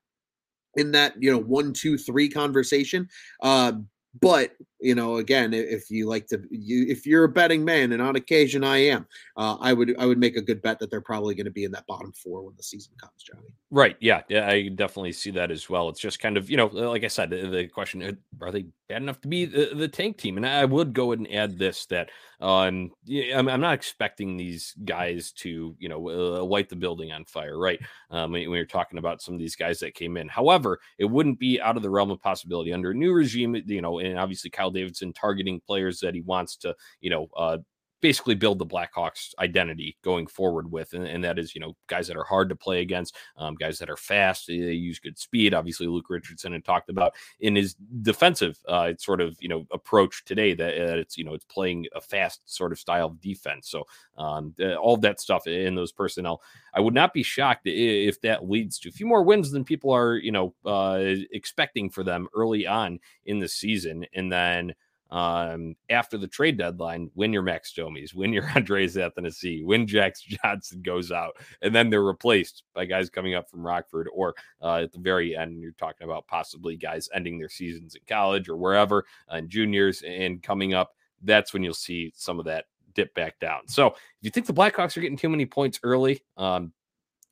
in 0.76 0.92
that 0.92 1.14
you 1.20 1.30
know 1.30 1.38
one, 1.38 1.72
two, 1.72 1.98
three 1.98 2.28
conversation. 2.28 3.08
Uh, 3.42 3.72
but 4.20 4.52
you 4.80 4.94
know, 4.94 5.16
again, 5.16 5.52
if 5.52 5.90
you 5.90 6.06
like 6.06 6.26
to, 6.28 6.42
you 6.50 6.86
if 6.88 7.06
you're 7.06 7.24
a 7.24 7.28
betting 7.28 7.64
man, 7.64 7.92
and 7.92 8.02
on 8.02 8.16
occasion 8.16 8.64
I 8.64 8.78
am, 8.78 9.06
uh, 9.36 9.56
I 9.60 9.72
would 9.72 9.94
I 9.98 10.06
would 10.06 10.18
make 10.18 10.36
a 10.36 10.42
good 10.42 10.62
bet 10.62 10.78
that 10.78 10.90
they're 10.90 11.00
probably 11.00 11.34
going 11.34 11.46
to 11.46 11.50
be 11.50 11.64
in 11.64 11.72
that 11.72 11.86
bottom 11.86 12.12
four 12.12 12.42
when 12.42 12.54
the 12.56 12.62
season 12.62 12.92
comes, 13.00 13.22
Johnny. 13.22 13.54
Right? 13.70 13.96
Yeah, 14.00 14.22
yeah, 14.28 14.48
I 14.48 14.68
definitely 14.68 15.12
see 15.12 15.30
that 15.32 15.50
as 15.50 15.68
well. 15.68 15.88
It's 15.88 16.00
just 16.00 16.20
kind 16.20 16.36
of 16.36 16.50
you 16.50 16.56
know, 16.56 16.66
like 16.66 17.04
I 17.04 17.08
said, 17.08 17.30
the, 17.30 17.46
the 17.48 17.66
question 17.66 18.18
are 18.40 18.50
they 18.50 18.66
bad 18.88 19.02
enough 19.02 19.20
to 19.20 19.28
be 19.28 19.44
the, 19.44 19.70
the 19.74 19.88
tank 19.88 20.16
team? 20.16 20.36
And 20.36 20.46
I 20.46 20.64
would 20.64 20.92
go 20.92 21.12
and 21.12 21.30
add 21.32 21.58
this 21.58 21.86
that 21.86 22.10
um, 22.40 22.90
I'm, 23.34 23.48
I'm 23.48 23.60
not 23.60 23.74
expecting 23.74 24.36
these 24.36 24.74
guys 24.84 25.32
to 25.32 25.76
you 25.78 25.88
know 25.88 26.08
uh, 26.08 26.42
light 26.42 26.68
the 26.68 26.76
building 26.76 27.12
on 27.12 27.24
fire, 27.26 27.58
right? 27.58 27.80
Um, 28.10 28.32
when, 28.32 28.48
when 28.48 28.56
you're 28.56 28.66
talking 28.66 28.98
about 28.98 29.20
some 29.20 29.34
of 29.34 29.40
these 29.40 29.56
guys 29.56 29.78
that 29.80 29.94
came 29.94 30.16
in, 30.16 30.28
however, 30.28 30.80
it 30.98 31.04
wouldn't 31.04 31.38
be 31.38 31.60
out 31.60 31.76
of 31.76 31.82
the 31.82 31.90
realm 31.90 32.10
of 32.10 32.20
possibility 32.20 32.72
under 32.72 32.92
a 32.92 32.94
new 32.94 33.12
regime, 33.12 33.54
you 33.66 33.82
know, 33.82 33.98
and 33.98 34.18
obviously 34.18 34.50
Kyle 34.50 34.69
Davidson 34.72 35.12
targeting 35.12 35.60
players 35.60 36.00
that 36.00 36.14
he 36.14 36.20
wants 36.22 36.56
to, 36.58 36.74
you 37.00 37.10
know, 37.10 37.28
uh, 37.36 37.58
basically 38.00 38.34
build 38.34 38.58
the 38.58 38.66
Blackhawks 38.66 39.34
identity 39.38 39.96
going 40.02 40.26
forward 40.26 40.70
with, 40.70 40.92
and, 40.92 41.06
and, 41.06 41.24
that 41.24 41.38
is 41.38 41.54
you 41.54 41.60
know 41.60 41.76
guys 41.86 42.08
that 42.08 42.16
are 42.16 42.24
hard 42.24 42.48
to 42.48 42.56
play 42.56 42.80
against, 42.80 43.16
um, 43.36 43.54
guys 43.54 43.78
that 43.78 43.90
are 43.90 43.96
fast, 43.96 44.46
they, 44.46 44.54
use 44.54 44.98
good 44.98 45.18
speed. 45.18 45.54
Obviously, 45.54 45.86
Luke 45.86 46.08
Richardson 46.08 46.52
had 46.52 46.64
talked 46.64 46.88
about 46.88 47.12
in 47.40 47.54
his 47.56 47.74
defensive 48.02 48.58
uh, 48.68 48.92
sort 48.98 49.20
of 49.20 49.36
you 49.40 49.48
know 49.48 49.66
approach 49.70 50.24
today 50.24 50.54
that, 50.54 50.76
that, 50.76 50.98
it's 50.98 51.16
you 51.18 51.24
know 51.24 51.34
it's 51.34 51.44
playing 51.44 51.86
a 51.94 52.00
fast 52.00 52.40
sort 52.46 52.72
of 52.72 52.78
style 52.78 53.06
of 53.06 53.20
defense. 53.20 53.68
So 53.70 53.84
um, 54.16 54.54
all 54.80 54.96
that 54.98 55.20
stuff 55.20 55.46
in 55.46 55.74
those 55.74 55.92
personnel, 55.92 56.42
I 56.74 56.80
would 56.80 56.94
not 56.94 57.12
be 57.12 57.22
shocked 57.22 57.62
if 57.66 58.20
that 58.22 58.48
leads 58.48 58.78
to 58.80 58.88
a 58.88 58.92
few 58.92 59.06
more 59.06 59.22
wins 59.22 59.50
than 59.50 59.64
people 59.64 59.90
are 59.90 60.16
you 60.16 60.32
know 60.32 60.54
uh, 60.64 61.00
expecting 61.32 61.90
for 61.90 62.02
them 62.02 62.28
early 62.34 62.66
on 62.66 62.98
in 63.24 63.38
the 63.38 63.48
season, 63.48 64.06
and 64.14 64.32
then 64.32 64.74
um, 65.10 65.74
after 65.88 66.16
the 66.16 66.28
trade 66.28 66.58
deadline, 66.58 67.10
win 67.14 67.32
your 67.32 67.42
Max 67.42 67.72
Domis, 67.72 68.14
win 68.14 68.32
your 68.32 68.48
Andreas 68.56 68.96
Athanasiou, 68.96 69.64
win 69.64 69.86
Jax 69.86 70.22
Johnson 70.44 70.82
goes 70.82 71.10
out, 71.10 71.36
and 71.62 71.74
then 71.74 71.90
they're 71.90 72.02
replaced 72.02 72.64
by 72.74 72.84
guys 72.84 73.10
coming 73.10 73.34
up 73.34 73.50
from 73.50 73.66
Rockford, 73.66 74.08
or 74.12 74.34
uh, 74.62 74.76
at 74.76 74.92
the 74.92 74.98
very 74.98 75.36
end, 75.36 75.60
you're 75.60 75.72
talking 75.72 76.04
about 76.04 76.26
possibly 76.26 76.76
guys 76.76 77.08
ending 77.14 77.38
their 77.38 77.48
seasons 77.48 77.94
in 77.94 78.02
college 78.08 78.48
or 78.48 78.56
wherever, 78.56 79.04
and 79.28 79.48
juniors 79.48 80.02
and 80.02 80.42
coming 80.42 80.74
up. 80.74 80.94
That's 81.22 81.52
when 81.52 81.62
you'll 81.62 81.74
see 81.74 82.12
some 82.14 82.38
of 82.38 82.46
that 82.46 82.66
dip 82.94 83.14
back 83.14 83.38
down. 83.40 83.66
So 83.66 83.88
if 83.88 83.94
you 84.22 84.30
think 84.30 84.46
the 84.46 84.54
Blackhawks 84.54 84.96
are 84.96 85.00
getting 85.00 85.18
too 85.18 85.28
many 85.28 85.46
points 85.46 85.80
early, 85.82 86.22
um, 86.36 86.72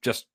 just 0.03 0.27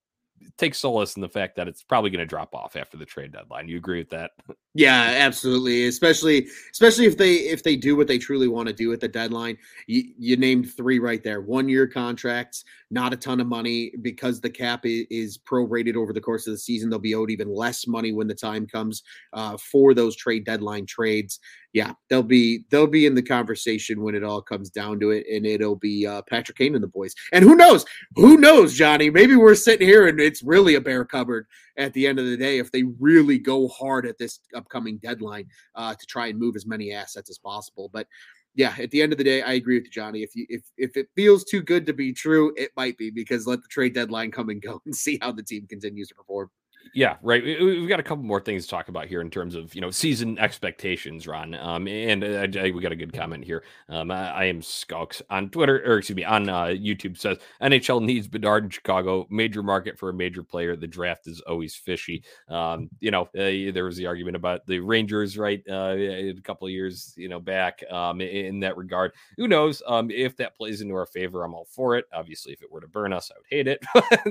take 0.57 0.75
solace 0.75 1.15
in 1.15 1.21
the 1.21 1.29
fact 1.29 1.55
that 1.55 1.67
it's 1.67 1.83
probably 1.83 2.09
going 2.09 2.19
to 2.19 2.25
drop 2.25 2.53
off 2.53 2.75
after 2.75 2.97
the 2.97 3.05
trade 3.05 3.31
deadline. 3.31 3.67
You 3.67 3.77
agree 3.77 3.99
with 3.99 4.09
that? 4.09 4.31
Yeah, 4.75 5.15
absolutely. 5.17 5.85
Especially, 5.85 6.47
especially 6.71 7.05
if 7.05 7.17
they 7.17 7.33
if 7.35 7.63
they 7.63 7.75
do 7.75 7.95
what 7.95 8.07
they 8.07 8.17
truly 8.17 8.47
want 8.47 8.67
to 8.67 8.73
do 8.73 8.91
at 8.91 8.99
the 8.99 9.07
deadline. 9.07 9.57
You, 9.87 10.03
you 10.17 10.37
named 10.37 10.73
three 10.73 10.99
right 10.99 11.23
there. 11.23 11.41
One 11.41 11.69
year 11.69 11.87
contracts, 11.87 12.63
not 12.89 13.13
a 13.13 13.17
ton 13.17 13.39
of 13.39 13.47
money 13.47 13.93
because 14.01 14.41
the 14.41 14.49
cap 14.49 14.85
is, 14.85 15.05
is 15.09 15.37
prorated 15.37 15.95
over 15.95 16.13
the 16.13 16.21
course 16.21 16.47
of 16.47 16.53
the 16.53 16.57
season. 16.57 16.89
They'll 16.89 16.99
be 16.99 17.15
owed 17.15 17.29
even 17.29 17.53
less 17.53 17.85
money 17.87 18.13
when 18.13 18.27
the 18.27 18.35
time 18.35 18.65
comes 18.65 19.03
uh, 19.33 19.57
for 19.57 19.93
those 19.93 20.15
trade 20.15 20.45
deadline 20.45 20.85
trades 20.85 21.39
yeah, 21.73 21.93
they'll 22.07 22.21
be 22.21 22.65
they'll 22.69 22.87
be 22.87 23.07
in 23.07 23.15
the 23.15 23.21
conversation 23.21 24.03
when 24.03 24.13
it 24.13 24.23
all 24.23 24.41
comes 24.41 24.69
down 24.69 24.99
to 24.99 25.09
it, 25.09 25.25
and 25.31 25.45
it'll 25.45 25.75
be 25.75 26.05
uh, 26.05 26.21
Patrick 26.29 26.57
Kane 26.57 26.75
and 26.75 26.83
the 26.83 26.87
boys. 26.87 27.15
And 27.31 27.43
who 27.43 27.55
knows? 27.55 27.83
Who 28.15 28.37
knows, 28.37 28.75
Johnny? 28.75 29.09
Maybe 29.09 29.35
we're 29.35 29.55
sitting 29.55 29.87
here 29.87 30.07
and 30.07 30.19
it's 30.33 30.41
really 30.41 30.73
a 30.73 30.81
bare 30.81 31.05
cupboard 31.05 31.45
at 31.77 31.93
the 31.93 32.07
end 32.07 32.17
of 32.17 32.25
the 32.25 32.35
day 32.35 32.57
if 32.57 32.71
they 32.71 32.81
really 32.99 33.37
go 33.37 33.67
hard 33.67 34.07
at 34.07 34.17
this 34.17 34.39
upcoming 34.55 34.97
deadline 34.97 35.45
uh, 35.75 35.93
to 35.93 36.05
try 36.07 36.25
and 36.25 36.39
move 36.39 36.55
as 36.55 36.65
many 36.65 36.91
assets 36.91 37.29
as 37.29 37.37
possible. 37.37 37.87
But 37.93 38.07
yeah, 38.55 38.73
at 38.79 38.89
the 38.89 39.03
end 39.03 39.11
of 39.11 39.19
the 39.19 39.23
day, 39.23 39.43
I 39.43 39.53
agree 39.53 39.77
with 39.77 39.85
you, 39.85 39.91
Johnny. 39.91 40.23
If 40.23 40.35
you 40.35 40.47
if 40.49 40.63
if 40.75 40.97
it 40.97 41.07
feels 41.15 41.43
too 41.43 41.61
good 41.61 41.85
to 41.85 41.93
be 41.93 42.13
true, 42.13 42.51
it 42.57 42.71
might 42.75 42.97
be 42.97 43.11
because 43.11 43.45
let 43.45 43.61
the 43.61 43.67
trade 43.67 43.93
deadline 43.93 44.31
come 44.31 44.49
and 44.49 44.59
go 44.59 44.81
and 44.85 44.95
see 44.95 45.19
how 45.21 45.31
the 45.31 45.43
team 45.43 45.67
continues 45.67 46.07
to 46.07 46.15
perform. 46.15 46.49
Yeah, 46.93 47.17
right. 47.21 47.43
We've 47.43 47.89
got 47.89 47.99
a 47.99 48.03
couple 48.03 48.23
more 48.23 48.41
things 48.41 48.65
to 48.65 48.69
talk 48.69 48.87
about 48.87 49.07
here 49.07 49.21
in 49.21 49.29
terms 49.29 49.55
of 49.55 49.73
you 49.73 49.81
know 49.81 49.89
season 49.89 50.37
expectations, 50.37 51.27
Ron. 51.27 51.55
Um, 51.55 51.87
and 51.87 52.23
uh, 52.23 52.47
we 52.53 52.81
got 52.81 52.91
a 52.91 52.95
good 52.95 53.13
comment 53.13 53.43
here. 53.43 53.63
Um, 53.89 54.11
I, 54.11 54.29
I, 54.31 54.43
am 54.45 54.61
Skulks 54.61 55.21
on 55.29 55.49
Twitter, 55.49 55.81
or 55.85 55.97
excuse 55.97 56.15
me, 56.15 56.23
on 56.23 56.49
uh, 56.49 56.65
YouTube 56.65 57.17
says 57.17 57.39
NHL 57.61 58.03
needs 58.03 58.27
Bedard 58.27 58.65
in 58.65 58.69
Chicago, 58.69 59.25
major 59.29 59.63
market 59.63 59.97
for 59.97 60.09
a 60.09 60.13
major 60.13 60.43
player. 60.43 60.75
The 60.75 60.87
draft 60.87 61.27
is 61.27 61.41
always 61.41 61.75
fishy. 61.75 62.23
Um, 62.47 62.89
you 62.99 63.11
know, 63.11 63.23
uh, 63.23 63.71
there 63.73 63.85
was 63.85 63.97
the 63.97 64.05
argument 64.05 64.35
about 64.35 64.65
the 64.67 64.79
Rangers, 64.79 65.37
right, 65.37 65.63
uh, 65.69 65.95
a 65.97 66.33
couple 66.43 66.67
of 66.67 66.73
years, 66.73 67.13
you 67.17 67.29
know, 67.29 67.39
back. 67.39 67.83
Um, 67.89 68.21
in, 68.21 68.45
in 68.45 68.59
that 68.59 68.77
regard, 68.77 69.13
who 69.37 69.47
knows? 69.47 69.81
Um, 69.87 70.11
if 70.11 70.37
that 70.37 70.55
plays 70.55 70.81
into 70.81 70.95
our 70.95 71.05
favor, 71.05 71.43
I'm 71.43 71.53
all 71.53 71.65
for 71.65 71.95
it. 71.95 72.05
Obviously, 72.13 72.53
if 72.53 72.61
it 72.61 72.71
were 72.71 72.81
to 72.81 72.87
burn 72.87 73.13
us, 73.13 73.31
I 73.31 73.39
would 73.39 73.47
hate 73.49 73.67
it. 73.67 73.83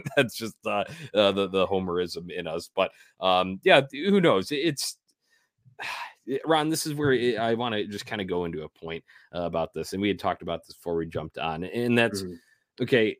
That's 0.17 0.37
just 0.37 0.57
uh, 0.65 0.85
uh, 1.15 1.33
the 1.33 1.49
the 1.49 1.67
homerism 1.67 2.31
in 2.31 2.42
us. 2.47 2.71
But 2.75 2.91
um, 3.21 3.61
yeah, 3.65 3.83
who 3.93 4.21
knows? 4.21 4.51
It's 4.51 4.97
Ron, 6.45 6.69
this 6.69 6.87
is 6.87 6.95
where 6.95 7.41
I 7.41 7.55
want 7.55 7.75
to 7.75 7.87
just 7.87 8.07
kind 8.07 8.21
of 8.21 8.29
go 8.29 8.45
into 8.45 8.63
a 8.63 8.69
point 8.69 9.05
uh, 9.35 9.43
about 9.43 9.73
this. 9.75 9.93
And 9.93 10.01
we 10.01 10.09
had 10.09 10.19
talked 10.19 10.43
about 10.43 10.65
this 10.67 10.77
before 10.77 10.97
we 10.97 11.07
jumped 11.07 11.39
on. 11.39 11.65
And 11.65 11.99
that's 11.99 12.23
mm-hmm. 12.23 12.83
okay. 12.83 13.17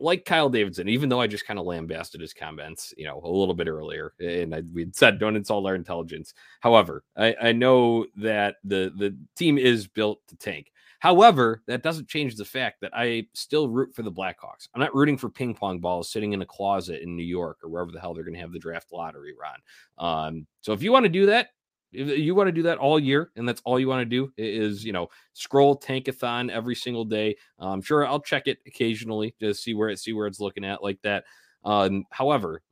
Like 0.00 0.24
Kyle 0.24 0.48
Davidson, 0.48 0.88
even 0.88 1.08
though 1.08 1.20
I 1.20 1.26
just 1.26 1.44
kind 1.44 1.58
of 1.58 1.66
lambasted 1.66 2.20
his 2.20 2.32
comments, 2.32 2.94
you 2.96 3.04
know, 3.04 3.20
a 3.24 3.28
little 3.28 3.54
bit 3.54 3.66
earlier, 3.66 4.12
and 4.20 4.54
I, 4.54 4.62
we 4.72 4.86
said 4.92 5.18
don't 5.18 5.34
insult 5.34 5.66
our 5.66 5.74
intelligence. 5.74 6.34
However, 6.60 7.02
I, 7.16 7.34
I 7.42 7.52
know 7.52 8.06
that 8.16 8.56
the 8.62 8.92
the 8.96 9.16
team 9.34 9.58
is 9.58 9.88
built 9.88 10.20
to 10.28 10.36
tank. 10.36 10.70
However, 11.00 11.62
that 11.66 11.82
doesn't 11.82 12.08
change 12.08 12.34
the 12.34 12.44
fact 12.44 12.80
that 12.80 12.90
I 12.92 13.26
still 13.32 13.68
root 13.68 13.94
for 13.94 14.02
the 14.02 14.10
Blackhawks. 14.10 14.68
I'm 14.74 14.80
not 14.80 14.94
rooting 14.94 15.16
for 15.16 15.28
ping 15.28 15.54
pong 15.54 15.78
balls 15.78 16.10
sitting 16.10 16.32
in 16.32 16.42
a 16.42 16.46
closet 16.46 17.02
in 17.02 17.14
New 17.14 17.24
York 17.24 17.58
or 17.62 17.68
wherever 17.68 17.92
the 17.92 18.00
hell 18.00 18.14
they're 18.14 18.24
going 18.24 18.34
to 18.34 18.40
have 18.40 18.52
the 18.52 18.58
draft 18.58 18.92
lottery 18.92 19.32
run. 19.40 19.60
Um, 19.98 20.46
so 20.60 20.72
if 20.72 20.82
you 20.82 20.90
want 20.90 21.04
to 21.04 21.10
do 21.10 21.26
that, 21.26 21.50
if 21.92 22.18
you 22.18 22.34
want 22.34 22.48
to 22.48 22.52
do 22.52 22.62
that 22.62 22.78
all 22.78 22.98
year 22.98 23.30
and 23.36 23.48
that's 23.48 23.62
all 23.64 23.80
you 23.80 23.88
want 23.88 24.00
to 24.00 24.04
do 24.04 24.32
is 24.36 24.84
you 24.84 24.92
know 24.92 25.08
scroll 25.32 25.78
tankathon 25.78 26.50
every 26.50 26.74
single 26.74 27.04
day 27.04 27.34
i'm 27.58 27.80
sure 27.80 28.06
i'll 28.06 28.20
check 28.20 28.46
it 28.46 28.58
occasionally 28.66 29.34
to 29.40 29.54
see 29.54 29.74
where 29.74 29.88
it 29.88 29.98
see 29.98 30.12
where 30.12 30.26
it's 30.26 30.40
looking 30.40 30.64
at 30.64 30.82
like 30.82 31.00
that 31.02 31.24
um 31.64 32.04
however 32.10 32.62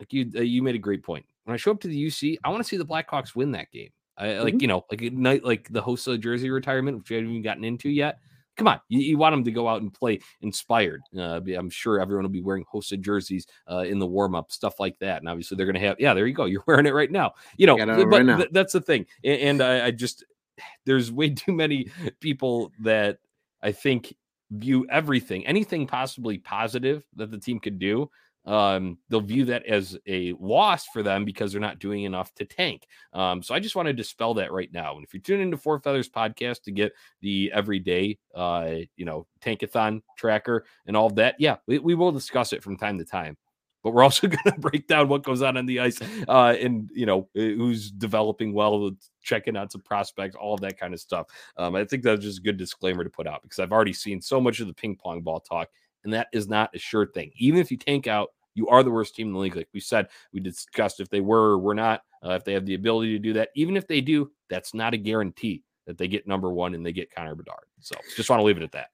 like 0.00 0.12
you 0.12 0.30
uh, 0.36 0.40
you 0.40 0.62
made 0.62 0.74
a 0.74 0.78
great 0.78 1.02
point 1.02 1.24
when 1.44 1.54
i 1.54 1.56
show 1.56 1.70
up 1.70 1.80
to 1.80 1.88
the 1.88 2.06
uc 2.06 2.36
i 2.44 2.48
want 2.50 2.62
to 2.62 2.68
see 2.68 2.76
the 2.76 2.84
blackhawks 2.84 3.34
win 3.34 3.52
that 3.52 3.70
game 3.72 3.90
I, 4.18 4.38
like 4.38 4.54
mm-hmm. 4.54 4.62
you 4.62 4.66
know, 4.68 4.84
like 4.90 5.00
night 5.12 5.44
like 5.44 5.68
the 5.70 5.80
host 5.80 6.06
of 6.08 6.20
jersey 6.20 6.50
retirement, 6.50 6.98
which 6.98 7.10
we 7.10 7.16
haven't 7.16 7.30
even 7.30 7.42
gotten 7.42 7.64
into 7.64 7.88
yet. 7.88 8.18
Come 8.56 8.66
on, 8.66 8.80
you, 8.88 8.98
you 8.98 9.18
want 9.18 9.32
them 9.34 9.44
to 9.44 9.52
go 9.52 9.68
out 9.68 9.82
and 9.82 9.94
play 9.94 10.18
inspired. 10.42 11.00
Uh, 11.16 11.40
I'm 11.56 11.70
sure 11.70 12.00
everyone 12.00 12.24
will 12.24 12.30
be 12.30 12.42
wearing 12.42 12.64
hosted 12.72 13.00
jerseys 13.00 13.46
uh, 13.70 13.84
in 13.86 14.00
the 14.00 14.06
warm 14.06 14.34
up, 14.34 14.50
stuff 14.50 14.80
like 14.80 14.98
that. 14.98 15.22
And 15.22 15.28
obviously, 15.28 15.56
they're 15.56 15.66
going 15.66 15.80
to 15.80 15.86
have. 15.86 15.96
Yeah, 16.00 16.12
there 16.14 16.26
you 16.26 16.34
go. 16.34 16.44
You're 16.46 16.64
wearing 16.66 16.86
it 16.86 16.94
right 16.94 17.10
now. 17.10 17.34
You 17.56 17.68
know, 17.68 17.76
but 17.76 18.08
right. 18.08 18.36
Th- 18.36 18.50
that's 18.50 18.72
the 18.72 18.80
thing. 18.80 19.06
And, 19.22 19.40
and 19.40 19.62
I, 19.62 19.86
I 19.86 19.90
just 19.92 20.24
there's 20.84 21.12
way 21.12 21.30
too 21.30 21.52
many 21.52 21.90
people 22.20 22.72
that 22.80 23.18
I 23.62 23.72
think 23.72 24.14
view 24.50 24.86
everything, 24.90 25.46
anything 25.46 25.86
possibly 25.86 26.38
positive 26.38 27.04
that 27.16 27.30
the 27.30 27.38
team 27.38 27.60
could 27.60 27.78
do 27.78 28.10
um, 28.48 28.96
they'll 29.10 29.20
view 29.20 29.44
that 29.44 29.66
as 29.66 29.96
a 30.06 30.32
loss 30.40 30.86
for 30.86 31.02
them 31.02 31.26
because 31.26 31.52
they're 31.52 31.60
not 31.60 31.78
doing 31.78 32.04
enough 32.04 32.32
to 32.34 32.46
tank. 32.46 32.86
Um, 33.12 33.42
so 33.42 33.54
I 33.54 33.60
just 33.60 33.76
want 33.76 33.88
to 33.88 33.92
dispel 33.92 34.32
that 34.34 34.52
right 34.52 34.72
now. 34.72 34.96
And 34.96 35.04
if 35.04 35.12
you're 35.12 35.20
tuning 35.20 35.42
into 35.42 35.58
Four 35.58 35.78
Feathers 35.80 36.08
podcast 36.08 36.62
to 36.62 36.72
get 36.72 36.94
the 37.20 37.52
everyday, 37.52 38.18
uh, 38.34 38.76
you 38.96 39.04
know, 39.04 39.26
tankathon 39.42 40.00
tracker 40.16 40.64
and 40.86 40.96
all 40.96 41.06
of 41.06 41.16
that, 41.16 41.36
yeah, 41.38 41.56
we, 41.66 41.78
we 41.78 41.94
will 41.94 42.10
discuss 42.10 42.54
it 42.54 42.62
from 42.62 42.78
time 42.78 42.96
to 42.98 43.04
time. 43.04 43.36
But 43.84 43.92
we're 43.92 44.02
also 44.02 44.26
going 44.28 44.38
to 44.46 44.58
break 44.58 44.86
down 44.86 45.08
what 45.08 45.24
goes 45.24 45.42
on 45.42 45.58
on 45.58 45.66
the 45.66 45.80
ice 45.80 46.00
uh, 46.26 46.56
and, 46.58 46.88
you 46.94 47.04
know, 47.04 47.28
who's 47.34 47.90
developing 47.90 48.54
well, 48.54 48.92
checking 49.20 49.58
out 49.58 49.72
some 49.72 49.82
prospects, 49.82 50.36
all 50.36 50.54
of 50.54 50.62
that 50.62 50.80
kind 50.80 50.94
of 50.94 51.00
stuff. 51.00 51.26
Um, 51.58 51.76
I 51.76 51.84
think 51.84 52.02
that's 52.02 52.22
just 52.22 52.38
a 52.38 52.42
good 52.42 52.56
disclaimer 52.56 53.04
to 53.04 53.10
put 53.10 53.26
out 53.26 53.42
because 53.42 53.58
I've 53.58 53.72
already 53.72 53.92
seen 53.92 54.22
so 54.22 54.40
much 54.40 54.60
of 54.60 54.68
the 54.68 54.74
ping 54.74 54.96
pong 54.96 55.20
ball 55.20 55.40
talk 55.40 55.68
and 56.04 56.12
that 56.12 56.28
is 56.32 56.48
not 56.48 56.74
a 56.74 56.78
sure 56.78 57.06
thing. 57.06 57.30
Even 57.36 57.60
if 57.60 57.70
you 57.70 57.76
tank 57.76 58.06
out 58.06 58.30
you 58.54 58.68
are 58.68 58.82
the 58.82 58.90
worst 58.90 59.14
team 59.14 59.28
in 59.28 59.32
the 59.32 59.38
league. 59.38 59.56
Like 59.56 59.68
we 59.72 59.80
said, 59.80 60.08
we 60.32 60.40
discussed 60.40 61.00
if 61.00 61.08
they 61.08 61.20
were 61.20 61.52
or 61.52 61.58
were 61.58 61.74
not, 61.74 62.02
uh, 62.24 62.32
if 62.32 62.44
they 62.44 62.52
have 62.52 62.66
the 62.66 62.74
ability 62.74 63.12
to 63.12 63.18
do 63.18 63.32
that. 63.34 63.50
Even 63.54 63.76
if 63.76 63.86
they 63.86 64.00
do, 64.00 64.30
that's 64.48 64.74
not 64.74 64.94
a 64.94 64.98
guarantee 64.98 65.62
that 65.86 65.98
they 65.98 66.08
get 66.08 66.26
number 66.26 66.50
one 66.50 66.74
and 66.74 66.84
they 66.84 66.92
get 66.92 67.14
Connor 67.14 67.34
Bedard. 67.34 67.64
So 67.80 67.96
just 68.16 68.30
want 68.30 68.40
to 68.40 68.44
leave 68.44 68.56
it 68.56 68.62
at 68.62 68.72
that. 68.72 68.88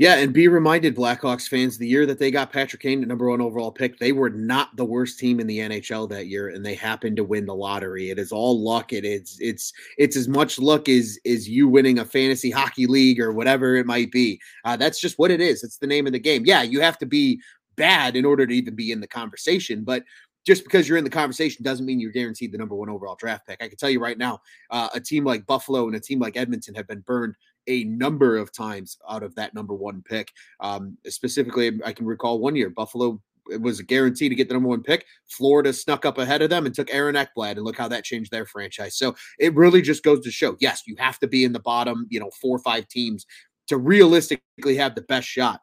Yeah, 0.00 0.16
and 0.16 0.32
be 0.32 0.48
reminded, 0.48 0.96
Blackhawks 0.96 1.46
fans, 1.46 1.76
the 1.76 1.86
year 1.86 2.06
that 2.06 2.18
they 2.18 2.30
got 2.30 2.50
Patrick 2.50 2.80
Kane, 2.80 3.02
the 3.02 3.06
number 3.06 3.28
one 3.28 3.42
overall 3.42 3.70
pick, 3.70 3.98
they 3.98 4.12
were 4.12 4.30
not 4.30 4.74
the 4.76 4.84
worst 4.84 5.18
team 5.18 5.40
in 5.40 5.46
the 5.46 5.58
NHL 5.58 6.08
that 6.08 6.26
year, 6.26 6.48
and 6.48 6.64
they 6.64 6.74
happened 6.74 7.16
to 7.18 7.24
win 7.24 7.44
the 7.44 7.54
lottery. 7.54 8.08
It 8.08 8.18
is 8.18 8.32
all 8.32 8.58
luck. 8.58 8.94
It 8.94 9.04
is 9.04 9.36
it's 9.40 9.74
it's 9.98 10.16
as 10.16 10.26
much 10.26 10.58
luck 10.58 10.88
as 10.88 11.18
is 11.26 11.50
you 11.50 11.68
winning 11.68 11.98
a 11.98 12.04
fantasy 12.06 12.50
hockey 12.50 12.86
league 12.86 13.20
or 13.20 13.32
whatever 13.32 13.76
it 13.76 13.84
might 13.84 14.10
be. 14.10 14.40
Uh, 14.64 14.74
that's 14.74 15.00
just 15.00 15.18
what 15.18 15.30
it 15.30 15.40
is. 15.42 15.62
It's 15.62 15.76
the 15.76 15.86
name 15.86 16.06
of 16.06 16.14
the 16.14 16.18
game. 16.18 16.44
Yeah, 16.46 16.62
you 16.62 16.80
have 16.80 16.96
to 16.98 17.06
be 17.06 17.38
bad 17.80 18.14
in 18.14 18.26
order 18.26 18.46
to 18.46 18.54
even 18.54 18.74
be 18.76 18.92
in 18.92 19.00
the 19.00 19.08
conversation. 19.08 19.82
But 19.84 20.04
just 20.46 20.64
because 20.64 20.86
you're 20.86 20.98
in 20.98 21.04
the 21.04 21.10
conversation 21.10 21.64
doesn't 21.64 21.86
mean 21.86 22.00
you're 22.00 22.12
guaranteed 22.12 22.52
the 22.52 22.58
number 22.58 22.74
one 22.74 22.90
overall 22.90 23.16
draft 23.16 23.46
pick. 23.46 23.62
I 23.62 23.68
can 23.68 23.78
tell 23.78 23.90
you 23.90 24.00
right 24.00 24.18
now, 24.18 24.40
uh, 24.70 24.88
a 24.94 25.00
team 25.00 25.24
like 25.24 25.46
Buffalo 25.46 25.86
and 25.86 25.96
a 25.96 26.00
team 26.00 26.18
like 26.18 26.36
Edmonton 26.36 26.74
have 26.74 26.86
been 26.86 27.00
burned 27.00 27.34
a 27.66 27.84
number 27.84 28.36
of 28.36 28.52
times 28.52 28.98
out 29.08 29.22
of 29.22 29.34
that 29.34 29.54
number 29.54 29.74
one 29.74 30.02
pick. 30.02 30.28
Um, 30.60 30.96
specifically, 31.06 31.80
I 31.84 31.92
can 31.92 32.06
recall 32.06 32.38
one 32.38 32.56
year 32.56 32.70
Buffalo 32.70 33.20
was 33.58 33.80
a 33.80 33.84
guarantee 33.84 34.28
to 34.28 34.34
get 34.34 34.48
the 34.48 34.54
number 34.54 34.68
one 34.68 34.82
pick. 34.82 35.04
Florida 35.28 35.72
snuck 35.72 36.04
up 36.04 36.18
ahead 36.18 36.42
of 36.42 36.50
them 36.50 36.66
and 36.66 36.74
took 36.74 36.92
Aaron 36.92 37.16
Ekblad, 37.16 37.52
and 37.52 37.62
look 37.62 37.78
how 37.78 37.88
that 37.88 38.04
changed 38.04 38.30
their 38.30 38.46
franchise. 38.46 38.96
So 38.96 39.14
it 39.38 39.54
really 39.54 39.82
just 39.82 40.02
goes 40.02 40.20
to 40.24 40.30
show, 40.30 40.56
yes, 40.60 40.82
you 40.86 40.94
have 40.98 41.18
to 41.20 41.26
be 41.26 41.44
in 41.44 41.52
the 41.52 41.60
bottom, 41.60 42.06
you 42.10 42.20
know, 42.20 42.30
four 42.40 42.56
or 42.56 42.60
five 42.60 42.88
teams 42.88 43.26
to 43.68 43.76
realistically 43.76 44.76
have 44.76 44.94
the 44.94 45.02
best 45.02 45.28
shot. 45.28 45.60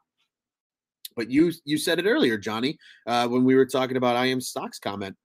But 1.18 1.30
you 1.30 1.52
you 1.66 1.78
said 1.78 2.00
it 2.00 2.06
earlier, 2.06 2.38
Johnny, 2.38 2.78
uh, 3.08 3.28
when 3.28 3.44
we 3.44 3.56
were 3.56 3.66
talking 3.66 3.98
about 3.98 4.16
I 4.16 4.28
am 4.28 4.40
stocks 4.40 4.80
comment. 4.80 5.18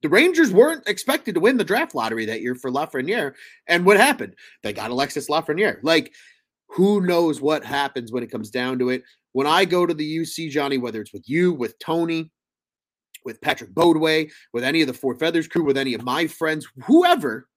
The 0.00 0.08
Rangers 0.08 0.52
weren't 0.52 0.88
expected 0.88 1.34
to 1.34 1.40
win 1.40 1.56
the 1.56 1.64
draft 1.64 1.94
lottery 1.94 2.24
that 2.26 2.40
year 2.40 2.54
for 2.54 2.70
Lafreniere, 2.70 3.34
and 3.66 3.84
what 3.84 3.98
happened? 3.98 4.34
They 4.62 4.72
got 4.72 4.90
Alexis 4.90 5.28
Lafreniere. 5.28 5.78
Like, 5.82 6.12
who 6.68 7.02
knows 7.02 7.40
what 7.40 7.64
happens 7.64 8.10
when 8.10 8.22
it 8.22 8.30
comes 8.30 8.50
down 8.50 8.78
to 8.78 8.88
it? 8.88 9.02
When 9.32 9.46
I 9.46 9.64
go 9.64 9.86
to 9.86 9.94
the 9.94 10.18
UC, 10.18 10.50
Johnny, 10.50 10.78
whether 10.78 11.00
it's 11.00 11.12
with 11.12 11.28
you, 11.28 11.52
with 11.52 11.78
Tony, 11.78 12.30
with 13.24 13.40
Patrick 13.40 13.74
Bodway, 13.74 14.30
with 14.52 14.64
any 14.64 14.80
of 14.80 14.88
the 14.88 14.94
Four 14.94 15.16
Feathers 15.16 15.48
crew, 15.48 15.64
with 15.64 15.76
any 15.76 15.94
of 15.94 16.02
my 16.02 16.26
friends, 16.26 16.66
whoever, 16.86 17.48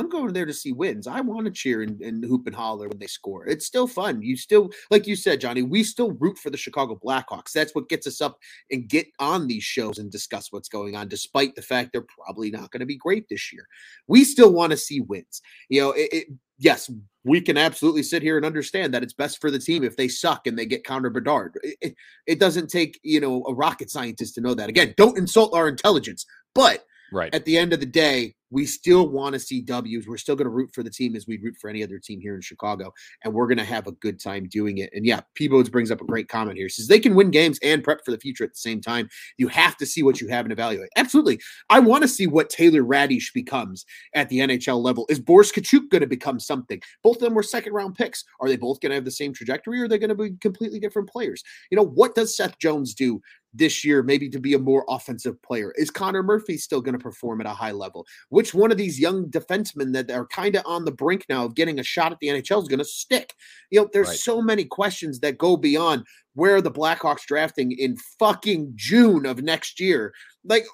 I'm 0.00 0.08
going 0.08 0.32
there 0.32 0.46
to 0.46 0.54
see 0.54 0.72
wins. 0.72 1.06
I 1.06 1.20
want 1.20 1.44
to 1.44 1.50
cheer 1.50 1.82
and, 1.82 2.00
and, 2.00 2.24
hoop 2.24 2.46
and 2.46 2.56
holler 2.56 2.88
when 2.88 2.98
they 2.98 3.06
score. 3.06 3.46
It's 3.46 3.66
still 3.66 3.86
fun. 3.86 4.22
You 4.22 4.34
still, 4.34 4.70
like 4.90 5.06
you 5.06 5.14
said, 5.14 5.42
Johnny, 5.42 5.60
we 5.60 5.84
still 5.84 6.12
root 6.12 6.38
for 6.38 6.48
the 6.48 6.56
Chicago 6.56 6.98
Blackhawks. 7.04 7.52
That's 7.52 7.74
what 7.74 7.90
gets 7.90 8.06
us 8.06 8.22
up 8.22 8.38
and 8.70 8.88
get 8.88 9.08
on 9.18 9.46
these 9.46 9.62
shows 9.62 9.98
and 9.98 10.10
discuss 10.10 10.50
what's 10.52 10.70
going 10.70 10.96
on, 10.96 11.08
despite 11.08 11.54
the 11.54 11.60
fact 11.60 11.90
they're 11.92 12.00
probably 12.24 12.50
not 12.50 12.70
going 12.70 12.80
to 12.80 12.86
be 12.86 12.96
great 12.96 13.28
this 13.28 13.52
year. 13.52 13.66
We 14.06 14.24
still 14.24 14.54
want 14.54 14.70
to 14.70 14.78
see 14.78 15.02
wins. 15.02 15.42
You 15.68 15.82
know, 15.82 15.92
it, 15.92 16.08
it, 16.10 16.26
yes, 16.58 16.90
we 17.22 17.42
can 17.42 17.58
absolutely 17.58 18.02
sit 18.02 18.22
here 18.22 18.38
and 18.38 18.46
understand 18.46 18.94
that 18.94 19.02
it's 19.02 19.12
best 19.12 19.38
for 19.38 19.50
the 19.50 19.58
team 19.58 19.84
if 19.84 19.98
they 19.98 20.08
suck 20.08 20.46
and 20.46 20.58
they 20.58 20.64
get 20.64 20.86
Connor 20.86 21.10
Bedard. 21.10 21.58
It, 21.62 21.94
it 22.26 22.40
doesn't 22.40 22.68
take, 22.68 22.98
you 23.02 23.20
know, 23.20 23.44
a 23.46 23.52
rocket 23.52 23.90
scientist 23.90 24.34
to 24.36 24.40
know 24.40 24.54
that. 24.54 24.70
Again, 24.70 24.94
don't 24.96 25.18
insult 25.18 25.54
our 25.54 25.68
intelligence, 25.68 26.24
but 26.54 26.86
right 27.12 27.34
at 27.34 27.44
the 27.44 27.56
end 27.56 27.72
of 27.72 27.80
the 27.80 27.86
day, 27.86 28.34
we 28.50 28.66
still 28.66 29.08
want 29.08 29.32
to 29.32 29.38
see 29.38 29.60
W's. 29.60 30.06
We're 30.06 30.16
still 30.16 30.36
going 30.36 30.46
to 30.46 30.50
root 30.50 30.70
for 30.74 30.82
the 30.82 30.90
team 30.90 31.14
as 31.14 31.26
we 31.26 31.38
root 31.38 31.56
for 31.60 31.70
any 31.70 31.82
other 31.82 31.98
team 31.98 32.20
here 32.20 32.34
in 32.34 32.40
Chicago, 32.40 32.92
and 33.24 33.32
we're 33.32 33.46
going 33.46 33.58
to 33.58 33.64
have 33.64 33.86
a 33.86 33.92
good 33.92 34.20
time 34.20 34.48
doing 34.48 34.78
it. 34.78 34.90
And 34.92 35.06
yeah, 35.06 35.20
Peebles 35.34 35.68
brings 35.68 35.90
up 35.90 36.00
a 36.00 36.04
great 36.04 36.28
comment 36.28 36.56
here. 36.56 36.66
He 36.66 36.70
says 36.70 36.88
they 36.88 36.98
can 36.98 37.14
win 37.14 37.30
games 37.30 37.58
and 37.62 37.82
prep 37.82 38.04
for 38.04 38.10
the 38.10 38.18
future 38.18 38.44
at 38.44 38.50
the 38.50 38.58
same 38.58 38.80
time. 38.80 39.08
You 39.38 39.48
have 39.48 39.76
to 39.78 39.86
see 39.86 40.02
what 40.02 40.20
you 40.20 40.28
have 40.28 40.44
and 40.44 40.52
evaluate. 40.52 40.90
Absolutely, 40.96 41.40
I 41.68 41.78
want 41.78 42.02
to 42.02 42.08
see 42.08 42.26
what 42.26 42.50
Taylor 42.50 42.82
Raddysh 42.82 43.32
becomes 43.32 43.86
at 44.14 44.28
the 44.28 44.38
NHL 44.38 44.82
level. 44.82 45.06
Is 45.08 45.20
Boris 45.20 45.52
Katchouk 45.52 45.88
going 45.90 46.00
to 46.00 46.06
become 46.06 46.40
something? 46.40 46.80
Both 47.02 47.16
of 47.16 47.22
them 47.22 47.34
were 47.34 47.42
second 47.42 47.72
round 47.72 47.94
picks. 47.94 48.24
Are 48.40 48.48
they 48.48 48.56
both 48.56 48.80
going 48.80 48.90
to 48.90 48.96
have 48.96 49.04
the 49.04 49.10
same 49.10 49.32
trajectory, 49.32 49.80
or 49.80 49.84
are 49.84 49.88
they 49.88 49.98
going 49.98 50.08
to 50.08 50.14
be 50.14 50.32
completely 50.40 50.80
different 50.80 51.08
players? 51.08 51.42
You 51.70 51.76
know, 51.76 51.86
what 51.86 52.14
does 52.14 52.36
Seth 52.36 52.58
Jones 52.58 52.94
do 52.94 53.20
this 53.52 53.84
year, 53.84 54.02
maybe 54.02 54.28
to 54.28 54.38
be 54.38 54.54
a 54.54 54.58
more 54.58 54.84
offensive 54.88 55.40
player? 55.42 55.72
Is 55.76 55.90
Connor 55.90 56.22
Murphy 56.22 56.56
still 56.56 56.80
going 56.80 56.98
to 56.98 57.02
perform 57.02 57.40
at 57.40 57.46
a 57.46 57.50
high 57.50 57.72
level? 57.72 58.06
Which 58.28 58.54
one 58.54 58.70
of 58.70 58.78
these 58.78 58.98
young 58.98 59.26
defensemen 59.26 59.92
that 59.92 60.10
are 60.10 60.26
kind 60.26 60.56
of 60.56 60.62
on 60.66 60.84
the 60.84 60.92
brink 60.92 61.26
now 61.28 61.44
of 61.44 61.54
getting 61.54 61.78
a 61.78 61.84
shot 61.84 62.12
at 62.12 62.18
the 62.20 62.28
NHL 62.28 62.62
is 62.62 62.68
going 62.68 62.78
to 62.78 62.84
stick? 62.84 63.34
You 63.70 63.80
know, 63.80 63.90
there's 63.92 64.08
right. 64.08 64.16
so 64.16 64.40
many 64.40 64.64
questions 64.64 65.20
that 65.20 65.38
go 65.38 65.56
beyond 65.56 66.04
where 66.34 66.60
the 66.60 66.70
Blackhawks 66.70 67.26
drafting 67.26 67.72
in 67.72 67.96
fucking 68.18 68.72
June 68.76 69.26
of 69.26 69.42
next 69.42 69.80
year. 69.80 70.12
Like, 70.44 70.66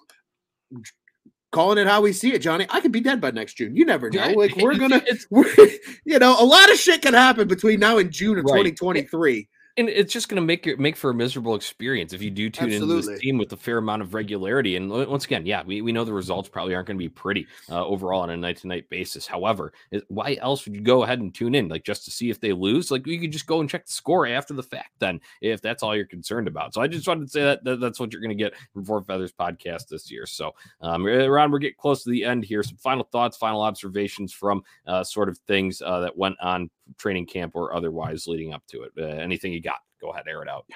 calling 1.53 1.79
it 1.79 1.87
how 1.87 2.03
we 2.03 2.13
see 2.13 2.35
it, 2.35 2.41
Johnny. 2.41 2.67
I 2.69 2.81
could 2.81 2.93
be 2.93 3.01
dead 3.01 3.21
by 3.21 3.31
next 3.31 3.55
June. 3.55 3.75
You 3.75 3.85
never 3.85 4.11
know. 4.11 4.27
Like 4.37 4.57
we're 4.57 4.77
gonna, 4.77 5.03
we're, 5.31 5.47
you 6.05 6.19
know, 6.19 6.37
a 6.39 6.45
lot 6.45 6.71
of 6.71 6.77
shit 6.77 7.01
can 7.01 7.15
happen 7.15 7.49
between 7.49 7.81
now 7.81 7.97
and 7.99 8.11
June 8.11 8.39
of 8.39 8.45
right. 8.45 8.65
2023 8.65 9.49
and 9.79 9.89
it's 9.89 10.13
just 10.13 10.29
going 10.29 10.37
to 10.41 10.47
make 10.47 10.67
it 10.67 10.79
make 10.79 10.97
for 10.97 11.11
a 11.11 11.15
miserable 11.15 11.55
experience 11.55 12.13
if 12.13 12.23
you 12.23 12.31
do 12.31 12.49
tune 12.49 12.73
Absolutely. 12.73 12.97
into 12.97 13.11
this 13.11 13.21
team 13.21 13.37
with 13.37 13.53
a 13.53 13.57
fair 13.57 13.79
amount 13.79 14.01
of 14.03 14.15
regularity. 14.15 14.77
And 14.77 14.91
once 14.91 15.27
again, 15.27 15.45
yeah, 15.45 15.63
we, 15.65 15.83
we 15.83 15.93
know 15.93 16.05
the 16.05 16.15
results 16.15 16.49
probably 16.49 16.75
aren't 16.75 16.87
going 16.87 16.97
to 16.97 17.05
be 17.05 17.09
pretty 17.09 17.47
uh, 17.71 17.85
overall 17.85 18.23
on 18.23 18.31
a 18.31 18.37
night 18.37 18.57
to 18.59 18.69
night 18.69 18.89
basis. 18.89 19.27
However, 19.27 19.73
why 20.09 20.39
else 20.41 20.65
would 20.65 20.75
you 20.75 20.81
go 20.81 21.03
ahead 21.03 21.21
and 21.21 21.35
tune 21.35 21.55
in 21.55 21.69
like 21.69 21.85
just 21.85 22.05
to 22.07 22.11
see 22.11 22.31
if 22.31 22.41
they 22.41 22.53
lose? 22.53 22.91
Like 22.91 23.07
you 23.07 23.21
could 23.21 23.33
just 23.33 23.47
go 23.47 23.61
and 23.61 23.69
check 23.69 23.87
the 23.87 23.93
score 23.93 24.27
after 24.27 24.55
the 24.55 24.63
fact. 24.63 24.93
Then, 24.99 25.21
if 25.43 25.61
that's 25.61 25.83
all 25.83 25.95
you're 25.95 26.07
concerned 26.07 26.49
about, 26.49 26.73
so 26.73 26.81
I 26.81 26.87
just 26.87 27.07
wanted 27.07 27.27
to 27.27 27.31
say 27.31 27.43
that, 27.43 27.65
that 27.65 27.81
that's 27.81 28.01
what 28.01 28.13
you're 28.13 28.23
going 28.23 28.37
to 28.37 28.43
get 28.43 28.55
from 28.73 28.85
Four 28.85 29.03
Feathers 29.03 29.33
podcast 29.33 29.89
this 29.89 30.11
year. 30.11 30.25
So, 30.27 30.55
um, 30.81 31.05
Ron, 31.05 31.51
we're 31.51 31.59
getting 31.59 31.77
close 31.79 32.03
to 32.05 32.11
the 32.11 32.25
end 32.25 32.45
here. 32.45 32.63
Some 32.63 32.79
final 32.79 33.05
thoughts, 33.05 33.37
final 33.37 33.61
observations 33.61 34.33
from 34.33 34.63
uh, 34.87 35.05
sort 35.05 35.29
of 35.29 35.39
things 35.47 35.83
uh, 35.83 36.01
that 36.01 36.17
went 36.17 36.37
on 36.41 36.71
training 36.99 37.27
camp 37.27 37.53
or 37.55 37.75
otherwise 37.75 38.27
leading 38.27 38.53
up 38.53 38.67
to 38.69 38.83
it. 38.83 38.93
Uh, 38.99 39.05
anything 39.05 39.53
you 39.53 39.61
got? 39.61 39.79
Go 40.01 40.11
ahead, 40.11 40.27
air 40.29 40.43
it 40.43 40.49
out. 40.49 40.67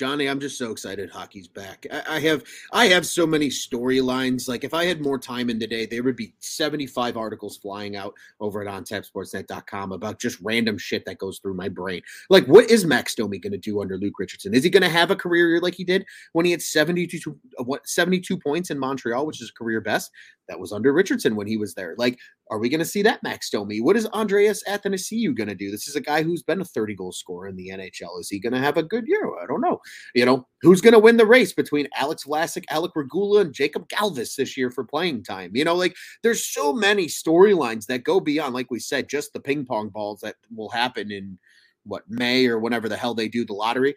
Johnny, 0.00 0.30
I'm 0.30 0.40
just 0.40 0.56
so 0.56 0.70
excited 0.70 1.10
hockey's 1.10 1.46
back. 1.46 1.84
I, 1.92 2.16
I 2.16 2.20
have 2.20 2.42
I 2.72 2.86
have 2.86 3.04
so 3.04 3.26
many 3.26 3.48
storylines. 3.48 4.48
Like 4.48 4.64
if 4.64 4.72
I 4.72 4.86
had 4.86 5.02
more 5.02 5.18
time 5.18 5.50
in 5.50 5.58
the 5.58 5.66
day, 5.66 5.84
there 5.84 6.02
would 6.02 6.16
be 6.16 6.32
75 6.38 7.18
articles 7.18 7.58
flying 7.58 7.96
out 7.96 8.14
over 8.40 8.66
at 8.66 8.66
ontapsportsnet.com 8.66 9.92
about 9.92 10.18
just 10.18 10.38
random 10.40 10.78
shit 10.78 11.04
that 11.04 11.18
goes 11.18 11.38
through 11.38 11.52
my 11.52 11.68
brain. 11.68 12.00
Like 12.30 12.46
what 12.46 12.70
is 12.70 12.86
Max 12.86 13.14
Domi 13.14 13.38
going 13.38 13.52
to 13.52 13.58
do 13.58 13.82
under 13.82 13.98
Luke 13.98 14.18
Richardson? 14.18 14.54
Is 14.54 14.64
he 14.64 14.70
going 14.70 14.82
to 14.82 14.88
have 14.88 15.10
a 15.10 15.16
career 15.16 15.60
like 15.60 15.74
he 15.74 15.84
did 15.84 16.06
when 16.32 16.46
he 16.46 16.52
had 16.52 16.62
72 16.62 17.38
uh, 17.58 17.64
what 17.64 17.86
72 17.86 18.38
points 18.38 18.70
in 18.70 18.78
Montreal, 18.78 19.26
which 19.26 19.42
is 19.42 19.50
career 19.50 19.82
best? 19.82 20.10
That 20.48 20.58
was 20.58 20.72
under 20.72 20.94
Richardson 20.94 21.36
when 21.36 21.46
he 21.46 21.58
was 21.58 21.74
there. 21.74 21.94
Like 21.98 22.18
are 22.50 22.58
we 22.58 22.68
going 22.68 22.80
to 22.80 22.84
see 22.84 23.02
that 23.02 23.22
Max 23.22 23.48
Domi? 23.48 23.80
What 23.80 23.96
is 23.96 24.06
Andreas 24.06 24.64
Athanasiou 24.64 25.36
going 25.36 25.48
to 25.48 25.54
do? 25.54 25.70
This 25.70 25.86
is 25.86 25.94
a 25.94 26.00
guy 26.00 26.22
who's 26.22 26.42
been 26.42 26.60
a 26.60 26.64
30 26.64 26.96
goal 26.96 27.12
scorer 27.12 27.46
in 27.46 27.54
the 27.54 27.68
NHL. 27.68 28.18
Is 28.18 28.28
he 28.28 28.40
going 28.40 28.52
to 28.52 28.58
have 28.58 28.76
a 28.76 28.82
good 28.82 29.06
year? 29.06 29.30
I 29.40 29.46
don't 29.46 29.60
know. 29.60 29.80
You 30.14 30.24
know, 30.24 30.46
who's 30.62 30.80
going 30.80 30.92
to 30.92 30.98
win 30.98 31.16
the 31.16 31.26
race 31.26 31.52
between 31.52 31.88
Alex 31.96 32.24
Vlasic, 32.24 32.64
Alec 32.70 32.92
Regula, 32.94 33.42
and 33.42 33.54
Jakub 33.54 33.88
Galvas 33.88 34.34
this 34.34 34.56
year 34.56 34.70
for 34.70 34.84
playing 34.84 35.22
time? 35.22 35.50
You 35.54 35.64
know, 35.64 35.74
like 35.74 35.96
there's 36.22 36.46
so 36.46 36.72
many 36.72 37.06
storylines 37.06 37.86
that 37.86 38.04
go 38.04 38.20
beyond, 38.20 38.54
like 38.54 38.70
we 38.70 38.80
said, 38.80 39.08
just 39.08 39.32
the 39.32 39.40
ping 39.40 39.64
pong 39.64 39.88
balls 39.88 40.20
that 40.20 40.36
will 40.54 40.70
happen 40.70 41.10
in 41.10 41.38
what 41.84 42.08
May 42.08 42.46
or 42.46 42.58
whenever 42.58 42.88
the 42.88 42.96
hell 42.96 43.14
they 43.14 43.28
do 43.28 43.44
the 43.44 43.54
lottery 43.54 43.94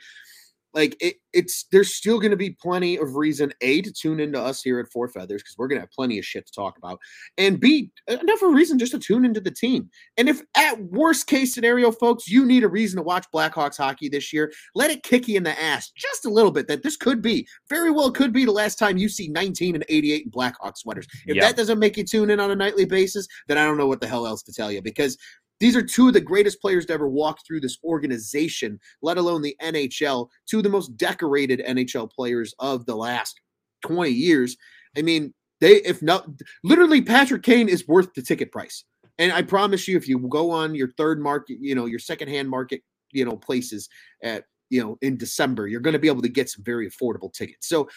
like 0.73 0.97
it, 0.99 1.15
it's 1.33 1.65
there's 1.71 1.93
still 1.93 2.19
going 2.19 2.31
to 2.31 2.37
be 2.37 2.51
plenty 2.51 2.97
of 2.97 3.15
reason 3.15 3.53
a 3.61 3.81
to 3.81 3.91
tune 3.91 4.19
into 4.19 4.39
us 4.39 4.61
here 4.61 4.79
at 4.79 4.91
Four 4.91 5.07
Feathers 5.07 5.41
because 5.41 5.55
we're 5.57 5.67
going 5.67 5.77
to 5.77 5.83
have 5.83 5.91
plenty 5.91 6.19
of 6.19 6.25
shit 6.25 6.45
to 6.45 6.53
talk 6.53 6.77
about, 6.77 6.99
and 7.37 7.59
b 7.59 7.91
enough 8.07 8.41
of 8.41 8.49
a 8.49 8.53
reason 8.53 8.79
just 8.79 8.91
to 8.93 8.99
tune 8.99 9.25
into 9.25 9.39
the 9.39 9.51
team. 9.51 9.89
And 10.17 10.29
if 10.29 10.41
at 10.55 10.81
worst 10.85 11.27
case 11.27 11.53
scenario, 11.53 11.91
folks, 11.91 12.27
you 12.27 12.45
need 12.45 12.63
a 12.63 12.67
reason 12.67 12.97
to 12.97 13.03
watch 13.03 13.25
Blackhawks 13.33 13.77
hockey 13.77 14.09
this 14.09 14.33
year, 14.33 14.51
let 14.75 14.91
it 14.91 15.03
kick 15.03 15.27
you 15.27 15.37
in 15.37 15.43
the 15.43 15.59
ass 15.61 15.91
just 15.95 16.25
a 16.25 16.29
little 16.29 16.51
bit. 16.51 16.67
That 16.67 16.83
this 16.83 16.97
could 16.97 17.21
be 17.21 17.47
very 17.69 17.91
well 17.91 18.11
could 18.11 18.33
be 18.33 18.45
the 18.45 18.51
last 18.51 18.79
time 18.79 18.97
you 18.97 19.09
see 19.09 19.27
19 19.27 19.75
and 19.75 19.85
88 19.89 20.25
in 20.25 20.29
Blackhawk 20.29 20.77
sweaters. 20.77 21.07
If 21.25 21.35
that 21.41 21.55
doesn't 21.55 21.79
make 21.79 21.97
you 21.97 22.03
tune 22.03 22.29
in 22.29 22.39
on 22.39 22.51
a 22.51 22.55
nightly 22.55 22.85
basis, 22.85 23.27
then 23.47 23.57
I 23.57 23.65
don't 23.65 23.77
know 23.77 23.87
what 23.87 24.01
the 24.01 24.07
hell 24.07 24.27
else 24.27 24.43
to 24.43 24.53
tell 24.53 24.71
you 24.71 24.81
because 24.81 25.17
These 25.63 25.77
are 25.77 25.81
two 25.81 26.09
of 26.09 26.13
the 26.13 26.19
greatest 26.19 26.59
players 26.59 26.85
to 26.87 26.93
ever 26.93 27.07
walk 27.07 27.39
through 27.47 27.61
this 27.61 27.77
organization, 27.85 28.81
let 29.01 29.17
alone 29.17 29.41
the 29.41 29.55
NHL. 29.63 30.27
Two 30.45 30.57
of 30.57 30.63
the 30.63 30.69
most 30.69 30.97
decorated 30.97 31.63
NHL 31.65 32.11
players 32.11 32.53
of 32.59 32.85
the 32.85 32.97
last 32.97 33.39
20 33.85 34.11
years. 34.11 34.57
I 34.97 35.03
mean, 35.03 35.33
they, 35.61 35.75
if 35.75 36.01
not, 36.01 36.27
literally, 36.65 37.01
Patrick 37.01 37.43
Kane 37.43 37.69
is 37.69 37.87
worth 37.87 38.13
the 38.13 38.21
ticket 38.21 38.51
price. 38.51 38.83
And 39.17 39.31
I 39.31 39.41
promise 39.41 39.87
you, 39.87 39.95
if 39.95 40.05
you 40.05 40.19
go 40.27 40.51
on 40.51 40.75
your 40.75 40.91
third 40.97 41.21
market, 41.21 41.59
you 41.61 41.75
know, 41.75 41.85
your 41.85 41.99
secondhand 41.99 42.49
market, 42.49 42.81
you 43.13 43.23
know, 43.23 43.37
places 43.37 43.87
at, 44.21 44.43
you 44.69 44.83
know, 44.83 44.97
in 45.01 45.15
December, 45.15 45.67
you're 45.67 45.79
going 45.79 45.93
to 45.93 45.99
be 45.99 46.09
able 46.09 46.23
to 46.23 46.27
get 46.27 46.49
some 46.49 46.65
very 46.65 46.89
affordable 46.89 47.31
tickets. 47.31 47.69
So 47.69 47.87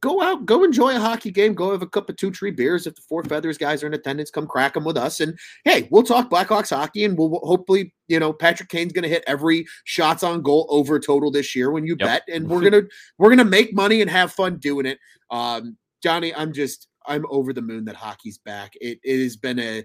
go 0.00 0.22
out, 0.22 0.46
go 0.46 0.64
enjoy 0.64 0.96
a 0.96 1.00
hockey 1.00 1.30
game, 1.30 1.54
go 1.54 1.72
have 1.72 1.82
a 1.82 1.86
cup 1.86 2.08
of 2.08 2.16
two 2.16 2.30
tree 2.30 2.50
beers. 2.50 2.86
If 2.86 2.94
the 2.96 3.02
Four 3.02 3.24
Feathers 3.24 3.58
guys 3.58 3.82
are 3.82 3.86
in 3.86 3.94
attendance, 3.94 4.30
come 4.30 4.46
crack 4.46 4.74
them 4.74 4.84
with 4.84 4.96
us. 4.96 5.20
And 5.20 5.38
hey, 5.64 5.88
we'll 5.90 6.02
talk 6.02 6.30
Blackhawks 6.30 6.74
hockey, 6.74 7.04
and 7.04 7.16
we'll 7.16 7.40
hopefully, 7.42 7.94
you 8.08 8.18
know, 8.18 8.32
Patrick 8.32 8.68
Kane's 8.68 8.92
going 8.92 9.04
to 9.04 9.08
hit 9.08 9.24
every 9.26 9.66
shots 9.84 10.22
on 10.22 10.42
goal 10.42 10.66
over 10.70 10.98
total 10.98 11.30
this 11.30 11.54
year 11.54 11.70
when 11.70 11.86
you 11.86 11.96
yep. 11.98 12.08
bet, 12.08 12.34
and 12.34 12.48
we're 12.48 12.60
gonna 12.70 12.82
we're 13.18 13.30
gonna 13.30 13.44
make 13.44 13.74
money 13.74 14.00
and 14.00 14.10
have 14.10 14.32
fun 14.32 14.58
doing 14.58 14.86
it. 14.86 14.98
Um, 15.30 15.76
Johnny, 16.02 16.34
I'm 16.34 16.52
just 16.52 16.88
I'm 17.06 17.24
over 17.28 17.52
the 17.52 17.62
moon 17.62 17.84
that 17.86 17.96
hockey's 17.96 18.38
back. 18.38 18.72
It 18.80 18.98
it 19.02 19.22
has 19.22 19.36
been 19.36 19.58
a 19.58 19.84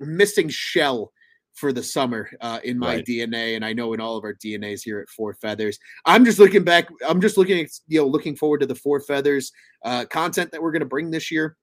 missing 0.00 0.48
shell 0.48 1.12
for 1.58 1.72
the 1.72 1.82
summer 1.82 2.30
uh, 2.40 2.60
in 2.64 2.78
my 2.78 2.96
right. 2.96 3.04
DNA, 3.04 3.56
and 3.56 3.64
I 3.64 3.72
know 3.72 3.92
in 3.92 4.00
all 4.00 4.16
of 4.16 4.24
our 4.24 4.34
DNAs 4.34 4.82
here 4.82 5.00
at 5.00 5.08
Four 5.08 5.34
Feathers. 5.34 5.78
I'm 6.04 6.24
just 6.24 6.38
looking 6.38 6.64
back. 6.64 6.88
I'm 7.06 7.20
just 7.20 7.36
looking 7.36 7.60
at 7.60 7.70
you 7.88 8.00
know 8.00 8.06
looking 8.06 8.36
forward 8.36 8.60
to 8.60 8.66
the 8.66 8.74
Four 8.74 9.00
Feathers 9.00 9.52
uh, 9.84 10.04
content 10.06 10.52
that 10.52 10.62
we're 10.62 10.72
going 10.72 10.80
to 10.80 10.86
bring 10.86 11.10
this 11.10 11.30
year. 11.30 11.56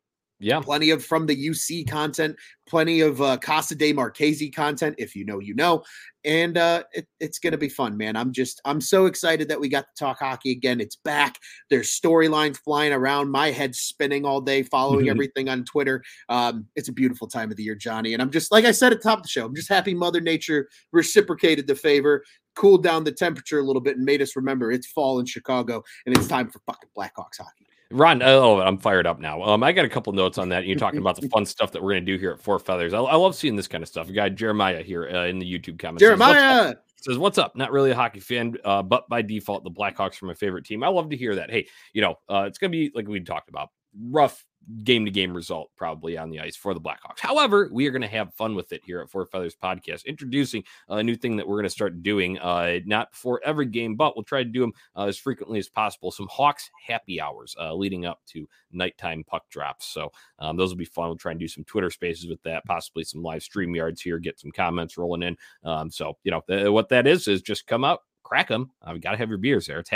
Yeah, 0.46 0.60
plenty 0.60 0.92
of 0.92 1.04
from 1.04 1.26
the 1.26 1.36
UC 1.36 1.90
content, 1.90 2.36
plenty 2.68 3.02
of 3.02 3.20
uh, 3.20 3.38
Casa 3.38 3.74
de 3.74 3.92
Marchese 3.92 4.52
content. 4.52 4.94
If 5.00 5.16
you 5.16 5.26
know, 5.26 5.40
you 5.40 5.56
know, 5.56 5.84
and 6.24 6.56
uh, 6.56 6.84
it, 6.94 7.08
it's 7.20 7.40
going 7.40 7.54
to 7.54 7.58
be 7.58 7.68
fun, 7.68 7.98
man. 7.98 8.16
I'm 8.16 8.32
just 8.32 8.62
I'm 8.64 8.80
so 8.80 9.08
excited 9.08 9.50
that 9.50 9.60
we 9.60 9.70
got 9.70 9.86
to 9.86 10.04
talk 10.04 10.20
hockey 10.20 10.52
again. 10.52 10.80
It's 10.80 10.98
back. 10.98 11.40
There's 11.72 11.90
storylines 11.90 12.58
flying 12.58 12.94
around. 12.94 13.32
My 13.32 13.50
head 13.50 13.74
spinning 13.76 14.24
all 14.24 14.40
day, 14.40 14.62
following 14.62 15.10
everything 15.10 15.50
on 15.50 15.66
Twitter. 15.66 16.04
Um, 16.30 16.68
it's 16.76 16.90
a 16.90 16.94
beautiful 16.94 17.26
time 17.28 17.50
of 17.50 17.58
the 17.58 17.64
year, 17.64 17.74
Johnny. 17.74 18.14
And 18.14 18.22
I'm 18.22 18.30
just 18.30 18.52
like 18.52 18.66
I 18.66 18.72
said 18.72 18.92
at 18.94 19.02
the 19.02 19.10
top 19.10 19.18
of 19.18 19.24
the 19.24 19.30
show. 19.30 19.48
I'm 19.48 19.56
just 19.56 19.70
happy 19.70 19.96
Mother 19.96 20.22
Nature 20.22 20.70
reciprocated 20.92 21.66
the 21.66 21.74
favor, 21.74 22.24
cooled 22.56 22.84
down 22.84 23.04
the 23.04 23.12
temperature 23.12 23.58
a 23.58 23.64
little 23.64 23.82
bit, 23.82 23.98
and 23.98 24.06
made 24.06 24.22
us 24.22 24.36
remember 24.36 24.72
it's 24.72 24.86
fall 24.86 25.18
in 25.18 25.26
Chicago 25.26 25.84
and 26.06 26.16
it's 26.16 26.28
time 26.28 26.52
for 26.52 26.60
fucking 26.68 26.90
Blackhawks 26.96 27.40
hockey. 27.40 27.65
Ron, 27.92 28.22
oh, 28.24 28.60
I'm 28.60 28.78
fired 28.78 29.06
up 29.06 29.20
now. 29.20 29.42
Um, 29.44 29.64
I 29.64 29.72
got 29.72 29.86
a 29.86 29.90
couple 29.90 30.12
notes 30.14 30.38
on 30.38 30.50
that. 30.50 30.66
You're 30.66 30.78
talking 30.78 31.00
about 31.00 31.20
the 31.20 31.28
fun 31.34 31.46
stuff 31.46 31.72
that 31.72 31.84
we're 31.84 31.94
going 31.94 32.06
to 32.06 32.12
do 32.12 32.18
here 32.20 32.32
at 32.32 32.42
Four 32.42 32.60
Feathers. 32.60 32.94
I, 32.94 33.00
I, 33.00 33.16
love 33.16 33.36
seeing 33.36 33.56
this 33.56 33.68
kind 33.68 33.84
of 33.84 33.88
stuff. 33.88 34.10
A 34.10 34.12
guy 34.12 34.30
Jeremiah 34.30 34.82
here 34.82 35.08
uh, 35.08 35.26
in 35.26 35.40
the 35.40 35.46
YouTube 35.46 35.78
comments. 35.78 36.02
Jeremiah 36.02 36.70
says, 36.70 36.76
says, 37.02 37.18
"What's 37.18 37.38
up? 37.38 37.56
Not 37.56 37.72
really 37.72 37.92
a 37.92 37.96
hockey 37.96 38.20
fan, 38.20 38.56
uh, 38.66 38.82
but 38.82 39.08
by 39.08 39.22
default, 39.22 39.64
the 39.64 39.72
Blackhawks 39.72 40.22
are 40.22 40.26
my 40.26 40.34
favorite 40.34 40.66
team. 40.66 40.84
I 40.84 40.88
love 40.88 41.10
to 41.12 41.18
hear 41.18 41.36
that. 41.36 41.52
Hey, 41.52 41.68
you 41.94 42.02
know, 42.02 42.16
uh, 42.28 42.46
it's 42.48 42.58
going 42.58 42.72
to 42.72 42.78
be 42.78 42.92
like 42.96 43.08
we 43.08 43.20
talked 43.20 43.50
about, 43.50 43.70
rough 44.10 44.44
game 44.84 45.06
to 45.06 45.12
game 45.12 45.36
result 45.36 45.70
probably 45.76 46.18
on 46.18 46.30
the 46.30 46.40
ice 46.40 46.56
for 46.56 46.74
the 46.74 46.82
Blackhawks. 46.82 47.20
However, 47.20 47.70
we 47.72 47.88
are 47.88 47.92
going 47.92 48.02
to 48.02 48.08
have 48.08 48.34
fun 48.34 48.56
with 48.56 48.72
it 48.72 48.82
here 48.86 49.02
at 49.02 49.10
Four 49.10 49.26
Feathers 49.26 49.56
Podcast, 49.56 50.06
introducing 50.06 50.64
a 50.90 51.04
new 51.04 51.16
thing 51.16 51.38
that 51.38 51.48
we're 51.48 51.58
going 51.58 51.64
to 51.64 51.70
start 51.70 52.04
doing, 52.04 52.38
uh, 52.40 52.80
not 52.86 53.14
for 53.14 53.42
every 53.44 53.66
game, 53.66 53.96
but 53.96 54.16
we'll 54.16 54.24
try 54.24 54.44
to 54.44 54.50
do 54.50 54.62
them 54.62 54.74
uh, 54.96 55.06
as 55.06 55.18
frequently 55.18 55.60
as 55.60 55.70
possible. 55.70 56.12
Some 56.12 56.28
Hawks 56.28 56.70
happy 56.88 57.22
hours 57.22 57.56
uh, 57.60 57.74
leading 57.74 58.06
up 58.06 58.22
to 58.28 58.48
nighttime 58.72 59.24
puck 59.26 59.50
drops. 59.50 59.88
So 59.88 60.12
um, 60.40 60.58
those 60.58 60.70
will 60.70 60.78
be 60.78 60.86
fun. 60.86 61.08
We'll 61.08 61.18
try 61.18 61.32
and 61.32 61.40
do 61.40 61.48
some 61.48 61.64
Twitter 61.64 61.90
spaces 61.90 62.28
with 62.28 62.42
that, 62.44 62.66
possibly 62.66 63.04
some 63.04 63.24
live 63.24 63.44
stream 63.44 63.76
yards 63.76 64.02
here, 64.02 64.20
get 64.20 64.40
some 64.40 64.52
comments 64.52 64.98
rolling 64.98 65.24
in. 65.24 65.38
Um, 65.64 65.90
so, 65.90 66.18
you 66.24 66.32
know, 66.32 66.42
th- 66.48 66.70
what 66.70 66.90
that 66.90 67.08
is, 67.08 67.28
is 67.28 67.42
just 67.42 67.68
come 67.68 67.84
out, 67.84 68.02
crack 68.24 68.48
them. 68.48 68.72
Uh, 68.82 68.92
we 68.94 69.00
got 69.00 69.12
to 69.12 69.18
have 69.18 69.30
your 69.30 69.38
beers 69.38 69.68
there. 69.68 69.80
It's 69.80 69.90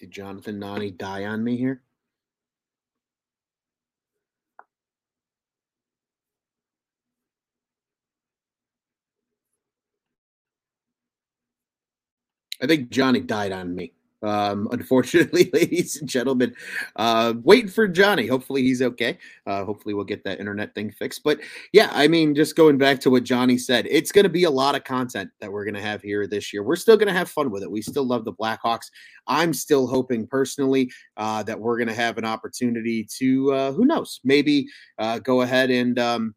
Did 0.00 0.12
Jonathan 0.12 0.58
Nani 0.58 0.92
die 0.92 1.26
on 1.26 1.44
me 1.44 1.58
here? 1.58 1.82
I 12.62 12.66
think 12.66 12.88
Johnny 12.88 13.20
died 13.20 13.52
on 13.52 13.74
me. 13.74 13.92
Um, 14.22 14.68
unfortunately, 14.72 15.50
ladies 15.52 16.00
and 16.00 16.08
gentlemen, 16.08 16.54
uh, 16.96 17.34
waiting 17.42 17.70
for 17.70 17.88
Johnny. 17.88 18.26
Hopefully, 18.26 18.62
he's 18.62 18.82
okay. 18.82 19.18
Uh, 19.46 19.64
hopefully, 19.64 19.94
we'll 19.94 20.04
get 20.04 20.24
that 20.24 20.40
internet 20.40 20.74
thing 20.74 20.90
fixed. 20.90 21.22
But 21.22 21.40
yeah, 21.72 21.90
I 21.92 22.08
mean, 22.08 22.34
just 22.34 22.56
going 22.56 22.78
back 22.78 23.00
to 23.00 23.10
what 23.10 23.24
Johnny 23.24 23.58
said, 23.58 23.86
it's 23.90 24.12
going 24.12 24.24
to 24.24 24.30
be 24.30 24.44
a 24.44 24.50
lot 24.50 24.74
of 24.74 24.84
content 24.84 25.30
that 25.40 25.50
we're 25.50 25.64
going 25.64 25.74
to 25.74 25.82
have 25.82 26.02
here 26.02 26.26
this 26.26 26.52
year. 26.52 26.62
We're 26.62 26.76
still 26.76 26.96
going 26.96 27.08
to 27.08 27.14
have 27.14 27.30
fun 27.30 27.50
with 27.50 27.62
it. 27.62 27.70
We 27.70 27.82
still 27.82 28.04
love 28.04 28.24
the 28.24 28.32
Blackhawks. 28.32 28.90
I'm 29.26 29.52
still 29.54 29.86
hoping 29.86 30.26
personally 30.26 30.90
uh, 31.16 31.42
that 31.44 31.58
we're 31.58 31.76
going 31.76 31.88
to 31.88 31.94
have 31.94 32.18
an 32.18 32.24
opportunity 32.24 33.06
to, 33.18 33.52
uh, 33.52 33.72
who 33.72 33.84
knows, 33.84 34.20
maybe 34.24 34.66
uh, 34.98 35.18
go 35.20 35.42
ahead 35.42 35.70
and 35.70 35.98
um, 35.98 36.34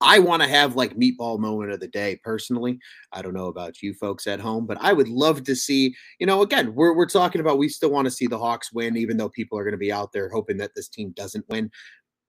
I 0.00 0.18
want 0.18 0.42
to 0.42 0.48
have 0.48 0.76
like 0.76 0.96
meatball 0.96 1.38
moment 1.38 1.72
of 1.72 1.80
the 1.80 1.88
day 1.88 2.20
personally. 2.22 2.78
I 3.12 3.22
don't 3.22 3.34
know 3.34 3.46
about 3.46 3.82
you 3.82 3.94
folks 3.94 4.26
at 4.26 4.40
home, 4.40 4.66
but 4.66 4.76
I 4.80 4.92
would 4.92 5.08
love 5.08 5.44
to 5.44 5.56
see, 5.56 5.94
you 6.18 6.26
know, 6.26 6.42
again, 6.42 6.74
we're, 6.74 6.94
we're 6.94 7.06
talking 7.06 7.40
about 7.40 7.58
we 7.58 7.68
still 7.68 7.90
want 7.90 8.04
to 8.04 8.10
see 8.10 8.26
the 8.26 8.38
Hawks 8.38 8.72
win, 8.72 8.96
even 8.96 9.16
though 9.16 9.30
people 9.30 9.58
are 9.58 9.64
going 9.64 9.72
to 9.72 9.78
be 9.78 9.92
out 9.92 10.12
there 10.12 10.28
hoping 10.28 10.58
that 10.58 10.72
this 10.74 10.88
team 10.88 11.12
doesn't 11.16 11.48
win 11.48 11.70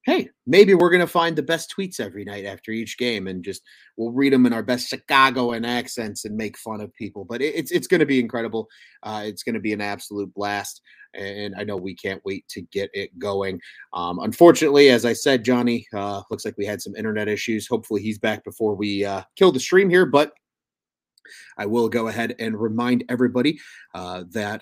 hey, 0.07 0.29
maybe 0.45 0.73
we're 0.73 0.89
going 0.89 1.01
to 1.01 1.05
find 1.05 1.35
the 1.35 1.43
best 1.43 1.73
tweets 1.77 1.99
every 1.99 2.23
night 2.23 2.45
after 2.45 2.71
each 2.71 2.97
game 2.97 3.27
and 3.27 3.43
just 3.43 3.61
we'll 3.97 4.13
read 4.13 4.31
them 4.31 4.45
in 4.45 4.53
our 4.53 4.63
best 4.63 4.87
Chicagoan 4.87 5.65
accents 5.65 6.23
and 6.23 6.35
make 6.35 6.57
fun 6.57 6.79
of 6.79 6.93
people. 6.95 7.25
But 7.25 7.41
it, 7.41 7.53
it's 7.53 7.71
it's 7.71 7.87
going 7.87 7.99
to 7.99 8.05
be 8.05 8.19
incredible. 8.19 8.69
Uh, 9.03 9.23
it's 9.25 9.43
going 9.43 9.55
to 9.55 9.59
be 9.59 9.73
an 9.73 9.81
absolute 9.81 10.33
blast, 10.33 10.81
and 11.13 11.53
I 11.57 11.65
know 11.65 11.75
we 11.75 11.93
can't 11.93 12.21
wait 12.23 12.47
to 12.47 12.61
get 12.61 12.89
it 12.93 13.19
going. 13.19 13.59
Um, 13.91 14.19
unfortunately, 14.19 14.89
as 14.89 15.03
I 15.03 15.11
said, 15.11 15.43
Johnny 15.43 15.85
uh, 15.93 16.21
looks 16.31 16.45
like 16.45 16.57
we 16.57 16.65
had 16.65 16.81
some 16.81 16.95
internet 16.95 17.27
issues. 17.27 17.67
Hopefully, 17.67 18.01
he's 18.01 18.17
back 18.17 18.45
before 18.45 18.75
we 18.75 19.03
uh, 19.03 19.23
kill 19.35 19.51
the 19.51 19.59
stream 19.59 19.89
here, 19.89 20.05
but. 20.05 20.33
I 21.57 21.65
will 21.65 21.89
go 21.89 22.07
ahead 22.07 22.35
and 22.39 22.57
remind 22.57 23.03
everybody 23.09 23.59
uh, 23.93 24.23
that 24.31 24.61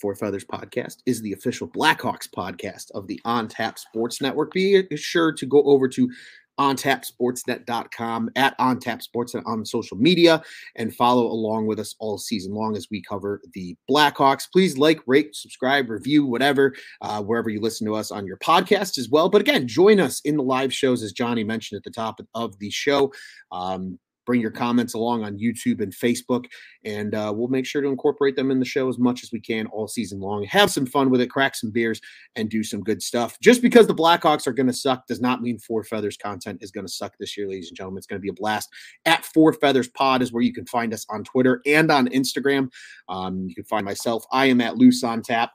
Four 0.00 0.14
Feathers 0.14 0.44
podcast 0.44 0.98
is 1.06 1.22
the 1.22 1.32
official 1.32 1.68
Blackhawks 1.68 2.28
podcast 2.28 2.90
of 2.92 3.06
the 3.06 3.20
On 3.24 3.48
Tap 3.48 3.78
Sports 3.78 4.20
Network. 4.20 4.52
Be 4.52 4.86
sure 4.96 5.32
to 5.32 5.46
go 5.46 5.62
over 5.62 5.88
to 5.88 6.10
ontapsportsnet.com 6.58 8.30
at 8.36 8.58
ontapsportsnet 8.58 9.42
on 9.46 9.64
social 9.64 9.96
media 9.96 10.42
and 10.76 10.94
follow 10.94 11.26
along 11.26 11.66
with 11.66 11.78
us 11.78 11.94
all 11.98 12.18
season 12.18 12.54
long 12.54 12.76
as 12.76 12.88
we 12.90 13.02
cover 13.02 13.40
the 13.52 13.76
Blackhawks. 13.90 14.50
Please 14.50 14.78
like, 14.78 15.00
rate, 15.06 15.34
subscribe, 15.34 15.90
review, 15.90 16.24
whatever, 16.24 16.74
uh, 17.02 17.22
wherever 17.22 17.50
you 17.50 17.60
listen 17.60 17.86
to 17.86 17.94
us 17.94 18.10
on 18.10 18.26
your 18.26 18.38
podcast 18.38 18.98
as 18.98 19.08
well. 19.08 19.28
But 19.28 19.42
again, 19.42 19.68
join 19.68 20.00
us 20.00 20.20
in 20.20 20.36
the 20.36 20.42
live 20.42 20.72
shows, 20.72 21.02
as 21.02 21.12
Johnny 21.12 21.44
mentioned 21.44 21.78
at 21.78 21.84
the 21.84 21.90
top 21.90 22.20
of 22.34 22.58
the 22.58 22.70
show. 22.70 23.12
Um, 23.52 23.98
bring 24.26 24.40
your 24.40 24.50
comments 24.50 24.94
along 24.94 25.24
on 25.24 25.38
YouTube 25.38 25.80
and 25.80 25.92
Facebook, 25.92 26.46
and 26.84 27.14
uh, 27.14 27.32
we'll 27.34 27.48
make 27.48 27.64
sure 27.64 27.80
to 27.80 27.88
incorporate 27.88 28.36
them 28.36 28.50
in 28.50 28.58
the 28.58 28.64
show 28.66 28.88
as 28.88 28.98
much 28.98 29.22
as 29.22 29.32
we 29.32 29.40
can 29.40 29.66
all 29.68 29.88
season 29.88 30.20
long. 30.20 30.44
Have 30.44 30.70
some 30.70 30.84
fun 30.84 31.08
with 31.08 31.20
it, 31.20 31.30
crack 31.30 31.54
some 31.54 31.70
beers, 31.70 32.00
and 32.34 32.50
do 32.50 32.62
some 32.62 32.82
good 32.82 33.00
stuff. 33.02 33.38
Just 33.40 33.62
because 33.62 33.86
the 33.86 33.94
Blackhawks 33.94 34.46
are 34.46 34.52
going 34.52 34.66
to 34.66 34.72
suck 34.72 35.06
does 35.06 35.20
not 35.20 35.40
mean 35.40 35.58
Four 35.58 35.84
Feathers 35.84 36.16
content 36.16 36.58
is 36.60 36.70
going 36.70 36.86
to 36.86 36.92
suck 36.92 37.14
this 37.18 37.36
year, 37.36 37.48
ladies 37.48 37.68
and 37.68 37.76
gentlemen. 37.76 37.98
It's 37.98 38.06
going 38.06 38.20
to 38.20 38.22
be 38.22 38.28
a 38.28 38.34
blast. 38.34 38.68
At 39.04 39.24
Four 39.24 39.52
Feathers 39.52 39.88
Pod 39.88 40.20
is 40.20 40.32
where 40.32 40.42
you 40.42 40.52
can 40.52 40.66
find 40.66 40.92
us 40.92 41.06
on 41.08 41.24
Twitter 41.24 41.62
and 41.64 41.90
on 41.90 42.08
Instagram. 42.08 42.70
Um, 43.08 43.46
you 43.48 43.54
can 43.54 43.64
find 43.64 43.84
myself. 43.84 44.24
I 44.32 44.46
am 44.46 44.60
at 44.60 44.76
Luce 44.76 45.04
on 45.04 45.22
Tap. 45.22 45.52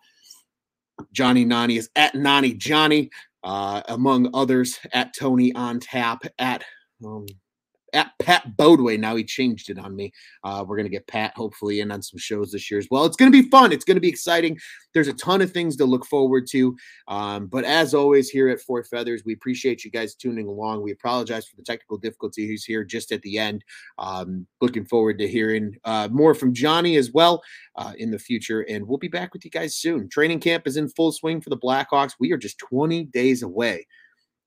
Johnny 1.11 1.45
Nani 1.45 1.77
is 1.77 1.89
at 1.95 2.15
Nani 2.15 2.53
Johnny, 2.53 3.09
uh, 3.43 3.81
among 3.87 4.29
others, 4.33 4.79
at 4.93 5.15
Tony 5.17 5.53
on 5.53 5.79
Tap, 5.79 6.23
at 6.37 6.63
um, 7.05 7.25
at 7.93 8.11
Pat 8.19 8.55
Bodway. 8.57 8.97
Now 8.97 9.15
he 9.15 9.23
changed 9.23 9.69
it 9.69 9.79
on 9.79 9.95
me. 9.95 10.11
Uh, 10.43 10.63
we're 10.67 10.77
gonna 10.77 10.89
get 10.89 11.07
Pat 11.07 11.33
hopefully 11.35 11.79
in 11.79 11.91
on 11.91 12.01
some 12.01 12.19
shows 12.19 12.51
this 12.51 12.69
year 12.69 12.79
as 12.79 12.87
well. 12.91 13.05
It's 13.05 13.15
gonna 13.15 13.31
be 13.31 13.49
fun. 13.49 13.71
It's 13.71 13.85
gonna 13.85 13.99
be 13.99 14.09
exciting. 14.09 14.57
There's 14.93 15.07
a 15.07 15.13
ton 15.13 15.41
of 15.41 15.51
things 15.51 15.75
to 15.77 15.85
look 15.85 16.05
forward 16.05 16.47
to. 16.51 16.75
Um, 17.07 17.47
but 17.47 17.63
as 17.63 17.93
always, 17.93 18.29
here 18.29 18.49
at 18.49 18.61
Four 18.61 18.83
Feathers, 18.83 19.23
we 19.25 19.33
appreciate 19.33 19.83
you 19.83 19.91
guys 19.91 20.15
tuning 20.15 20.47
along. 20.47 20.81
We 20.81 20.91
apologize 20.91 21.47
for 21.47 21.55
the 21.55 21.63
technical 21.63 21.97
difficulties 21.97 22.65
here 22.65 22.83
just 22.83 23.11
at 23.11 23.21
the 23.21 23.37
end. 23.37 23.63
Um, 23.97 24.47
looking 24.59 24.85
forward 24.85 25.17
to 25.19 25.27
hearing 25.27 25.75
uh, 25.85 26.09
more 26.11 26.33
from 26.33 26.53
Johnny 26.53 26.97
as 26.97 27.11
well 27.11 27.41
uh, 27.75 27.93
in 27.97 28.11
the 28.11 28.19
future, 28.19 28.61
and 28.61 28.87
we'll 28.87 28.97
be 28.97 29.07
back 29.07 29.33
with 29.33 29.45
you 29.45 29.51
guys 29.51 29.75
soon. 29.75 30.09
Training 30.09 30.39
camp 30.39 30.67
is 30.67 30.77
in 30.77 30.89
full 30.89 31.11
swing 31.11 31.41
for 31.41 31.49
the 31.49 31.57
Blackhawks. 31.57 32.13
We 32.19 32.31
are 32.31 32.37
just 32.37 32.57
20 32.57 33.05
days 33.05 33.43
away 33.43 33.87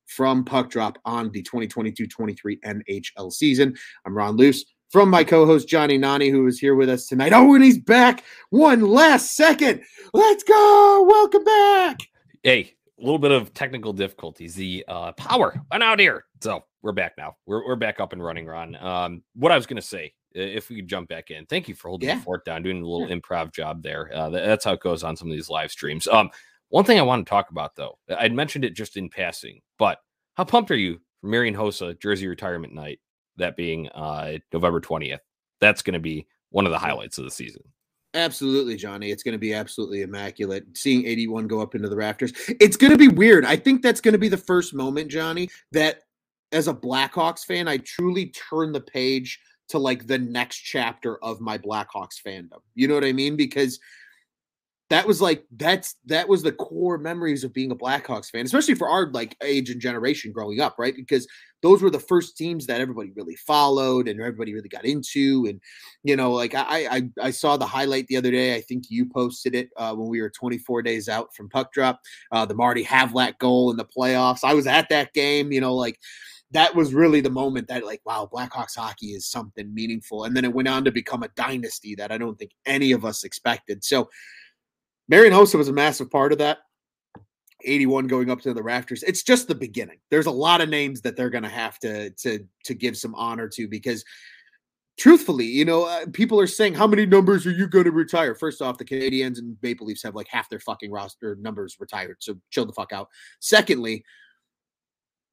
from 0.06 0.44
puck 0.44 0.70
drop 0.70 0.98
on 1.04 1.30
the 1.30 1.42
2022-23 1.42 2.60
NHL 2.60 3.32
season. 3.32 3.74
I'm 4.04 4.16
Ron 4.16 4.36
Luce 4.36 4.64
from 4.90 5.10
my 5.10 5.24
co-host 5.24 5.66
Johnny 5.66 5.98
Nani, 5.98 6.28
who 6.28 6.46
is 6.46 6.58
here 6.58 6.74
with 6.76 6.88
us 6.88 7.08
tonight. 7.08 7.32
Oh, 7.32 7.54
and 7.54 7.64
he's 7.64 7.78
back. 7.78 8.22
One 8.50 8.80
last 8.80 9.34
second. 9.34 9.82
Let's 10.12 10.44
go. 10.44 11.04
Welcome 11.08 11.44
back. 11.44 11.98
Hey, 12.42 12.74
a 13.00 13.02
little 13.02 13.18
bit 13.18 13.32
of 13.32 13.52
technical 13.54 13.92
difficulties. 13.92 14.54
The 14.54 14.84
uh, 14.86 15.12
power 15.12 15.60
went 15.70 15.82
out 15.82 15.98
here, 15.98 16.26
so 16.40 16.64
we're 16.82 16.92
back 16.92 17.14
now. 17.18 17.34
We're, 17.46 17.66
we're 17.66 17.76
back 17.76 17.98
up 17.98 18.12
and 18.12 18.22
running, 18.22 18.46
Ron. 18.46 18.76
Um, 18.76 19.22
what 19.34 19.50
I 19.50 19.56
was 19.56 19.66
going 19.66 19.76
to 19.76 19.82
say, 19.82 20.14
if 20.32 20.68
we 20.68 20.76
could 20.76 20.88
jump 20.88 21.08
back 21.08 21.30
in, 21.30 21.46
thank 21.46 21.68
you 21.68 21.74
for 21.74 21.88
holding 21.88 22.08
yeah. 22.08 22.16
the 22.16 22.22
fort 22.22 22.44
down, 22.44 22.62
doing 22.62 22.80
a 22.80 22.86
little 22.86 23.08
yeah. 23.08 23.16
improv 23.16 23.52
job 23.52 23.82
there. 23.82 24.10
Uh, 24.14 24.30
that's 24.30 24.64
how 24.64 24.74
it 24.74 24.80
goes 24.80 25.02
on 25.02 25.16
some 25.16 25.28
of 25.28 25.34
these 25.34 25.50
live 25.50 25.72
streams. 25.72 26.06
Um, 26.06 26.30
one 26.74 26.84
thing 26.84 26.98
I 26.98 27.02
want 27.02 27.24
to 27.24 27.30
talk 27.30 27.50
about, 27.50 27.76
though, 27.76 27.98
I'd 28.18 28.32
mentioned 28.32 28.64
it 28.64 28.74
just 28.74 28.96
in 28.96 29.08
passing, 29.08 29.60
but 29.78 29.98
how 30.34 30.42
pumped 30.42 30.72
are 30.72 30.76
you 30.76 30.98
for 31.20 31.28
Marian 31.28 31.54
Hossa 31.54 31.96
jersey 32.00 32.26
retirement 32.26 32.74
night? 32.74 32.98
That 33.36 33.54
being 33.54 33.88
uh, 33.90 34.38
November 34.52 34.80
20th. 34.80 35.20
That's 35.60 35.82
going 35.82 35.94
to 35.94 36.00
be 36.00 36.26
one 36.50 36.66
of 36.66 36.72
the 36.72 36.78
highlights 36.78 37.16
of 37.16 37.26
the 37.26 37.30
season. 37.30 37.62
Absolutely, 38.14 38.74
Johnny. 38.74 39.12
It's 39.12 39.22
going 39.22 39.34
to 39.34 39.38
be 39.38 39.54
absolutely 39.54 40.02
immaculate. 40.02 40.64
Seeing 40.76 41.06
81 41.06 41.46
go 41.46 41.60
up 41.60 41.76
into 41.76 41.88
the 41.88 41.94
rafters. 41.94 42.32
It's 42.60 42.76
going 42.76 42.90
to 42.90 42.98
be 42.98 43.06
weird. 43.06 43.44
I 43.44 43.54
think 43.54 43.80
that's 43.80 44.00
going 44.00 44.14
to 44.14 44.18
be 44.18 44.28
the 44.28 44.36
first 44.36 44.74
moment, 44.74 45.12
Johnny, 45.12 45.50
that 45.70 46.00
as 46.50 46.66
a 46.66 46.74
Blackhawks 46.74 47.44
fan, 47.44 47.68
I 47.68 47.76
truly 47.76 48.32
turn 48.50 48.72
the 48.72 48.80
page 48.80 49.38
to 49.68 49.78
like 49.78 50.08
the 50.08 50.18
next 50.18 50.58
chapter 50.58 51.22
of 51.22 51.40
my 51.40 51.56
Blackhawks 51.56 52.20
fandom. 52.20 52.58
You 52.74 52.88
know 52.88 52.94
what 52.94 53.04
I 53.04 53.12
mean? 53.12 53.36
Because 53.36 53.78
that 54.94 55.08
was 55.08 55.20
like 55.20 55.44
that's 55.56 55.96
that 56.06 56.28
was 56.28 56.44
the 56.44 56.52
core 56.52 56.98
memories 56.98 57.42
of 57.42 57.52
being 57.52 57.72
a 57.72 57.76
Blackhawks 57.76 58.30
fan, 58.30 58.44
especially 58.44 58.76
for 58.76 58.88
our 58.88 59.10
like 59.10 59.36
age 59.42 59.68
and 59.68 59.80
generation 59.80 60.30
growing 60.30 60.60
up, 60.60 60.76
right? 60.78 60.94
Because 60.94 61.26
those 61.62 61.82
were 61.82 61.90
the 61.90 61.98
first 61.98 62.36
teams 62.36 62.64
that 62.66 62.80
everybody 62.80 63.10
really 63.16 63.34
followed 63.34 64.06
and 64.06 64.20
everybody 64.20 64.54
really 64.54 64.68
got 64.68 64.84
into. 64.84 65.46
And 65.48 65.60
you 66.04 66.14
know, 66.14 66.30
like 66.30 66.54
I 66.54 66.86
I, 66.86 67.02
I 67.20 67.30
saw 67.32 67.56
the 67.56 67.66
highlight 67.66 68.06
the 68.06 68.16
other 68.16 68.30
day. 68.30 68.54
I 68.54 68.60
think 68.60 68.84
you 68.88 69.04
posted 69.04 69.56
it 69.56 69.70
uh, 69.76 69.96
when 69.96 70.08
we 70.08 70.20
were 70.20 70.30
24 70.30 70.82
days 70.82 71.08
out 71.08 71.34
from 71.34 71.48
puck 71.48 71.72
drop, 71.72 72.00
uh, 72.30 72.46
the 72.46 72.54
Marty 72.54 72.84
Havlat 72.84 73.38
goal 73.38 73.72
in 73.72 73.76
the 73.76 73.84
playoffs. 73.84 74.44
I 74.44 74.54
was 74.54 74.68
at 74.68 74.88
that 74.90 75.12
game. 75.12 75.50
You 75.50 75.60
know, 75.60 75.74
like 75.74 75.98
that 76.52 76.76
was 76.76 76.94
really 76.94 77.20
the 77.20 77.30
moment 77.30 77.66
that 77.66 77.84
like 77.84 78.00
wow 78.04 78.28
blackhawks 78.32 78.76
hockey 78.76 79.08
is 79.08 79.26
something 79.26 79.74
meaningful 79.74 80.22
and 80.22 80.36
then 80.36 80.44
it 80.44 80.54
went 80.54 80.68
on 80.68 80.84
to 80.84 80.92
become 80.92 81.24
a 81.24 81.28
dynasty 81.34 81.96
that 81.96 82.12
i 82.12 82.18
don't 82.18 82.38
think 82.38 82.52
any 82.64 82.92
of 82.92 83.04
us 83.04 83.24
expected 83.24 83.82
so 83.82 84.08
Marian 85.08 85.32
Hossa 85.32 85.56
was 85.56 85.68
a 85.68 85.72
massive 85.72 86.10
part 86.10 86.32
of 86.32 86.38
that. 86.38 86.58
81 87.66 88.06
going 88.06 88.30
up 88.30 88.40
to 88.42 88.52
the 88.52 88.62
rafters. 88.62 89.02
It's 89.02 89.22
just 89.22 89.48
the 89.48 89.54
beginning. 89.54 89.98
There's 90.10 90.26
a 90.26 90.30
lot 90.30 90.60
of 90.60 90.68
names 90.68 91.00
that 91.02 91.16
they're 91.16 91.30
going 91.30 91.44
to 91.44 91.48
have 91.48 91.78
to 91.80 92.10
to 92.10 92.46
to 92.64 92.74
give 92.74 92.96
some 92.96 93.14
honor 93.14 93.48
to 93.48 93.68
because 93.68 94.04
truthfully, 94.98 95.46
you 95.46 95.64
know, 95.64 95.84
uh, 95.84 96.06
people 96.12 96.38
are 96.38 96.46
saying 96.46 96.74
how 96.74 96.86
many 96.86 97.06
numbers 97.06 97.46
are 97.46 97.52
you 97.52 97.66
going 97.66 97.84
to 97.84 97.90
retire? 97.90 98.34
First 98.34 98.62
off, 98.62 98.78
the 98.78 98.84
Canadiens 98.84 99.38
and 99.38 99.56
Maple 99.62 99.86
Leafs 99.86 100.02
have 100.02 100.14
like 100.14 100.28
half 100.28 100.48
their 100.48 100.60
fucking 100.60 100.90
roster 100.90 101.36
numbers 101.36 101.76
retired. 101.80 102.16
So 102.20 102.36
chill 102.50 102.66
the 102.66 102.72
fuck 102.72 102.92
out. 102.92 103.08
Secondly, 103.40 104.04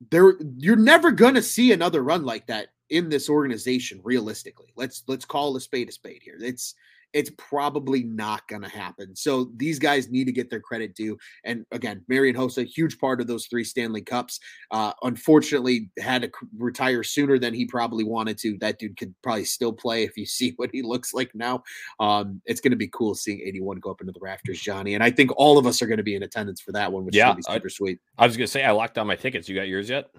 there 0.09 0.33
you're 0.57 0.75
never 0.75 1.11
going 1.11 1.35
to 1.35 1.41
see 1.41 1.71
another 1.71 2.03
run 2.03 2.23
like 2.23 2.47
that 2.47 2.69
in 2.89 3.09
this 3.09 3.29
organization 3.29 4.01
realistically. 4.03 4.73
Let's 4.75 5.03
let's 5.07 5.25
call 5.25 5.55
a 5.55 5.61
spade 5.61 5.89
a 5.89 5.91
spade 5.91 6.21
here. 6.23 6.37
It's 6.39 6.75
it's 7.13 7.31
probably 7.37 8.03
not 8.03 8.47
going 8.47 8.61
to 8.61 8.69
happen. 8.69 9.15
So 9.15 9.51
these 9.57 9.79
guys 9.79 10.09
need 10.09 10.25
to 10.25 10.31
get 10.31 10.49
their 10.49 10.59
credit 10.59 10.95
due. 10.95 11.17
And 11.43 11.65
again, 11.71 12.03
Marian 12.07 12.35
Hossa, 12.35 12.65
huge 12.65 12.97
part 12.99 13.21
of 13.21 13.27
those 13.27 13.47
three 13.47 13.63
Stanley 13.63 14.01
Cups. 14.01 14.39
Uh, 14.71 14.93
unfortunately, 15.03 15.89
had 15.99 16.21
to 16.23 16.31
retire 16.57 17.03
sooner 17.03 17.37
than 17.37 17.53
he 17.53 17.65
probably 17.65 18.03
wanted 18.03 18.37
to. 18.39 18.57
That 18.59 18.79
dude 18.79 18.97
could 18.97 19.13
probably 19.21 19.45
still 19.45 19.73
play 19.73 20.03
if 20.03 20.17
you 20.17 20.25
see 20.31 20.53
what 20.55 20.69
he 20.71 20.81
looks 20.81 21.13
like 21.13 21.33
now. 21.33 21.63
Um, 21.99 22.41
it's 22.45 22.61
going 22.61 22.71
to 22.71 22.77
be 22.77 22.87
cool 22.87 23.15
seeing 23.15 23.41
81 23.41 23.79
go 23.79 23.91
up 23.91 24.01
into 24.01 24.13
the 24.13 24.19
rafters, 24.19 24.61
Johnny. 24.61 24.95
And 24.95 25.03
I 25.03 25.11
think 25.11 25.31
all 25.35 25.57
of 25.57 25.65
us 25.65 25.81
are 25.81 25.87
going 25.87 25.97
to 25.97 26.03
be 26.03 26.15
in 26.15 26.23
attendance 26.23 26.61
for 26.61 26.71
that 26.73 26.91
one, 26.91 27.05
which 27.05 27.15
yeah, 27.15 27.35
is 27.37 27.45
super 27.45 27.67
I, 27.67 27.69
sweet. 27.69 27.99
I 28.17 28.25
was 28.25 28.37
going 28.37 28.47
to 28.47 28.51
say, 28.51 28.63
I 28.63 28.71
locked 28.71 28.95
down 28.95 29.07
my 29.07 29.15
tickets. 29.15 29.49
You 29.49 29.55
got 29.55 29.67
yours 29.67 29.89
yet? 29.89 30.11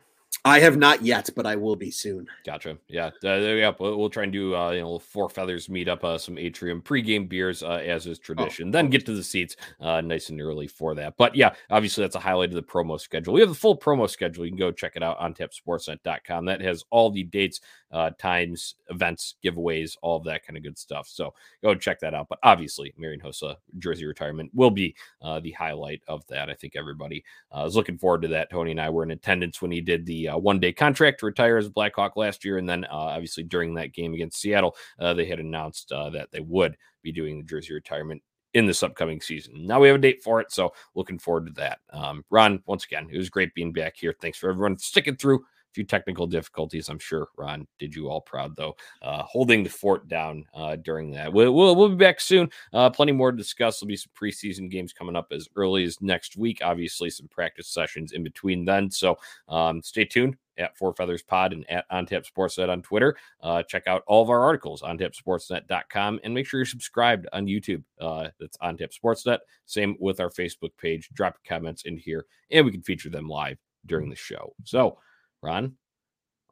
I 0.44 0.58
have 0.58 0.76
not 0.76 1.02
yet, 1.02 1.30
but 1.36 1.46
I 1.46 1.54
will 1.54 1.76
be 1.76 1.92
soon. 1.92 2.26
Gotcha. 2.44 2.76
Yeah, 2.88 3.10
uh, 3.24 3.36
yeah. 3.36 3.72
We'll, 3.78 3.96
we'll, 3.96 4.10
try 4.10 4.24
and 4.24 4.32
do 4.32 4.56
uh, 4.56 4.72
you 4.72 4.80
know 4.80 4.98
four 4.98 5.28
feathers 5.28 5.68
meet 5.68 5.88
up, 5.88 6.02
uh, 6.02 6.18
some 6.18 6.36
atrium 6.36 6.82
pregame 6.82 7.28
beers 7.28 7.62
uh, 7.62 7.80
as 7.84 8.08
is 8.08 8.18
oh, 8.18 8.22
tradition. 8.22 8.68
Oh, 8.68 8.72
then 8.72 8.90
get 8.90 9.06
to 9.06 9.14
the 9.14 9.22
seats 9.22 9.54
uh, 9.80 10.00
nice 10.00 10.30
and 10.30 10.40
early 10.40 10.66
for 10.66 10.96
that. 10.96 11.14
But 11.16 11.36
yeah, 11.36 11.54
obviously 11.70 12.02
that's 12.02 12.16
a 12.16 12.20
highlight 12.20 12.48
of 12.48 12.56
the 12.56 12.62
promo 12.62 13.00
schedule. 13.00 13.34
We 13.34 13.40
have 13.40 13.50
the 13.50 13.54
full 13.54 13.78
promo 13.78 14.10
schedule. 14.10 14.44
You 14.44 14.50
can 14.50 14.58
go 14.58 14.72
check 14.72 14.96
it 14.96 15.02
out 15.02 15.18
on 15.18 15.32
tapsportsnet.com. 15.32 16.44
That 16.46 16.60
has 16.60 16.84
all 16.90 17.10
the 17.10 17.22
dates, 17.22 17.60
uh, 17.92 18.10
times, 18.18 18.76
events, 18.88 19.36
giveaways, 19.44 19.96
all 20.02 20.16
of 20.16 20.24
that 20.24 20.44
kind 20.46 20.56
of 20.56 20.62
good 20.62 20.78
stuff. 20.78 21.08
So 21.08 21.34
go 21.62 21.74
check 21.74 22.00
that 22.00 22.14
out. 22.14 22.28
But 22.28 22.38
obviously, 22.42 22.94
Marian 22.96 23.20
Hossa 23.20 23.56
jersey 23.78 24.06
retirement 24.06 24.50
will 24.54 24.70
be 24.70 24.94
uh, 25.20 25.40
the 25.40 25.52
highlight 25.52 26.02
of 26.08 26.26
that. 26.28 26.48
I 26.48 26.54
think 26.54 26.74
everybody 26.76 27.24
uh, 27.56 27.64
is 27.64 27.76
looking 27.76 27.98
forward 27.98 28.22
to 28.22 28.28
that. 28.28 28.50
Tony 28.50 28.70
and 28.70 28.80
I 28.80 28.90
were 28.90 29.02
in 29.02 29.10
attendance 29.10 29.60
when 29.60 29.70
he 29.70 29.80
did 29.80 30.06
the 30.06 30.28
uh, 30.28 30.38
one 30.38 30.60
day 30.60 30.72
contract 30.72 31.20
to 31.20 31.26
retire 31.26 31.58
as 31.58 31.66
a 31.66 31.70
Blackhawk 31.70 32.16
last 32.16 32.44
year. 32.44 32.58
And 32.58 32.68
then 32.68 32.84
uh, 32.84 32.88
obviously 32.92 33.42
during 33.42 33.74
that 33.74 33.92
game 33.92 34.14
against 34.14 34.40
Seattle, 34.40 34.76
uh, 34.98 35.14
they 35.14 35.26
had 35.26 35.40
announced 35.40 35.92
uh, 35.92 36.10
that 36.10 36.30
they 36.32 36.40
would 36.40 36.76
be 37.02 37.12
doing 37.12 37.38
the 37.38 37.44
jersey 37.44 37.74
retirement 37.74 38.22
in 38.54 38.66
this 38.66 38.82
upcoming 38.82 39.20
season. 39.20 39.66
Now 39.66 39.80
we 39.80 39.88
have 39.88 39.96
a 39.96 40.00
date 40.00 40.22
for 40.22 40.40
it, 40.40 40.52
so 40.52 40.74
looking 40.94 41.18
forward 41.18 41.46
to 41.46 41.52
that. 41.52 41.80
Um, 41.90 42.24
Ron, 42.30 42.62
once 42.66 42.84
again, 42.84 43.08
it 43.10 43.16
was 43.16 43.30
great 43.30 43.54
being 43.54 43.72
back 43.72 43.96
here. 43.96 44.14
Thanks 44.20 44.38
for 44.38 44.50
everyone 44.50 44.76
sticking 44.78 45.16
through 45.16 45.44
few 45.72 45.84
technical 45.84 46.26
difficulties. 46.26 46.88
I'm 46.88 46.98
sure 46.98 47.28
Ron 47.36 47.66
did 47.78 47.94
you 47.94 48.08
all 48.08 48.20
proud 48.20 48.56
though, 48.56 48.74
uh, 49.02 49.22
holding 49.22 49.62
the 49.62 49.70
fort 49.70 50.08
down 50.08 50.44
uh, 50.54 50.76
during 50.76 51.10
that. 51.12 51.32
We'll, 51.32 51.52
we'll, 51.52 51.74
we'll 51.74 51.88
be 51.88 51.96
back 51.96 52.20
soon. 52.20 52.50
Uh, 52.72 52.90
plenty 52.90 53.12
more 53.12 53.30
to 53.30 53.36
discuss. 53.36 53.80
There'll 53.80 53.88
be 53.88 53.96
some 53.96 54.12
preseason 54.18 54.70
games 54.70 54.92
coming 54.92 55.16
up 55.16 55.28
as 55.32 55.48
early 55.56 55.84
as 55.84 56.00
next 56.00 56.36
week. 56.36 56.60
Obviously, 56.62 57.10
some 57.10 57.28
practice 57.28 57.68
sessions 57.68 58.12
in 58.12 58.22
between 58.22 58.64
then. 58.64 58.90
So 58.90 59.18
um, 59.48 59.82
stay 59.82 60.04
tuned 60.04 60.36
at 60.58 60.76
Four 60.76 60.94
Feathers 60.94 61.22
Pod 61.22 61.52
and 61.52 61.68
at 61.70 61.90
OnTap 61.90 62.24
Sportsnet 62.30 62.68
on 62.68 62.82
Twitter. 62.82 63.16
Uh, 63.40 63.62
check 63.62 63.86
out 63.86 64.02
all 64.06 64.22
of 64.22 64.30
our 64.30 64.40
articles 64.40 64.82
on 64.82 64.98
tapsportsnet.com 64.98 66.20
and 66.22 66.34
make 66.34 66.46
sure 66.46 66.60
you're 66.60 66.66
subscribed 66.66 67.26
on 67.32 67.46
YouTube. 67.46 67.82
Uh, 68.00 68.28
that's 68.38 68.56
OnTap 68.58 68.92
Sportsnet. 68.92 69.38
Same 69.66 69.96
with 70.00 70.20
our 70.20 70.30
Facebook 70.30 70.70
page. 70.78 71.08
Drop 71.14 71.38
comments 71.46 71.84
in 71.84 71.96
here 71.96 72.26
and 72.50 72.64
we 72.64 72.72
can 72.72 72.82
feature 72.82 73.10
them 73.10 73.28
live 73.28 73.58
during 73.86 74.10
the 74.10 74.16
show. 74.16 74.54
So, 74.64 74.98
Ron, 75.42 75.76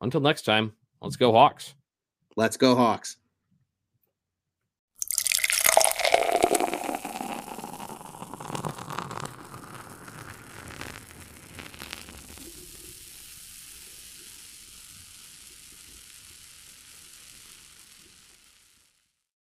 until 0.01 0.21
next 0.21 0.43
time, 0.43 0.73
let's 1.01 1.17
go 1.17 1.33
Hawks. 1.33 1.75
Let's 2.37 2.57
go 2.57 2.75
Hawks. 2.75 3.17